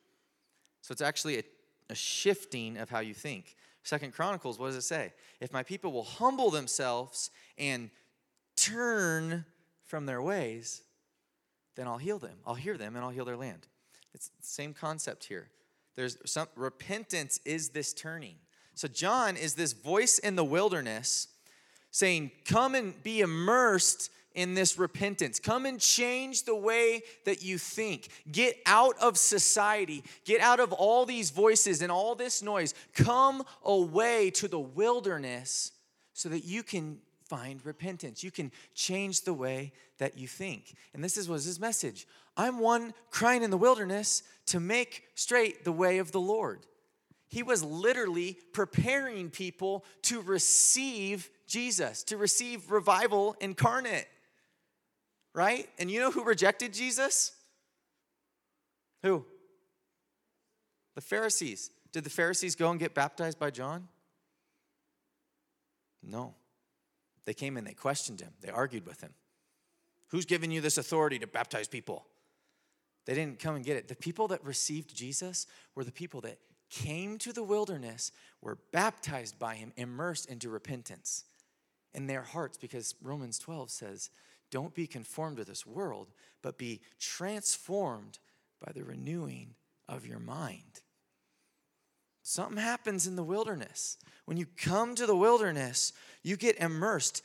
So 0.82 0.92
it's 0.92 1.02
actually 1.02 1.38
a, 1.38 1.44
a 1.92 1.96
shifting 1.96 2.78
of 2.78 2.90
how 2.90 3.00
you 3.00 3.14
think. 3.14 3.56
Second 3.86 4.14
Chronicles, 4.14 4.58
what 4.58 4.68
does 4.68 4.76
it 4.76 4.82
say? 4.82 5.14
If 5.40 5.54
my 5.54 5.62
people 5.62 5.92
will 5.92 6.04
humble 6.04 6.50
themselves 6.50 7.30
and 7.56 7.92
turn 8.58 9.46
from 9.84 10.08
their 10.08 10.24
ways, 10.24 10.82
then 11.76 11.88
I'll 11.88 12.00
heal 12.00 12.18
them. 12.18 12.38
I'll 12.48 12.56
hear 12.56 12.78
them 12.78 12.96
and 12.96 13.06
I'll 13.06 13.12
heal 13.12 13.26
their 13.26 13.38
land. 13.38 13.68
It's 14.16 14.30
the 14.30 14.46
same 14.46 14.74
concept 14.74 15.26
here. 15.26 15.50
There's 15.96 16.18
some 16.26 16.48
repentance 16.56 17.40
is 17.46 17.70
this 17.70 17.94
turning. 17.94 18.36
So 18.74 18.88
John 18.88 19.38
is 19.38 19.54
this 19.54 19.74
voice 19.74 20.18
in 20.18 20.36
the 20.36 20.44
wilderness 20.44 21.28
saying, 21.92 22.32
Come 22.44 22.74
and 22.74 23.02
be 23.04 23.22
immersed 23.22 24.10
in 24.36 24.54
this 24.54 24.78
repentance. 24.78 25.40
Come 25.40 25.66
and 25.66 25.80
change 25.80 26.44
the 26.44 26.56
way 26.56 27.02
that 27.24 27.44
you 27.44 27.58
think. 27.58 28.10
Get 28.32 28.58
out 28.66 28.96
of 29.00 29.18
society. 29.18 30.04
Get 30.26 30.42
out 30.42 30.60
of 30.60 30.72
all 30.72 31.06
these 31.06 31.32
voices 31.32 31.82
and 31.82 31.92
all 31.92 32.16
this 32.16 32.44
noise. 32.44 32.74
Come 32.94 33.44
away 33.64 34.30
to 34.32 34.48
the 34.48 34.60
wilderness 34.60 35.72
so 36.14 36.30
that 36.30 36.46
you 36.46 36.64
can 36.64 37.00
find 37.28 37.66
repentance. 37.66 38.24
You 38.24 38.32
can 38.32 38.52
change 38.74 39.22
the 39.22 39.34
way 39.34 39.72
that 39.98 40.18
you 40.18 40.28
think. 40.28 40.76
And 40.94 41.04
this 41.04 41.18
is, 41.18 41.28
was 41.28 41.46
his 41.46 41.60
message. 41.60 42.08
I'm 42.38 42.60
one 42.60 42.94
crying 43.10 43.44
in 43.44 43.50
the 43.50 43.58
wilderness 43.58 44.22
to 44.48 44.60
make 44.60 45.04
straight 45.16 45.64
the 45.64 45.72
way 45.72 45.98
of 45.98 46.12
the 46.12 46.20
Lord. 46.20 46.66
He 47.28 47.44
was 47.44 47.64
literally 47.64 48.38
preparing 48.54 49.30
people 49.30 49.84
to 50.04 50.22
receive 50.22 51.30
Jesus, 51.48 52.04
to 52.04 52.18
receive 52.18 52.72
revival 52.72 53.36
incarnate. 53.40 54.08
Right? 55.36 55.70
And 55.78 55.92
you 55.92 56.00
know 56.00 56.12
who 56.12 56.24
rejected 56.24 56.74
Jesus? 56.74 57.34
Who? 59.04 59.26
The 60.96 61.02
Pharisees. 61.02 61.70
Did 61.92 62.06
the 62.06 62.10
Pharisees 62.10 62.56
go 62.56 62.72
and 62.72 62.80
get 62.80 62.96
baptized 62.96 63.38
by 63.38 63.52
John? 63.52 63.90
No. 66.02 66.34
They 67.26 67.34
came 67.34 67.58
and 67.58 67.68
they 67.68 67.74
questioned 67.74 68.22
him, 68.22 68.32
they 68.42 68.50
argued 68.50 68.88
with 68.88 69.02
him. 69.02 69.14
Who's 70.10 70.26
giving 70.26 70.52
you 70.52 70.62
this 70.62 70.78
authority 70.78 71.20
to 71.20 71.28
baptize 71.28 71.68
people? 71.68 72.06
They 73.06 73.14
didn't 73.14 73.40
come 73.40 73.56
and 73.56 73.66
get 73.66 73.76
it. 73.76 73.88
The 73.88 73.96
people 73.96 74.30
that 74.30 74.44
received 74.44 74.96
Jesus 74.96 75.48
were 75.76 75.84
the 75.84 75.92
people 75.92 76.22
that 76.22 76.38
came 76.70 77.18
to 77.20 77.34
the 77.34 77.44
wilderness, 77.44 78.12
were 78.42 78.58
baptized 78.72 79.38
by 79.38 79.56
him, 79.56 79.74
immersed 79.76 80.30
into 80.30 80.50
repentance 80.50 81.26
in 81.94 82.08
their 82.08 82.22
hearts, 82.22 82.58
because 82.58 82.96
Romans 83.02 83.38
12 83.40 83.70
says, 83.70 84.10
Don't 84.52 84.74
be 84.74 84.88
conformed 84.88 85.38
to 85.38 85.44
this 85.44 85.66
world, 85.66 86.08
but 86.42 86.58
be 86.58 86.82
transformed 87.00 88.20
by 88.64 88.72
the 88.72 88.84
renewing 88.84 89.56
of 89.88 90.06
your 90.06 90.20
mind. 90.20 90.82
Something 92.24 92.58
happens 92.58 93.06
in 93.06 93.16
the 93.16 93.24
wilderness. 93.24 93.98
When 94.26 94.38
you 94.38 94.48
come 94.58 94.96
to 94.96 95.06
the 95.06 95.16
wilderness, 95.16 95.94
you 96.24 96.38
get 96.38 96.60
immersed 96.60 97.22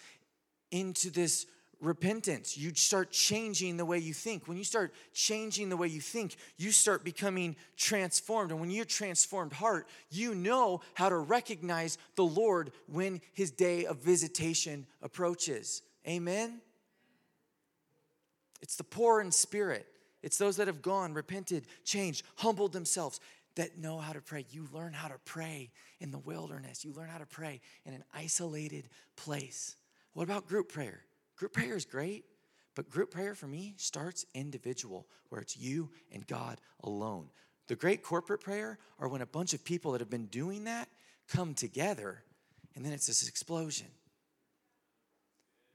into 0.70 1.10
this 1.10 1.46
repentance. 1.80 2.56
You 2.56 2.74
start 2.74 3.10
changing 3.10 3.76
the 3.76 3.84
way 3.84 3.98
you 3.98 4.12
think. 4.12 4.46
When 4.46 4.58
you 4.58 4.64
start 4.64 4.92
changing 5.14 5.70
the 5.70 5.76
way 5.76 5.88
you 5.88 6.00
think, 6.00 6.36
you 6.58 6.70
start 6.70 7.04
becoming 7.04 7.56
transformed. 7.76 8.50
And 8.50 8.60
when 8.60 8.70
you're 8.70 8.84
transformed 8.84 9.54
heart, 9.54 9.88
you 10.10 10.34
know 10.34 10.82
how 10.94 11.08
to 11.08 11.16
recognize 11.16 11.96
the 12.16 12.24
Lord 12.24 12.70
when 12.86 13.20
his 13.32 13.50
day 13.50 13.86
of 13.86 13.98
visitation 13.98 14.86
approaches. 15.02 15.82
Amen? 16.06 16.60
It's 18.62 18.76
the 18.76 18.84
poor 18.84 19.20
in 19.20 19.30
spirit. 19.32 19.86
It's 20.22 20.38
those 20.38 20.56
that 20.56 20.66
have 20.66 20.82
gone, 20.82 21.14
repented, 21.14 21.66
changed, 21.84 22.24
humbled 22.36 22.72
themselves, 22.72 23.20
that 23.56 23.78
know 23.78 23.98
how 23.98 24.12
to 24.12 24.20
pray. 24.20 24.46
You 24.50 24.68
learn 24.72 24.92
how 24.92 25.08
to 25.08 25.18
pray 25.24 25.70
in 25.98 26.10
the 26.10 26.18
wilderness. 26.18 26.84
You 26.84 26.92
learn 26.92 27.08
how 27.08 27.18
to 27.18 27.26
pray 27.26 27.60
in 27.84 27.94
an 27.94 28.04
isolated 28.14 28.88
place. 29.16 29.76
What 30.12 30.24
about 30.24 30.46
group 30.46 30.70
prayer? 30.72 31.00
Group 31.36 31.52
prayer 31.52 31.76
is 31.76 31.84
great, 31.84 32.24
but 32.74 32.90
group 32.90 33.10
prayer 33.10 33.34
for 33.34 33.46
me 33.46 33.74
starts 33.76 34.26
individual, 34.34 35.06
where 35.30 35.40
it's 35.40 35.56
you 35.56 35.90
and 36.12 36.26
God 36.26 36.60
alone. 36.84 37.28
The 37.66 37.76
great 37.76 38.02
corporate 38.02 38.40
prayer 38.40 38.78
are 38.98 39.08
when 39.08 39.22
a 39.22 39.26
bunch 39.26 39.54
of 39.54 39.64
people 39.64 39.92
that 39.92 40.00
have 40.00 40.10
been 40.10 40.26
doing 40.26 40.64
that 40.64 40.88
come 41.28 41.54
together, 41.54 42.22
and 42.74 42.84
then 42.84 42.92
it's 42.92 43.06
this 43.06 43.28
explosion. 43.28 43.86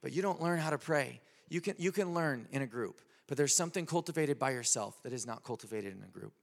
But 0.02 0.13
you 0.13 0.21
don't 0.21 0.41
learn 0.41 0.60
how 0.60 0.69
to 0.69 0.78
pray. 0.78 1.21
You 1.49 1.62
can, 1.62 1.75
you 1.77 1.91
can 1.91 2.13
learn 2.13 2.47
in 2.51 2.62
a 2.62 2.67
group, 2.67 3.01
but 3.27 3.38
there's 3.38 3.55
something 3.55 3.86
cultivated 3.86 4.39
by 4.39 4.51
yourself 4.51 5.01
that 5.03 5.13
is 5.13 5.27
not 5.27 5.43
cultivated 5.43 5.95
in 5.95 6.03
a 6.03 6.08
group. 6.08 6.34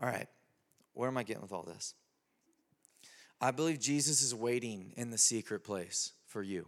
All 0.00 0.08
right, 0.08 0.28
where 0.94 1.08
am 1.08 1.16
I 1.16 1.22
getting 1.22 1.42
with 1.42 1.52
all 1.52 1.62
this? 1.62 1.94
I 3.40 3.50
believe 3.50 3.80
Jesus 3.80 4.22
is 4.22 4.34
waiting 4.34 4.92
in 4.96 5.10
the 5.10 5.18
secret 5.18 5.64
place 5.64 6.12
for 6.26 6.42
you, 6.42 6.66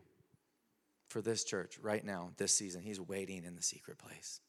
for 1.08 1.20
this 1.20 1.44
church 1.44 1.78
right 1.80 2.04
now, 2.04 2.30
this 2.36 2.54
season. 2.54 2.82
He's 2.82 3.00
waiting 3.00 3.44
in 3.44 3.56
the 3.56 3.62
secret 3.62 3.98
place 3.98 4.40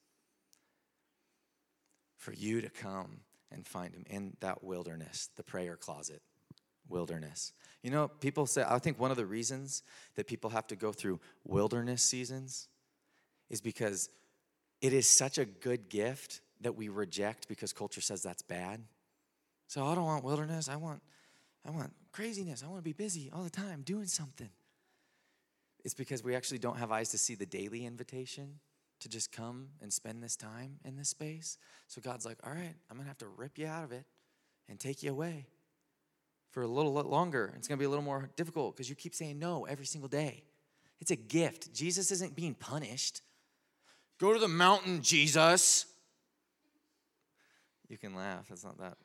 for 2.18 2.34
you 2.34 2.62
to 2.62 2.70
come 2.70 3.22
and 3.52 3.66
find 3.66 3.94
him 3.94 4.06
in 4.10 4.38
that 4.40 4.64
wilderness, 4.64 5.30
the 5.36 5.44
prayer 5.44 5.76
closet 5.76 6.22
wilderness. 6.92 7.54
You 7.84 7.90
know, 7.90 8.08
people 8.08 8.46
say, 8.46 8.64
I 8.68 8.78
think 8.80 9.00
one 9.00 9.12
of 9.12 9.18
the 9.18 9.26
reasons 9.26 9.82
that 10.16 10.28
people 10.28 10.52
have 10.52 10.68
to 10.68 10.76
go 10.76 10.92
through 10.92 11.20
wilderness 11.44 12.04
seasons 12.04 12.68
is 13.50 13.62
because 13.62 14.10
it 14.82 14.94
is 14.94 15.08
such 15.08 15.38
a 15.38 15.46
good 15.46 15.90
gift 15.90 16.42
that 16.62 16.76
we 16.76 16.90
reject 16.90 17.48
because 17.48 17.74
culture 17.74 18.02
says 18.02 18.22
that's 18.22 18.44
bad. 18.44 18.82
So 19.68 19.86
I 19.86 19.96
don't 19.96 20.06
want 20.06 20.24
wilderness. 20.24 20.70
I 20.70 20.76
want 20.76 21.02
I 21.66 21.70
want 21.70 21.94
craziness. 22.12 22.64
I 22.64 22.68
want 22.68 22.80
to 22.80 22.84
be 22.84 22.94
busy 22.94 23.30
all 23.32 23.44
the 23.44 23.50
time 23.50 23.84
doing 23.84 24.08
something. 24.08 24.50
It's 25.84 25.94
because 25.94 26.24
we 26.24 26.36
actually 26.36 26.58
don't 26.58 26.78
have 26.78 26.92
eyes 26.92 27.10
to 27.10 27.18
see 27.18 27.36
the 27.36 27.46
daily 27.46 27.86
invitation 27.86 28.60
to 29.00 29.10
just 29.10 29.32
come 29.32 29.70
and 29.82 29.92
spend 29.92 30.22
this 30.22 30.36
time 30.36 30.78
in 30.86 30.96
this 30.96 31.10
space. 31.10 31.58
So 31.88 32.02
God's 32.02 32.26
like, 32.26 32.38
all 32.44 32.52
right, 32.52 32.76
I'm 32.90 32.98
going 32.98 33.06
to 33.06 33.10
have 33.10 33.18
to 33.20 33.28
rip 33.28 33.58
you 33.58 33.68
out 33.68 33.84
of 33.84 33.92
it 33.92 34.06
and 34.70 34.80
take 34.80 35.04
you 35.04 35.12
away 35.12 35.46
for 36.52 36.64
a 36.64 36.68
little 36.68 36.94
longer. 36.94 37.54
It's 37.58 37.68
going 37.68 37.78
to 37.78 37.82
be 37.82 37.86
a 37.86 37.90
little 37.90 38.04
more 38.04 38.30
difficult 38.36 38.76
because 38.76 38.90
you 38.90 38.96
keep 38.96 39.16
saying 39.16 39.40
no 39.40 39.66
every 39.66 39.86
single 39.86 40.10
day. 40.10 40.44
It's 41.00 41.12
a 41.12 41.16
gift. 41.16 41.74
Jesus 41.74 42.12
isn't 42.12 42.36
being 42.36 42.54
punished. 42.54 43.22
Go 44.20 44.34
to 44.34 44.40
the 44.40 44.48
mountain, 44.48 45.02
Jesus. 45.02 45.86
You 47.90 47.98
can 47.98 48.16
laugh. 48.16 48.46
It's 48.52 48.64
not 48.64 48.78
that. 48.78 48.98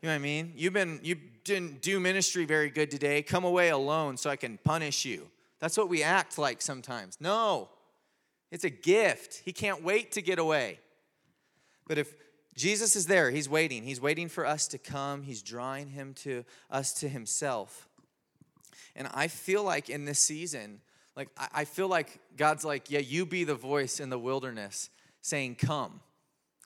You 0.00 0.08
know 0.08 0.14
what 0.14 0.16
I 0.16 0.18
mean? 0.18 0.52
You've 0.54 0.72
been 0.72 1.00
you 1.02 1.16
didn't 1.42 1.82
do 1.82 1.98
ministry 1.98 2.44
very 2.44 2.70
good 2.70 2.90
today. 2.90 3.20
Come 3.22 3.44
away 3.44 3.70
alone 3.70 4.16
so 4.16 4.30
I 4.30 4.36
can 4.36 4.58
punish 4.62 5.04
you. 5.04 5.28
That's 5.58 5.76
what 5.76 5.88
we 5.88 6.04
act 6.04 6.38
like 6.38 6.62
sometimes. 6.62 7.18
No. 7.20 7.68
It's 8.52 8.64
a 8.64 8.70
gift. 8.70 9.42
He 9.44 9.52
can't 9.52 9.82
wait 9.82 10.12
to 10.12 10.22
get 10.22 10.38
away. 10.38 10.78
But 11.88 11.98
if 11.98 12.14
Jesus 12.58 12.96
is 12.96 13.06
there, 13.06 13.30
he's 13.30 13.48
waiting. 13.48 13.84
He's 13.84 14.00
waiting 14.00 14.28
for 14.28 14.44
us 14.44 14.66
to 14.68 14.78
come. 14.78 15.22
He's 15.22 15.42
drawing 15.42 15.90
him 15.90 16.12
to 16.24 16.44
us 16.68 16.92
to 16.94 17.08
himself. 17.08 17.88
And 18.96 19.08
I 19.14 19.28
feel 19.28 19.62
like 19.62 19.88
in 19.88 20.04
this 20.04 20.18
season, 20.18 20.80
like 21.16 21.28
I 21.54 21.64
feel 21.64 21.86
like 21.86 22.18
God's 22.36 22.64
like, 22.64 22.90
yeah, 22.90 22.98
you 22.98 23.24
be 23.26 23.44
the 23.44 23.54
voice 23.54 24.00
in 24.00 24.10
the 24.10 24.18
wilderness 24.18 24.90
saying, 25.20 25.54
Come, 25.54 26.00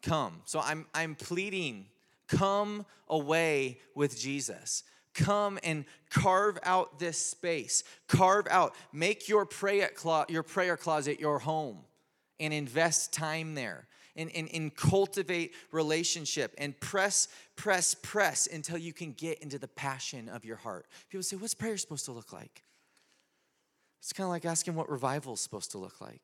come. 0.00 0.40
So 0.46 0.60
I'm 0.60 0.86
I'm 0.94 1.14
pleading, 1.14 1.86
come 2.26 2.86
away 3.06 3.78
with 3.94 4.18
Jesus. 4.18 4.84
Come 5.12 5.58
and 5.62 5.84
carve 6.08 6.58
out 6.62 6.98
this 6.98 7.18
space. 7.18 7.84
Carve 8.08 8.46
out, 8.50 8.74
make 8.94 9.28
your 9.28 9.44
prayer, 9.44 9.90
your 10.30 10.42
prayer 10.42 10.78
closet 10.78 11.20
your 11.20 11.38
home 11.38 11.80
and 12.40 12.54
invest 12.54 13.12
time 13.12 13.54
there. 13.54 13.86
And, 14.14 14.30
and, 14.34 14.46
and 14.52 14.74
cultivate 14.74 15.54
relationship 15.70 16.54
and 16.58 16.78
press, 16.80 17.28
press, 17.56 17.94
press 17.94 18.46
until 18.46 18.76
you 18.76 18.92
can 18.92 19.12
get 19.12 19.38
into 19.38 19.58
the 19.58 19.68
passion 19.68 20.28
of 20.28 20.44
your 20.44 20.56
heart. 20.56 20.86
People 21.08 21.22
say, 21.22 21.36
What's 21.36 21.54
prayer 21.54 21.78
supposed 21.78 22.04
to 22.04 22.12
look 22.12 22.30
like? 22.30 22.62
It's 24.00 24.12
kind 24.12 24.26
of 24.26 24.30
like 24.30 24.44
asking 24.44 24.74
what 24.74 24.90
revival 24.90 25.32
is 25.32 25.40
supposed 25.40 25.70
to 25.70 25.78
look 25.78 26.00
like. 26.00 26.20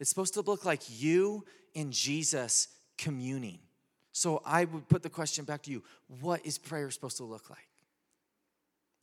It's 0.00 0.10
supposed 0.10 0.34
to 0.34 0.42
look 0.42 0.64
like 0.64 0.82
you 1.00 1.44
and 1.74 1.92
Jesus 1.92 2.68
communing. 2.98 3.60
So 4.12 4.42
I 4.44 4.64
would 4.64 4.88
put 4.88 5.02
the 5.02 5.10
question 5.10 5.44
back 5.44 5.62
to 5.62 5.70
you 5.70 5.82
what 6.20 6.44
is 6.44 6.58
prayer 6.58 6.90
supposed 6.90 7.16
to 7.18 7.24
look 7.24 7.50
like? 7.50 7.68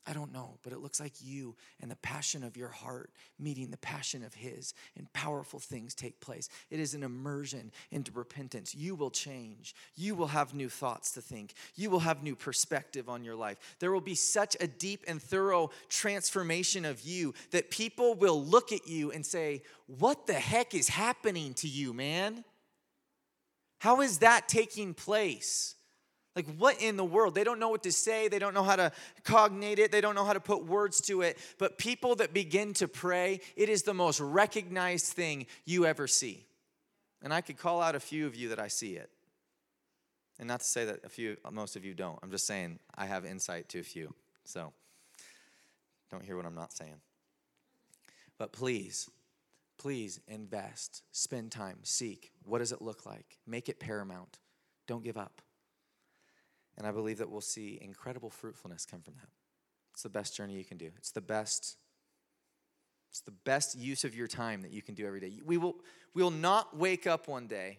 I 0.08 0.14
don't 0.14 0.34
know, 0.34 0.58
but 0.64 0.74
it 0.74 0.80
looks 0.80 1.00
like 1.00 1.14
you 1.22 1.56
and 1.80 1.92
the 1.92 1.96
passion 1.98 2.44
of 2.44 2.58
your 2.58 2.70
heart 2.70 3.12
meeting 3.40 3.70
the 3.70 3.78
passion 3.78 4.24
of 4.24 4.34
His, 4.34 4.74
and 4.98 5.12
powerful 5.14 5.60
things 5.60 5.94
take 5.94 6.20
place. 6.20 6.50
It 6.72 6.80
is 6.80 6.96
an 6.96 7.04
immersion 7.04 7.72
into 7.92 8.12
repentance. 8.12 8.74
You 8.74 8.96
will 8.96 9.12
change. 9.12 9.76
You 9.96 10.16
will 10.16 10.28
have 10.28 10.56
new 10.56 10.70
thoughts 10.70 11.12
to 11.12 11.22
think. 11.22 11.54
You 11.76 11.92
will 11.92 12.00
have 12.00 12.24
new 12.24 12.36
perspective 12.36 13.10
on 13.10 13.24
your 13.24 13.36
life. 13.36 13.58
There 13.80 13.92
will 13.92 14.02
be 14.02 14.16
such 14.16 14.58
a 14.60 14.66
deep 14.66 15.04
and 15.08 15.22
thorough 15.22 15.70
transformation 15.88 16.84
of 16.84 17.02
you 17.02 17.36
that 17.52 17.70
people 17.70 18.16
will 18.16 18.44
look 18.44 18.72
at 18.72 18.88
you 18.88 19.12
and 19.12 19.24
say, 19.24 19.62
What 19.86 20.26
the 20.26 20.34
heck 20.34 20.74
is 20.74 20.90
happening 20.90 21.54
to 21.56 21.68
you, 21.68 21.94
man? 21.94 22.44
How 23.80 24.02
is 24.02 24.20
that 24.20 24.48
taking 24.48 24.94
place? 24.96 25.76
Like, 26.36 26.46
what 26.58 26.82
in 26.82 26.96
the 26.96 27.04
world? 27.04 27.36
They 27.36 27.44
don't 27.44 27.60
know 27.60 27.70
what 27.70 27.84
to 27.84 27.92
say. 27.92 28.30
They 28.30 28.40
don't 28.40 28.54
know 28.54 28.64
how 28.64 28.78
to 28.78 28.92
cognate 29.24 29.80
it. 29.80 29.92
They 29.92 30.00
don't 30.00 30.16
know 30.16 30.24
how 30.24 30.34
to 30.34 30.40
put 30.40 30.66
words 30.66 31.02
to 31.02 31.22
it. 31.22 31.38
But 31.58 31.78
people 31.78 32.16
that 32.16 32.34
begin 32.34 32.74
to 32.76 32.88
pray, 32.88 33.42
it 33.58 33.68
is 33.68 33.84
the 33.84 33.94
most 33.94 34.22
recognized 34.22 35.08
thing 35.08 35.46
you 35.66 35.86
ever 35.86 36.08
see. 36.08 36.46
And 37.22 37.34
I 37.34 37.42
could 37.42 37.58
call 37.58 37.82
out 37.82 37.96
a 37.96 38.00
few 38.00 38.28
of 38.28 38.36
you 38.36 38.50
that 38.50 38.60
I 38.60 38.70
see 38.70 38.96
it. 38.96 39.10
And 40.40 40.48
not 40.48 40.62
to 40.62 40.66
say 40.66 40.86
that 40.86 41.04
a 41.04 41.10
few, 41.10 41.38
most 41.52 41.76
of 41.76 41.84
you 41.84 41.94
don't. 41.94 42.18
I'm 42.24 42.32
just 42.32 42.48
saying 42.48 42.80
I 42.96 43.06
have 43.06 43.26
insight 43.26 43.68
to 43.70 43.80
a 43.80 43.84
few. 43.84 44.14
So 44.46 44.72
don't 46.10 46.24
hear 46.24 46.38
what 46.38 46.46
I'm 46.46 46.56
not 46.56 46.74
saying. 46.74 46.96
But 48.38 48.54
please, 48.54 49.10
please 49.78 50.20
invest, 50.28 51.04
spend 51.12 51.52
time, 51.52 51.80
seek. 51.84 52.32
What 52.46 52.60
does 52.60 52.72
it 52.72 52.82
look 52.82 53.06
like? 53.06 53.38
Make 53.46 53.70
it 53.70 53.80
paramount. 53.80 54.40
Don't 54.88 55.04
give 55.04 55.18
up. 55.18 55.42
And 56.82 56.88
I 56.88 56.92
believe 56.92 57.20
that 57.20 57.30
we'll 57.30 57.42
see 57.42 57.78
incredible 57.80 58.32
fruitfulness 58.32 58.88
come 58.88 59.02
from 59.02 59.14
that. 59.14 59.30
It's 59.94 60.02
the 60.02 60.10
best 60.10 60.36
journey 60.36 60.56
you 60.56 60.66
can 60.66 60.80
do. 60.80 60.90
It's 60.98 61.12
the 61.12 61.22
best 61.22 61.78
it's 63.12 63.20
the 63.22 63.30
best 63.30 63.78
use 63.78 64.04
of 64.04 64.16
your 64.16 64.28
time 64.28 64.64
that 64.64 64.72
you 64.72 64.82
can 64.82 64.96
do 64.96 65.06
every 65.06 65.20
day. 65.20 65.32
We 65.46 65.58
will 65.58 65.76
we 66.16 66.24
will 66.24 66.32
not 66.32 66.76
wake 66.76 67.06
up 67.06 67.28
one 67.28 67.46
day 67.46 67.78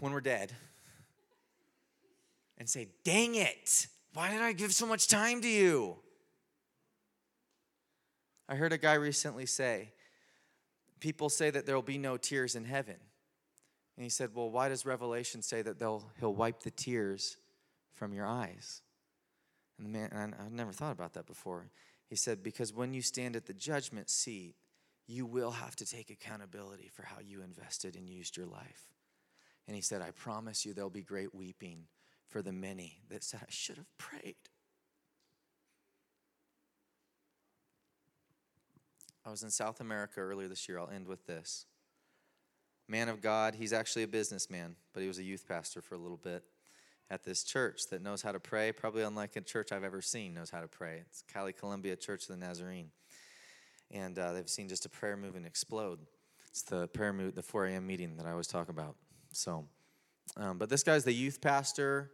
when 0.00 0.12
we're 0.12 0.20
dead 0.20 0.52
and 2.58 2.68
say, 2.68 2.88
"Dang 3.04 3.36
it. 3.36 3.86
Why 4.12 4.30
did 4.30 4.42
I 4.42 4.52
give 4.52 4.74
so 4.74 4.84
much 4.86 5.08
time 5.08 5.40
to 5.40 5.48
you?" 5.48 5.96
I 8.50 8.56
heard 8.56 8.74
a 8.74 8.78
guy 8.78 8.94
recently 8.94 9.46
say, 9.46 9.94
people 11.00 11.30
say 11.30 11.48
that 11.48 11.64
there 11.64 11.74
will 11.74 11.80
be 11.80 11.96
no 11.96 12.18
tears 12.18 12.54
in 12.54 12.66
heaven. 12.66 12.96
And 13.96 14.04
he 14.04 14.10
said, 14.10 14.30
Well, 14.34 14.50
why 14.50 14.68
does 14.68 14.84
Revelation 14.84 15.42
say 15.42 15.62
that 15.62 15.78
they'll, 15.78 16.10
he'll 16.20 16.34
wipe 16.34 16.62
the 16.62 16.70
tears 16.70 17.36
from 17.94 18.12
your 18.12 18.26
eyes? 18.26 18.82
And 19.78 19.86
the 19.86 19.90
man, 19.90 20.10
and 20.12 20.34
I, 20.34 20.44
I've 20.44 20.52
never 20.52 20.72
thought 20.72 20.92
about 20.92 21.14
that 21.14 21.26
before. 21.26 21.70
He 22.08 22.16
said, 22.16 22.42
Because 22.42 22.72
when 22.72 22.92
you 22.92 23.02
stand 23.02 23.36
at 23.36 23.46
the 23.46 23.54
judgment 23.54 24.10
seat, 24.10 24.54
you 25.06 25.24
will 25.24 25.52
have 25.52 25.76
to 25.76 25.86
take 25.86 26.10
accountability 26.10 26.90
for 26.92 27.02
how 27.02 27.20
you 27.24 27.42
invested 27.42 27.96
and 27.96 28.08
used 28.08 28.36
your 28.36 28.46
life. 28.46 28.90
And 29.66 29.74
he 29.74 29.82
said, 29.82 30.02
I 30.02 30.10
promise 30.10 30.66
you 30.66 30.74
there'll 30.74 30.90
be 30.90 31.02
great 31.02 31.34
weeping 31.34 31.84
for 32.28 32.42
the 32.42 32.52
many 32.52 33.00
that 33.08 33.24
said, 33.24 33.40
I 33.42 33.50
should 33.50 33.76
have 33.76 33.98
prayed. 33.98 34.36
I 39.24 39.30
was 39.30 39.42
in 39.42 39.50
South 39.50 39.80
America 39.80 40.20
earlier 40.20 40.48
this 40.48 40.68
year. 40.68 40.78
I'll 40.78 40.88
end 40.88 41.08
with 41.08 41.26
this 41.26 41.66
man 42.88 43.08
of 43.08 43.20
God. 43.20 43.54
He's 43.54 43.72
actually 43.72 44.02
a 44.02 44.08
businessman, 44.08 44.76
but 44.92 45.02
he 45.02 45.08
was 45.08 45.18
a 45.18 45.22
youth 45.22 45.46
pastor 45.46 45.82
for 45.82 45.94
a 45.94 45.98
little 45.98 46.16
bit 46.16 46.44
at 47.10 47.24
this 47.24 47.44
church 47.44 47.88
that 47.90 48.02
knows 48.02 48.22
how 48.22 48.32
to 48.32 48.40
pray, 48.40 48.72
probably 48.72 49.02
unlike 49.02 49.36
a 49.36 49.40
church 49.40 49.72
I've 49.72 49.84
ever 49.84 50.02
seen 50.02 50.34
knows 50.34 50.50
how 50.50 50.60
to 50.60 50.68
pray. 50.68 51.02
It's 51.08 51.22
Cali 51.32 51.52
Colombia 51.52 51.96
Church 51.96 52.22
of 52.22 52.28
the 52.28 52.36
Nazarene. 52.36 52.90
And 53.90 54.18
uh, 54.18 54.32
they've 54.32 54.48
seen 54.48 54.68
just 54.68 54.84
a 54.86 54.88
prayer 54.88 55.16
movement 55.16 55.46
explode. 55.46 56.00
It's 56.48 56.62
the 56.62 56.88
prayer 56.88 57.12
move, 57.12 57.34
the 57.34 57.42
4 57.42 57.66
a.m. 57.66 57.86
meeting 57.86 58.16
that 58.16 58.26
I 58.26 58.30
always 58.32 58.48
talk 58.48 58.68
about. 58.68 58.96
So, 59.32 59.66
um, 60.36 60.58
but 60.58 60.68
this 60.68 60.82
guy's 60.82 61.04
the 61.04 61.12
youth 61.12 61.40
pastor, 61.40 62.10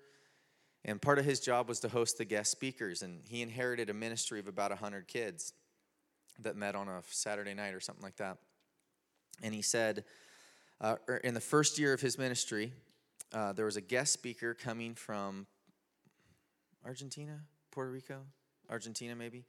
and 0.85 1.01
part 1.01 1.19
of 1.19 1.25
his 1.25 1.41
job 1.41 1.69
was 1.69 1.81
to 1.81 1.89
host 1.89 2.19
the 2.19 2.25
guest 2.25 2.51
speakers. 2.51 3.03
And 3.03 3.21
he 3.25 3.41
inherited 3.41 3.89
a 3.89 3.95
ministry 3.95 4.41
of 4.41 4.49
about 4.49 4.71
100 4.71 5.09
kids 5.09 5.55
that 6.41 6.57
met 6.57 6.75
on 6.75 6.89
a 6.89 7.03
Saturday 7.09 7.55
night 7.55 7.73
or 7.73 7.81
something 7.81 8.03
like 8.03 8.17
that. 8.17 8.39
And 9.43 9.55
he 9.55 9.63
said, 9.63 10.05
uh, 10.83 10.97
er, 11.09 11.17
in 11.19 11.33
the 11.33 11.41
first 11.41 11.79
year 11.79 11.93
of 11.93 12.01
his 12.01 12.19
ministry, 12.19 12.73
uh, 13.33 13.53
there 13.53 13.65
was 13.65 13.77
a 13.77 13.81
guest 13.81 14.13
speaker 14.13 14.53
coming 14.53 14.95
from 14.95 15.47
Argentina, 16.85 17.41
Puerto 17.71 17.91
Rico, 17.91 18.21
Argentina 18.69 19.15
maybe. 19.15 19.45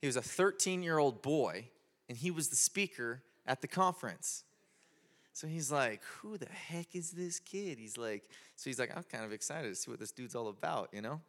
He 0.00 0.06
was 0.06 0.16
a 0.16 0.22
13 0.22 0.82
year 0.82 0.98
old 0.98 1.20
boy, 1.20 1.66
and 2.08 2.16
he 2.16 2.30
was 2.30 2.48
the 2.48 2.56
speaker 2.56 3.22
at 3.46 3.60
the 3.60 3.68
conference. 3.68 4.44
So 5.32 5.46
he's 5.46 5.70
like, 5.70 6.02
Who 6.20 6.38
the 6.38 6.48
heck 6.48 6.94
is 6.94 7.10
this 7.10 7.40
kid? 7.40 7.78
He's 7.78 7.98
like, 7.98 8.22
So 8.56 8.70
he's 8.70 8.78
like, 8.78 8.96
I'm 8.96 9.02
kind 9.02 9.24
of 9.24 9.32
excited 9.32 9.68
to 9.68 9.74
see 9.74 9.90
what 9.90 10.00
this 10.00 10.12
dude's 10.12 10.34
all 10.34 10.48
about, 10.48 10.90
you 10.92 11.02
know? 11.02 11.20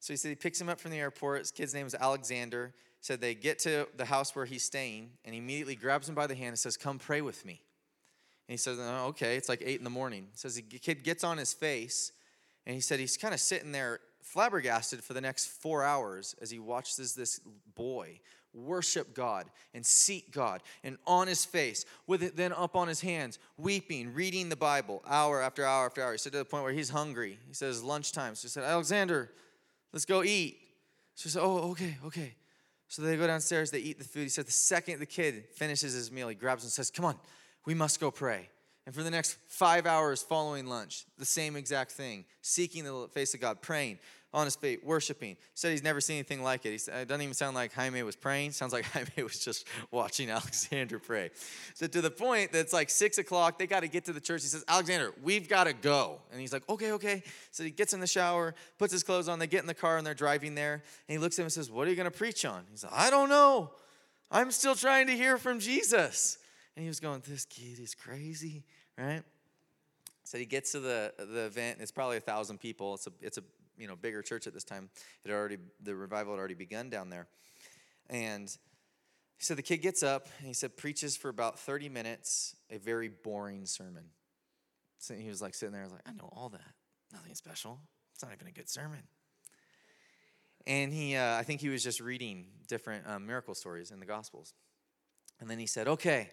So 0.00 0.12
he 0.12 0.16
said 0.16 0.30
he 0.30 0.34
picks 0.34 0.60
him 0.60 0.68
up 0.68 0.80
from 0.80 0.92
the 0.92 0.98
airport. 0.98 1.40
His 1.40 1.50
kid's 1.50 1.74
name 1.74 1.86
is 1.86 1.94
Alexander. 1.94 2.72
Said 3.00 3.20
they 3.20 3.34
get 3.34 3.58
to 3.60 3.86
the 3.96 4.04
house 4.04 4.34
where 4.34 4.44
he's 4.44 4.64
staying, 4.64 5.10
and 5.24 5.34
he 5.34 5.40
immediately 5.40 5.76
grabs 5.76 6.08
him 6.08 6.14
by 6.14 6.26
the 6.26 6.34
hand 6.34 6.48
and 6.48 6.58
says, 6.58 6.76
Come 6.76 6.98
pray 6.98 7.20
with 7.20 7.44
me. 7.44 7.60
And 8.48 8.54
he 8.54 8.56
says, 8.56 8.78
oh, 8.80 9.06
okay, 9.08 9.36
it's 9.36 9.48
like 9.48 9.62
eight 9.64 9.78
in 9.78 9.84
the 9.84 9.90
morning. 9.90 10.26
He 10.32 10.38
says 10.38 10.54
the 10.54 10.62
kid 10.62 11.04
gets 11.04 11.22
on 11.22 11.36
his 11.36 11.52
face, 11.52 12.12
and 12.66 12.74
he 12.74 12.80
said 12.80 12.98
he's 12.98 13.16
kind 13.16 13.34
of 13.34 13.40
sitting 13.40 13.72
there 13.72 14.00
flabbergasted 14.22 15.04
for 15.04 15.12
the 15.12 15.20
next 15.20 15.46
four 15.46 15.84
hours 15.84 16.34
as 16.40 16.50
he 16.50 16.58
watches 16.58 17.14
this 17.14 17.40
boy 17.74 18.20
worship 18.54 19.14
God 19.14 19.46
and 19.74 19.84
seek 19.84 20.30
God 20.32 20.62
and 20.82 20.96
on 21.06 21.26
his 21.28 21.44
face, 21.44 21.84
with 22.06 22.22
it 22.22 22.36
then 22.36 22.52
up 22.52 22.76
on 22.76 22.88
his 22.88 23.00
hands, 23.00 23.38
weeping, 23.56 24.14
reading 24.14 24.48
the 24.48 24.56
Bible 24.56 25.02
hour 25.06 25.42
after 25.42 25.64
hour 25.64 25.86
after 25.86 26.02
hour. 26.02 26.12
He 26.12 26.18
said 26.18 26.32
to 26.32 26.38
the 26.38 26.44
point 26.44 26.64
where 26.64 26.72
he's 26.72 26.90
hungry. 26.90 27.38
He 27.46 27.54
says, 27.54 27.82
lunchtime. 27.82 28.34
So 28.34 28.46
he 28.46 28.48
said, 28.48 28.64
Alexander, 28.64 29.30
let's 29.92 30.04
go 30.04 30.22
eat. 30.22 30.58
So 31.14 31.24
he 31.24 31.28
said, 31.30 31.42
oh, 31.42 31.70
okay, 31.70 31.98
okay. 32.06 32.34
So 32.88 33.02
they 33.02 33.16
go 33.16 33.26
downstairs, 33.26 33.70
they 33.70 33.80
eat 33.80 33.98
the 33.98 34.04
food. 34.04 34.22
He 34.22 34.28
said, 34.28 34.46
the 34.46 34.52
second 34.52 34.98
the 34.98 35.06
kid 35.06 35.44
finishes 35.54 35.92
his 35.92 36.10
meal, 36.10 36.28
he 36.28 36.34
grabs 36.34 36.64
and 36.64 36.72
says, 36.72 36.90
come 36.90 37.04
on, 37.04 37.16
we 37.68 37.74
must 37.74 38.00
go 38.00 38.10
pray. 38.10 38.48
And 38.86 38.94
for 38.94 39.02
the 39.02 39.10
next 39.10 39.36
five 39.46 39.84
hours 39.84 40.22
following 40.22 40.66
lunch, 40.66 41.04
the 41.18 41.26
same 41.26 41.54
exact 41.54 41.92
thing, 41.92 42.24
seeking 42.40 42.82
the 42.82 43.08
face 43.12 43.34
of 43.34 43.42
God, 43.42 43.60
praying, 43.60 43.98
on 44.32 44.46
his 44.46 44.56
feet, 44.56 44.82
worshiping. 44.82 45.36
Said 45.52 45.72
he's 45.72 45.82
never 45.82 46.00
seen 46.00 46.16
anything 46.16 46.42
like 46.42 46.64
it. 46.64 46.70
He 46.70 46.78
said, 46.78 47.02
it 47.02 47.08
doesn't 47.08 47.20
even 47.20 47.34
sound 47.34 47.54
like 47.54 47.74
Jaime 47.74 48.02
was 48.04 48.16
praying. 48.16 48.52
Sounds 48.52 48.72
like 48.72 48.84
Jaime 48.94 49.22
was 49.22 49.38
just 49.38 49.66
watching 49.90 50.30
Alexander 50.40 50.98
pray. 50.98 51.28
So 51.74 51.86
to 51.86 52.00
the 52.00 52.10
point 52.10 52.52
that 52.52 52.60
it's 52.60 52.72
like 52.72 52.88
six 52.88 53.18
o'clock, 53.18 53.58
they 53.58 53.66
got 53.66 53.80
to 53.80 53.88
get 53.88 54.06
to 54.06 54.14
the 54.14 54.20
church. 54.20 54.40
He 54.40 54.48
says, 54.48 54.64
Alexander, 54.66 55.12
we've 55.22 55.46
got 55.46 55.64
to 55.64 55.74
go. 55.74 56.20
And 56.32 56.40
he's 56.40 56.54
like, 56.54 56.66
okay, 56.70 56.92
okay. 56.92 57.22
So 57.50 57.64
he 57.64 57.70
gets 57.70 57.92
in 57.92 58.00
the 58.00 58.06
shower, 58.06 58.54
puts 58.78 58.94
his 58.94 59.02
clothes 59.02 59.28
on. 59.28 59.38
They 59.38 59.46
get 59.46 59.60
in 59.60 59.66
the 59.66 59.74
car 59.74 59.98
and 59.98 60.06
they're 60.06 60.14
driving 60.14 60.54
there. 60.54 60.74
And 60.74 60.82
he 61.08 61.18
looks 61.18 61.38
at 61.38 61.42
him 61.42 61.46
and 61.46 61.52
says, 61.52 61.70
what 61.70 61.86
are 61.86 61.90
you 61.90 61.96
going 61.96 62.10
to 62.10 62.16
preach 62.16 62.46
on? 62.46 62.64
He's 62.70 62.84
like, 62.84 62.94
I 62.94 63.10
don't 63.10 63.28
know. 63.28 63.72
I'm 64.30 64.50
still 64.52 64.74
trying 64.74 65.08
to 65.08 65.14
hear 65.14 65.36
from 65.36 65.60
Jesus. 65.60 66.38
And 66.78 66.84
he 66.84 66.88
was 66.88 67.00
going, 67.00 67.20
this 67.26 67.44
kid 67.44 67.80
is 67.80 67.96
crazy, 67.96 68.62
right? 68.96 69.24
So 70.22 70.38
he 70.38 70.46
gets 70.46 70.70
to 70.70 70.78
the 70.78 71.12
the 71.18 71.46
event. 71.46 71.78
It's 71.80 71.90
probably 71.90 72.18
a 72.18 72.20
thousand 72.20 72.60
people. 72.60 72.94
It's 72.94 73.08
a 73.08 73.10
it's 73.20 73.36
a 73.36 73.42
you 73.76 73.88
know 73.88 73.96
bigger 73.96 74.22
church 74.22 74.46
at 74.46 74.54
this 74.54 74.62
time. 74.62 74.88
It 75.24 75.32
already 75.32 75.56
the 75.82 75.96
revival 75.96 76.34
had 76.34 76.38
already 76.38 76.54
begun 76.54 76.88
down 76.88 77.10
there, 77.10 77.26
and 78.08 78.56
said 79.38 79.58
the 79.58 79.62
kid 79.62 79.78
gets 79.78 80.04
up 80.04 80.28
and 80.38 80.46
he 80.46 80.54
said 80.54 80.76
preaches 80.76 81.16
for 81.16 81.30
about 81.30 81.58
30 81.58 81.88
minutes 81.88 82.54
a 82.70 82.78
very 82.78 83.08
boring 83.08 83.66
sermon. 83.66 84.04
So 84.98 85.14
he 85.14 85.28
was 85.28 85.42
like 85.42 85.56
sitting 85.56 85.72
there, 85.72 85.82
I 85.82 85.84
was 85.84 85.92
like, 85.94 86.08
I 86.08 86.12
know 86.12 86.32
all 86.32 86.48
that, 86.50 86.74
nothing 87.12 87.34
special. 87.34 87.80
It's 88.14 88.22
not 88.22 88.32
even 88.32 88.46
a 88.46 88.52
good 88.52 88.68
sermon. 88.68 89.02
And 90.64 90.92
he, 90.92 91.16
uh, 91.16 91.38
I 91.38 91.42
think 91.42 91.60
he 91.60 91.70
was 91.70 91.82
just 91.82 91.98
reading 91.98 92.46
different 92.68 93.04
um, 93.08 93.26
miracle 93.26 93.56
stories 93.56 93.90
in 93.90 93.98
the 93.98 94.06
Gospels. 94.06 94.54
And 95.40 95.50
then 95.50 95.58
he 95.58 95.66
said, 95.66 95.88
Okay, 95.88 96.30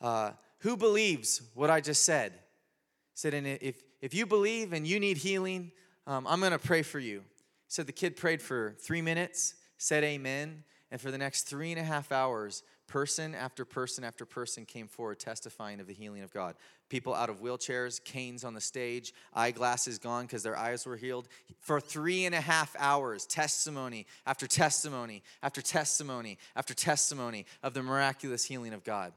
uh, 0.00 0.32
who 0.60 0.76
believes 0.76 1.42
what 1.54 1.70
I 1.70 1.80
just 1.80 2.04
said? 2.04 2.32
He 2.32 3.16
said, 3.16 3.34
And 3.34 3.46
if, 3.46 3.82
if 4.00 4.14
you 4.14 4.26
believe 4.26 4.72
and 4.72 4.86
you 4.86 4.98
need 4.98 5.16
healing, 5.16 5.72
um, 6.06 6.26
I'm 6.26 6.40
going 6.40 6.52
to 6.52 6.58
pray 6.58 6.82
for 6.82 6.98
you. 6.98 7.22
So 7.68 7.82
the 7.82 7.92
kid 7.92 8.16
prayed 8.16 8.42
for 8.42 8.74
three 8.78 9.02
minutes, 9.02 9.54
said 9.78 10.04
amen, 10.04 10.64
and 10.90 11.00
for 11.00 11.10
the 11.10 11.18
next 11.18 11.42
three 11.42 11.72
and 11.72 11.80
a 11.80 11.84
half 11.84 12.12
hours, 12.12 12.62
person 12.86 13.34
after 13.34 13.64
person 13.64 14.04
after 14.04 14.24
person 14.24 14.64
came 14.64 14.86
forward 14.86 15.18
testifying 15.18 15.80
of 15.80 15.86
the 15.86 15.92
healing 15.92 16.22
of 16.22 16.32
God. 16.32 16.54
People 16.88 17.14
out 17.14 17.30
of 17.30 17.40
wheelchairs, 17.40 18.02
canes 18.04 18.44
on 18.44 18.54
the 18.54 18.60
stage, 18.60 19.12
eyeglasses 19.32 19.98
gone 19.98 20.26
because 20.26 20.42
their 20.42 20.56
eyes 20.56 20.86
were 20.86 20.96
healed. 20.96 21.28
For 21.58 21.80
three 21.80 22.26
and 22.26 22.34
a 22.34 22.40
half 22.40 22.76
hours, 22.78 23.26
testimony 23.26 24.06
after 24.26 24.46
testimony 24.46 25.22
after 25.42 25.62
testimony 25.62 26.38
after 26.54 26.74
testimony 26.74 27.46
of 27.62 27.74
the 27.74 27.82
miraculous 27.82 28.44
healing 28.44 28.74
of 28.74 28.84
God. 28.84 29.12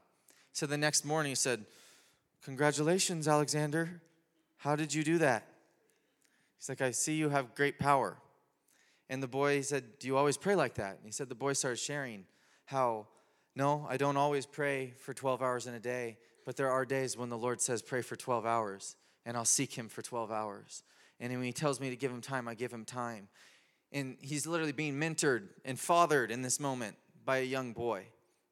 So 0.58 0.66
the 0.66 0.76
next 0.76 1.05
morning 1.05 1.30
he 1.30 1.36
said, 1.36 1.68
Congratulations, 2.43 3.28
Alexander. 3.28 4.01
How 4.58 4.76
did 4.76 4.91
you 4.91 5.03
do 5.03 5.20
that? 5.20 5.45
He's 6.58 6.68
like, 6.68 6.82
I 6.82 6.89
see 6.89 7.14
you 7.14 7.30
have 7.30 7.53
great 7.53 7.78
power. 7.78 8.18
And 9.08 9.22
the 9.22 9.28
boy 9.28 9.62
said, 9.62 9.84
Do 9.99 10.08
you 10.08 10.18
always 10.18 10.36
pray 10.36 10.55
like 10.55 10.74
that? 10.74 10.95
And 10.97 11.05
he 11.05 11.12
said, 11.12 11.30
The 11.30 11.36
boy 11.36 11.53
started 11.53 11.78
sharing 11.78 12.26
how, 12.66 13.05
no, 13.55 13.86
I 13.88 13.97
don't 13.97 14.18
always 14.18 14.47
pray 14.47 14.95
for 14.97 15.14
12 15.14 15.43
hours 15.43 15.68
in 15.68 15.76
a 15.76 15.80
day, 15.80 16.18
but 16.43 16.55
there 16.55 16.72
are 16.72 16.86
days 16.86 17.16
when 17.16 17.30
the 17.30 17.38
Lord 17.38 17.62
says, 17.62 17.84
Pray 17.84 18.01
for 18.01 18.16
12 18.16 18.43
hours, 18.43 18.95
and 19.28 19.38
I'll 19.38 19.45
seek 19.45 19.78
him 19.78 19.89
for 19.89 20.01
12 20.01 20.32
hours. 20.32 20.82
And 21.20 21.32
when 21.34 21.43
he 21.43 21.53
tells 21.53 21.80
me 21.80 21.91
to 21.91 21.95
give 21.95 22.10
him 22.10 22.22
time, 22.22 22.47
I 22.47 22.55
give 22.55 22.74
him 22.74 22.84
time. 22.84 23.28
And 23.91 24.18
he's 24.22 24.47
literally 24.47 24.72
being 24.72 24.95
mentored 24.95 25.49
and 25.64 25.80
fathered 25.80 26.32
in 26.32 26.41
this 26.41 26.60
moment 26.60 26.95
by 27.24 27.38
a 27.38 27.45
young 27.45 27.74
boy 27.74 28.08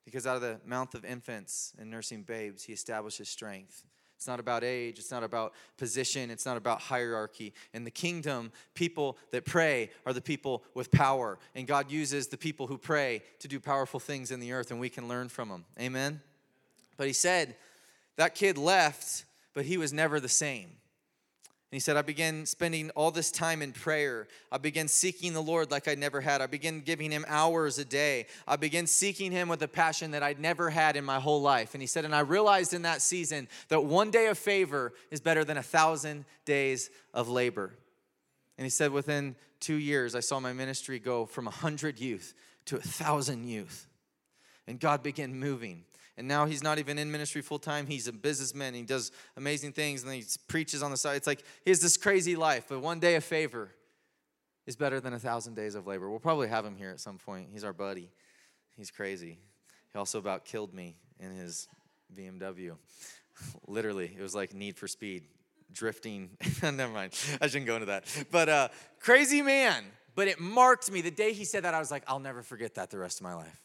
because 0.06 0.26
out 0.26 0.36
of 0.36 0.42
the 0.42 0.60
mouth 0.66 0.94
of 0.94 1.04
infants 1.04 1.74
and 1.78 1.90
nursing 1.90 2.22
babes, 2.24 2.64
he 2.64 2.74
establishes 2.74 3.28
strength. 3.28 3.84
It's 4.16 4.28
not 4.28 4.40
about 4.40 4.64
age. 4.64 4.98
It's 4.98 5.12
not 5.12 5.24
about 5.24 5.54
position. 5.78 6.32
It's 6.32 6.46
not 6.46 6.56
about 6.56 6.80
hierarchy. 6.80 7.54
In 7.74 7.84
the 7.84 7.92
kingdom, 7.92 8.52
people 8.74 9.18
that 9.32 9.44
pray 9.44 9.90
are 10.06 10.14
the 10.14 10.22
people 10.22 10.64
with 10.74 10.90
power. 10.90 11.38
And 11.54 11.68
God 11.68 11.92
uses 11.92 12.28
the 12.28 12.38
people 12.38 12.68
who 12.68 12.78
pray 12.78 13.24
to 13.40 13.48
do 13.48 13.60
powerful 13.60 14.00
things 14.00 14.32
in 14.32 14.40
the 14.40 14.54
earth, 14.54 14.72
and 14.72 14.80
we 14.80 14.90
can 14.90 15.08
learn 15.08 15.28
from 15.28 15.50
them. 15.50 15.66
Amen? 15.80 16.22
But 16.98 17.08
he 17.08 17.14
said, 17.14 17.56
that 18.16 18.36
kid 18.36 18.58
left, 18.58 19.26
but 19.54 19.66
he 19.66 19.78
was 19.78 19.92
never 19.92 20.20
the 20.20 20.30
same 20.30 20.70
he 21.76 21.80
said, 21.80 21.98
I 21.98 22.02
began 22.02 22.46
spending 22.46 22.90
all 22.92 23.12
this 23.12 23.32
time 23.32 23.62
in 23.62 23.72
prayer. 23.72 24.28
I 24.52 24.58
began 24.58 24.88
seeking 24.88 25.34
the 25.34 25.42
Lord 25.42 25.72
like 25.72 25.88
I 25.88 25.96
never 25.96 26.22
had. 26.22 26.42
I 26.42 26.48
began 26.48 26.82
giving 26.82 27.12
him 27.12 27.26
hours 27.28 27.80
a 27.80 27.86
day. 27.86 28.28
I 28.48 28.56
began 28.56 28.88
seeking 28.88 29.32
him 29.32 29.50
with 29.50 29.62
a 29.62 29.68
passion 29.68 30.12
that 30.12 30.24
I'd 30.24 30.40
never 30.40 30.70
had 30.70 30.96
in 30.96 31.04
my 31.04 31.20
whole 31.20 31.42
life. 31.42 31.74
And 31.74 31.82
he 31.82 31.88
said, 31.88 32.06
and 32.06 32.16
I 32.16 32.20
realized 32.20 32.74
in 32.74 32.84
that 32.84 33.02
season 33.02 33.48
that 33.70 33.84
one 33.84 34.12
day 34.12 34.28
of 34.28 34.38
favor 34.38 34.94
is 35.12 35.22
better 35.22 35.44
than 35.44 35.58
a 35.58 35.64
thousand 35.64 36.26
days 36.46 36.90
of 37.14 37.30
labor. 37.30 37.74
And 38.58 38.66
he 38.66 38.70
said, 38.70 38.92
within 38.92 39.36
two 39.60 39.76
years, 39.76 40.16
I 40.16 40.20
saw 40.22 40.40
my 40.40 40.54
ministry 40.54 41.00
go 41.00 41.26
from 41.26 41.48
a 41.48 41.52
hundred 41.52 42.00
youth 42.00 42.34
to 42.66 42.78
a 42.78 42.82
thousand 42.82 43.48
youth. 43.48 43.88
And 44.68 44.80
God 44.80 45.04
began 45.04 45.40
moving 45.40 45.84
and 46.18 46.28
now 46.28 46.46
he's 46.46 46.64
not 46.64 46.80
even 46.80 46.98
in 46.98 47.12
ministry 47.12 47.42
full 47.42 47.60
time. 47.60 47.88
He's 47.88 48.08
a 48.08 48.14
businessman. 48.14 48.74
He 48.74 48.84
does 48.84 49.12
amazing 49.36 49.74
things 49.74 50.04
and 50.04 50.14
he 50.14 50.24
preaches 50.48 50.82
on 50.82 50.92
the 50.92 50.98
side. 50.98 51.18
It's 51.18 51.28
like 51.28 51.44
he 51.64 51.72
has 51.72 51.82
this 51.82 51.98
crazy 51.98 52.36
life, 52.36 52.66
but 52.70 52.80
one 52.80 53.00
day 53.00 53.16
of 53.16 53.24
favor 53.24 53.72
is 54.66 54.76
better 54.76 55.00
than 55.00 55.14
a 55.14 55.20
thousand 55.20 55.56
days 55.56 55.76
of 55.76 55.88
labor. 55.88 56.10
We'll 56.10 56.20
probably 56.20 56.48
have 56.48 56.66
him 56.66 56.76
here 56.76 56.90
at 56.90 57.00
some 57.00 57.18
point. 57.18 57.50
He's 57.52 57.64
our 57.64 57.74
buddy. 57.74 58.10
He's 58.78 58.92
crazy. 58.92 59.40
He 59.92 60.00
also 60.00 60.20
about 60.20 60.46
killed 60.46 60.74
me 60.74 60.96
in 61.20 61.32
his 61.32 61.68
BMW. 62.16 62.76
Literally, 63.68 64.16
it 64.18 64.22
was 64.22 64.34
like 64.34 64.54
Need 64.54 64.78
for 64.78 64.88
Speed, 64.88 65.24
drifting. 65.72 66.30
Never 66.64 66.94
mind. 66.94 67.14
I 67.42 67.48
shouldn't 67.48 67.68
go 67.68 67.76
into 67.76 67.88
that. 67.88 68.06
But 68.32 68.50
uh, 68.50 68.68
crazy 69.00 69.42
man. 69.42 69.84
But 70.16 70.30
it 70.30 70.40
marked 70.40 70.90
me. 70.90 71.02
The 71.02 71.12
day 71.12 71.34
he 71.34 71.44
said 71.44 71.64
that, 71.66 71.74
I 71.74 71.80
was 71.80 71.92
like, 71.92 72.04
I'll 72.08 72.20
never 72.20 72.42
forget 72.42 72.76
that 72.76 72.90
the 72.90 72.98
rest 72.98 73.20
of 73.20 73.26
my 73.26 73.34
life. 73.34 73.62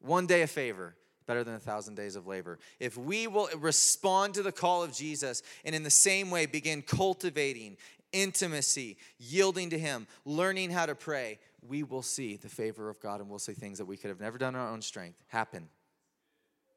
One 0.00 0.26
day 0.26 0.42
of 0.42 0.50
favor 0.50 0.94
better 1.26 1.44
than 1.44 1.54
a 1.54 1.60
thousand 1.60 1.94
days 1.94 2.16
of 2.16 2.26
labor. 2.26 2.58
If 2.80 2.96
we 2.96 3.26
will 3.26 3.48
respond 3.58 4.34
to 4.34 4.42
the 4.42 4.52
call 4.52 4.82
of 4.82 4.92
Jesus 4.92 5.42
and 5.64 5.74
in 5.74 5.82
the 5.82 5.90
same 5.90 6.30
way 6.30 6.46
begin 6.46 6.82
cultivating 6.82 7.76
intimacy, 8.12 8.96
yielding 9.18 9.70
to 9.70 9.78
Him, 9.78 10.06
learning 10.24 10.70
how 10.70 10.86
to 10.86 10.94
pray, 10.94 11.38
we 11.66 11.82
will 11.82 12.02
see 12.02 12.36
the 12.36 12.48
favor 12.48 12.88
of 12.88 13.00
God 13.00 13.20
and 13.20 13.28
we'll 13.28 13.38
see 13.38 13.52
things 13.52 13.78
that 13.78 13.86
we 13.86 13.96
could 13.96 14.08
have 14.08 14.20
never 14.20 14.38
done 14.38 14.54
in 14.54 14.60
our 14.60 14.70
own 14.70 14.82
strength 14.82 15.22
happen 15.28 15.68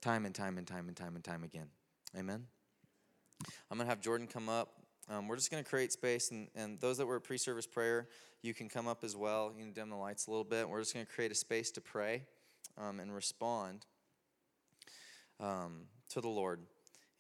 time 0.01 0.25
and 0.25 0.33
time 0.33 0.57
and 0.57 0.65
time 0.65 0.87
and 0.87 0.95
time 0.95 1.15
and 1.15 1.23
time 1.23 1.43
again. 1.43 1.67
Amen. 2.17 2.45
I'm 3.69 3.77
going 3.77 3.85
to 3.85 3.89
have 3.89 4.01
Jordan 4.01 4.27
come 4.27 4.49
up. 4.49 4.69
Um, 5.09 5.27
we're 5.27 5.35
just 5.35 5.51
going 5.51 5.63
to 5.63 5.69
create 5.69 5.91
space, 5.91 6.31
and, 6.31 6.47
and 6.55 6.79
those 6.79 6.97
that 6.97 7.05
were 7.05 7.15
at 7.15 7.23
pre 7.23 7.37
service 7.37 7.65
prayer, 7.65 8.07
you 8.41 8.53
can 8.53 8.69
come 8.69 8.87
up 8.87 9.03
as 9.03 9.15
well. 9.15 9.51
You 9.55 9.63
can 9.63 9.73
dim 9.73 9.89
the 9.89 9.95
lights 9.95 10.27
a 10.27 10.29
little 10.29 10.43
bit. 10.43 10.69
We're 10.69 10.79
just 10.79 10.93
going 10.93 11.05
to 11.05 11.11
create 11.11 11.31
a 11.31 11.35
space 11.35 11.71
to 11.71 11.81
pray 11.81 12.23
um, 12.77 12.99
and 12.99 13.13
respond 13.13 13.85
um, 15.39 15.81
to 16.09 16.21
the 16.21 16.27
Lord. 16.27 16.59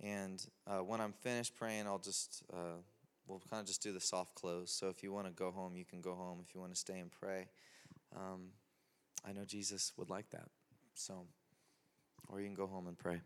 And 0.01 0.45
uh, 0.67 0.79
when 0.79 1.01
I'm 1.01 1.13
finished 1.13 1.55
praying, 1.55 1.87
I'll 1.87 1.99
just, 1.99 2.43
uh, 2.53 2.77
we'll 3.27 3.41
kind 3.49 3.61
of 3.61 3.67
just 3.67 3.83
do 3.83 3.91
the 3.91 3.99
soft 3.99 4.35
close. 4.35 4.71
So 4.71 4.87
if 4.87 5.03
you 5.03 5.11
want 5.11 5.27
to 5.27 5.33
go 5.33 5.51
home, 5.51 5.75
you 5.75 5.85
can 5.85 6.01
go 6.01 6.15
home. 6.15 6.39
If 6.47 6.55
you 6.55 6.61
want 6.61 6.73
to 6.73 6.79
stay 6.79 6.99
and 6.99 7.11
pray, 7.11 7.47
um, 8.15 8.49
I 9.27 9.33
know 9.33 9.45
Jesus 9.45 9.91
would 9.97 10.09
like 10.09 10.29
that. 10.31 10.47
So, 10.93 11.25
or 12.29 12.39
you 12.39 12.45
can 12.45 12.55
go 12.55 12.67
home 12.67 12.87
and 12.87 12.97
pray. 12.97 13.21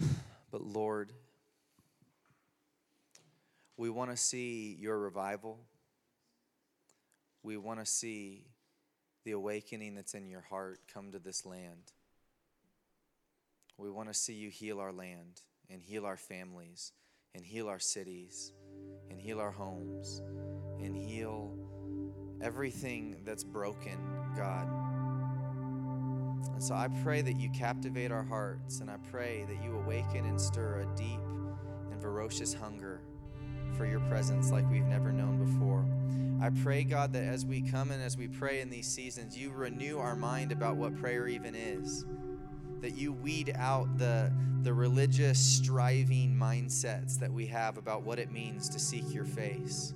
But 0.52 0.62
Lord, 0.62 1.12
we 3.76 3.90
want 3.90 4.10
to 4.10 4.16
see 4.16 4.76
your 4.80 4.98
revival. 4.98 5.58
We 7.42 7.56
want 7.56 7.80
to 7.80 7.84
see 7.84 8.44
the 9.26 9.32
awakening 9.32 9.96
that's 9.96 10.14
in 10.14 10.28
your 10.28 10.40
heart 10.40 10.78
come 10.94 11.10
to 11.10 11.18
this 11.18 11.44
land. 11.44 11.90
We 13.76 13.90
want 13.90 14.08
to 14.08 14.14
see 14.14 14.34
you 14.34 14.50
heal 14.50 14.78
our 14.78 14.92
land 14.92 15.42
and 15.68 15.82
heal 15.82 16.06
our 16.06 16.16
families 16.16 16.92
and 17.34 17.44
heal 17.44 17.68
our 17.68 17.80
cities 17.80 18.52
and 19.10 19.20
heal 19.20 19.40
our 19.40 19.50
homes 19.50 20.22
and 20.80 20.96
heal 20.96 21.58
everything 22.40 23.16
that's 23.24 23.42
broken, 23.42 23.98
God. 24.36 24.68
And 26.52 26.62
so 26.62 26.76
I 26.76 26.86
pray 27.02 27.20
that 27.20 27.36
you 27.36 27.50
captivate 27.50 28.12
our 28.12 28.22
hearts 28.22 28.78
and 28.78 28.88
I 28.88 28.98
pray 29.10 29.44
that 29.48 29.60
you 29.60 29.74
awaken 29.74 30.24
and 30.24 30.40
stir 30.40 30.82
a 30.82 30.96
deep 30.96 31.20
and 31.90 32.00
ferocious 32.00 32.54
hunger 32.54 33.00
for 33.76 33.86
your 33.86 34.00
presence 34.00 34.50
like 34.50 34.68
we've 34.70 34.86
never 34.86 35.12
known 35.12 35.38
before. 35.44 35.84
I 36.40 36.50
pray, 36.62 36.84
God, 36.84 37.12
that 37.12 37.24
as 37.24 37.44
we 37.46 37.62
come 37.62 37.90
and 37.90 38.02
as 38.02 38.16
we 38.16 38.28
pray 38.28 38.60
in 38.60 38.70
these 38.70 38.86
seasons, 38.86 39.36
you 39.36 39.50
renew 39.50 39.98
our 39.98 40.16
mind 40.16 40.52
about 40.52 40.76
what 40.76 40.96
prayer 40.96 41.28
even 41.28 41.54
is. 41.54 42.04
That 42.80 42.96
you 42.96 43.12
weed 43.12 43.54
out 43.56 43.98
the, 43.98 44.32
the 44.62 44.72
religious 44.72 45.38
striving 45.38 46.34
mindsets 46.34 47.18
that 47.18 47.32
we 47.32 47.46
have 47.46 47.78
about 47.78 48.02
what 48.02 48.18
it 48.18 48.30
means 48.30 48.68
to 48.70 48.78
seek 48.78 49.12
your 49.12 49.24
face. 49.24 49.94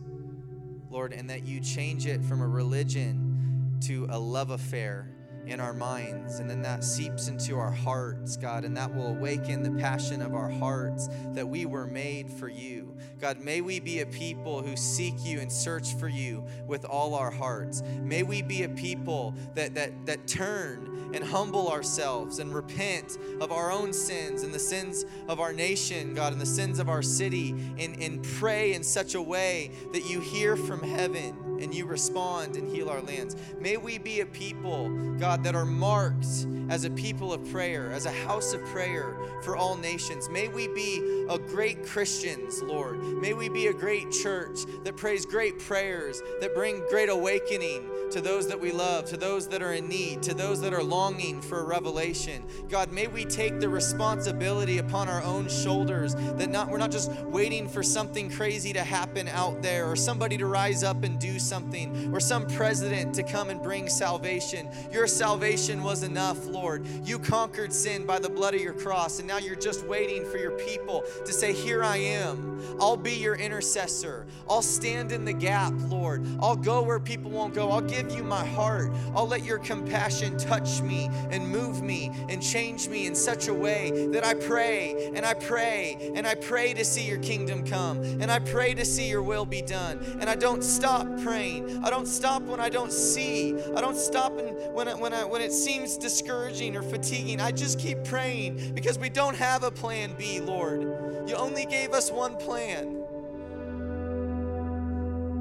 Lord, 0.90 1.12
and 1.12 1.30
that 1.30 1.44
you 1.44 1.60
change 1.60 2.06
it 2.06 2.24
from 2.24 2.40
a 2.40 2.48
religion 2.48 3.78
to 3.82 4.06
a 4.10 4.18
love 4.18 4.50
affair 4.50 5.08
in 5.46 5.60
our 5.60 5.72
minds, 5.72 6.38
and 6.38 6.48
then 6.48 6.62
that 6.62 6.84
seeps 6.84 7.28
into 7.28 7.58
our 7.58 7.70
hearts, 7.70 8.36
God, 8.36 8.64
and 8.64 8.76
that 8.76 8.94
will 8.94 9.08
awaken 9.08 9.62
the 9.62 9.80
passion 9.80 10.22
of 10.22 10.34
our 10.34 10.50
hearts 10.50 11.08
that 11.32 11.48
we 11.48 11.66
were 11.66 11.86
made 11.86 12.30
for 12.30 12.48
you. 12.48 12.94
God, 13.20 13.40
may 13.40 13.60
we 13.60 13.80
be 13.80 14.00
a 14.00 14.06
people 14.06 14.62
who 14.62 14.76
seek 14.76 15.14
you 15.24 15.40
and 15.40 15.50
search 15.50 15.94
for 15.94 16.08
you 16.08 16.44
with 16.66 16.84
all 16.84 17.14
our 17.14 17.30
hearts. 17.30 17.82
May 18.02 18.22
we 18.22 18.42
be 18.42 18.62
a 18.62 18.68
people 18.68 19.34
that, 19.54 19.74
that, 19.74 20.06
that 20.06 20.26
turn 20.26 21.10
and 21.12 21.24
humble 21.24 21.68
ourselves 21.68 22.38
and 22.38 22.54
repent 22.54 23.18
of 23.40 23.52
our 23.52 23.72
own 23.72 23.92
sins 23.92 24.42
and 24.42 24.54
the 24.54 24.58
sins 24.58 25.04
of 25.28 25.40
our 25.40 25.52
nation, 25.52 26.14
God, 26.14 26.32
and 26.32 26.40
the 26.40 26.46
sins 26.46 26.78
of 26.78 26.88
our 26.88 27.02
city, 27.02 27.50
and, 27.78 28.00
and 28.00 28.22
pray 28.22 28.72
in 28.74 28.82
such 28.82 29.14
a 29.14 29.22
way 29.22 29.72
that 29.92 30.08
you 30.08 30.20
hear 30.20 30.56
from 30.56 30.82
heaven 30.82 31.50
and 31.60 31.74
you 31.74 31.84
respond 31.84 32.56
and 32.56 32.74
heal 32.74 32.88
our 32.88 33.02
lands. 33.02 33.36
May 33.58 33.76
we 33.76 33.98
be 33.98 34.20
a 34.20 34.26
people, 34.26 34.88
God, 35.18 35.29
that 35.38 35.54
are 35.54 35.64
marked 35.64 36.46
as 36.68 36.84
a 36.84 36.90
people 36.90 37.32
of 37.32 37.50
prayer, 37.50 37.90
as 37.90 38.06
a 38.06 38.12
house 38.12 38.52
of 38.52 38.64
prayer 38.66 39.16
for 39.42 39.56
all 39.56 39.76
nations. 39.76 40.28
May 40.28 40.48
we 40.48 40.68
be 40.68 41.26
a 41.28 41.38
great 41.38 41.84
Christians, 41.84 42.62
Lord. 42.62 43.00
May 43.20 43.32
we 43.34 43.48
be 43.48 43.66
a 43.66 43.72
great 43.72 44.12
church 44.12 44.60
that 44.84 44.96
prays 44.96 45.26
great 45.26 45.58
prayers, 45.58 46.22
that 46.40 46.54
bring 46.54 46.82
great 46.88 47.08
awakening 47.08 47.88
to 48.10 48.20
those 48.20 48.48
that 48.48 48.60
we 48.60 48.72
love, 48.72 49.04
to 49.06 49.16
those 49.16 49.48
that 49.48 49.62
are 49.62 49.72
in 49.72 49.88
need, 49.88 50.22
to 50.22 50.34
those 50.34 50.60
that 50.60 50.72
are 50.72 50.82
longing 50.82 51.40
for 51.40 51.60
a 51.60 51.64
revelation. 51.64 52.44
God, 52.68 52.92
may 52.92 53.06
we 53.06 53.24
take 53.24 53.60
the 53.60 53.68
responsibility 53.68 54.78
upon 54.78 55.08
our 55.08 55.22
own 55.22 55.48
shoulders 55.48 56.14
that 56.14 56.50
not 56.50 56.68
we're 56.68 56.78
not 56.78 56.90
just 56.90 57.10
waiting 57.22 57.68
for 57.68 57.82
something 57.82 58.30
crazy 58.30 58.72
to 58.72 58.82
happen 58.82 59.28
out 59.28 59.62
there 59.62 59.86
or 59.86 59.96
somebody 59.96 60.36
to 60.38 60.46
rise 60.46 60.84
up 60.84 61.02
and 61.04 61.18
do 61.18 61.38
something 61.38 62.12
or 62.14 62.20
some 62.20 62.46
president 62.46 63.14
to 63.14 63.22
come 63.22 63.50
and 63.50 63.62
bring 63.62 63.88
salvation. 63.88 64.68
Your 64.92 65.06
salvation 65.20 65.82
was 65.82 66.02
enough, 66.02 66.46
Lord. 66.46 66.86
You 67.04 67.18
conquered 67.18 67.74
sin 67.74 68.06
by 68.06 68.18
the 68.18 68.30
blood 68.30 68.54
of 68.54 68.62
your 68.62 68.72
cross, 68.72 69.18
and 69.18 69.28
now 69.28 69.36
you're 69.36 69.54
just 69.54 69.84
waiting 69.84 70.24
for 70.24 70.38
your 70.38 70.52
people 70.52 71.04
to 71.26 71.30
say, 71.30 71.52
Here 71.52 71.84
I 71.84 71.98
am. 71.98 72.50
I'll 72.80 72.96
be 72.96 73.12
your 73.12 73.34
intercessor. 73.34 74.26
I'll 74.48 74.62
stand 74.62 75.12
in 75.12 75.24
the 75.24 75.32
gap, 75.32 75.72
Lord. 75.88 76.26
I'll 76.40 76.56
go 76.56 76.82
where 76.82 77.00
people 77.00 77.30
won't 77.30 77.54
go. 77.54 77.70
I'll 77.70 77.80
give 77.80 78.10
you 78.12 78.22
my 78.22 78.44
heart. 78.44 78.92
I'll 79.14 79.26
let 79.26 79.44
your 79.44 79.58
compassion 79.58 80.38
touch 80.38 80.80
me 80.80 81.10
and 81.30 81.48
move 81.48 81.82
me 81.82 82.10
and 82.28 82.42
change 82.42 82.88
me 82.88 83.06
in 83.06 83.14
such 83.14 83.48
a 83.48 83.54
way 83.54 84.08
that 84.12 84.24
I 84.24 84.34
pray 84.34 85.10
and 85.14 85.24
I 85.24 85.34
pray 85.34 86.12
and 86.14 86.26
I 86.26 86.34
pray 86.34 86.74
to 86.74 86.84
see 86.84 87.06
your 87.06 87.18
kingdom 87.18 87.66
come 87.66 88.02
and 88.02 88.30
I 88.30 88.38
pray 88.38 88.74
to 88.74 88.84
see 88.84 89.08
your 89.08 89.22
will 89.22 89.46
be 89.46 89.62
done. 89.62 89.98
And 90.20 90.28
I 90.28 90.34
don't 90.34 90.62
stop 90.62 91.06
praying. 91.22 91.84
I 91.84 91.90
don't 91.90 92.06
stop 92.06 92.42
when 92.42 92.60
I 92.60 92.68
don't 92.68 92.92
see. 92.92 93.60
I 93.76 93.80
don't 93.80 93.96
stop 93.96 94.32
when, 94.72 94.88
I, 94.88 94.94
when, 94.94 95.09
I, 95.12 95.24
when 95.24 95.42
it 95.42 95.52
seems 95.52 95.96
discouraging 95.96 96.76
or 96.76 96.82
fatiguing. 96.82 97.40
I 97.40 97.52
just 97.52 97.78
keep 97.78 98.02
praying 98.04 98.74
because 98.74 98.98
we 98.98 99.08
don't 99.08 99.36
have 99.36 99.62
a 99.62 99.70
plan 99.70 100.14
B, 100.18 100.40
Lord. 100.40 100.82
You 101.28 101.34
only 101.36 101.64
gave 101.66 101.92
us 101.92 102.10
one 102.10 102.36
plan. 102.36 102.96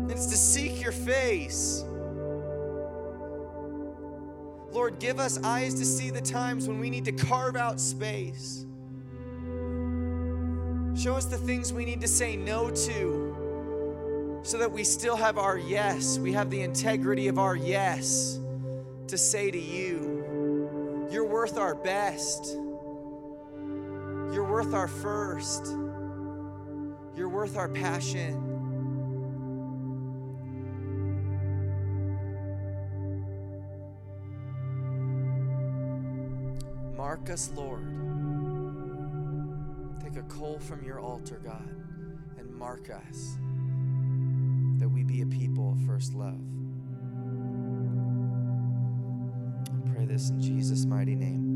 It's 0.09 0.27
to 0.27 0.37
seek 0.37 0.81
your 0.81 0.91
face. 0.91 1.83
Lord, 4.71 4.99
give 4.99 5.19
us 5.19 5.41
eyes 5.43 5.73
to 5.75 5.85
see 5.85 6.09
the 6.09 6.21
times 6.21 6.67
when 6.67 6.79
we 6.79 6.89
need 6.89 7.05
to 7.05 7.11
carve 7.11 7.55
out 7.55 7.79
space. 7.79 8.65
Show 10.95 11.15
us 11.15 11.25
the 11.25 11.37
things 11.37 11.73
we 11.73 11.85
need 11.85 12.01
to 12.01 12.07
say 12.07 12.35
no 12.35 12.69
to 12.69 14.39
so 14.43 14.57
that 14.57 14.71
we 14.71 14.83
still 14.83 15.15
have 15.15 15.37
our 15.37 15.57
yes. 15.57 16.19
We 16.19 16.33
have 16.33 16.49
the 16.49 16.61
integrity 16.61 17.27
of 17.27 17.39
our 17.39 17.55
yes 17.55 18.39
to 19.09 19.17
say 19.17 19.49
to 19.49 19.59
you, 19.59 21.07
You're 21.11 21.27
worth 21.27 21.57
our 21.57 21.75
best. 21.75 22.45
You're 24.31 24.47
worth 24.47 24.73
our 24.73 24.87
first. 24.87 25.65
You're 27.15 27.29
worth 27.29 27.57
our 27.57 27.69
passion. 27.69 28.45
Mark 36.95 37.29
us, 37.31 37.51
Lord. 37.55 37.83
Take 40.03 40.17
a 40.17 40.27
coal 40.27 40.59
from 40.59 40.83
your 40.83 40.99
altar, 40.99 41.41
God, 41.43 41.67
and 42.37 42.53
mark 42.53 42.91
us 42.91 43.37
that 44.77 44.87
we 44.87 45.03
be 45.03 45.21
a 45.21 45.25
people 45.25 45.71
of 45.71 45.79
first 45.87 46.13
love. 46.13 46.58
This 50.09 50.31
in 50.31 50.41
Jesus' 50.41 50.85
mighty 50.85 51.15
name. 51.15 51.48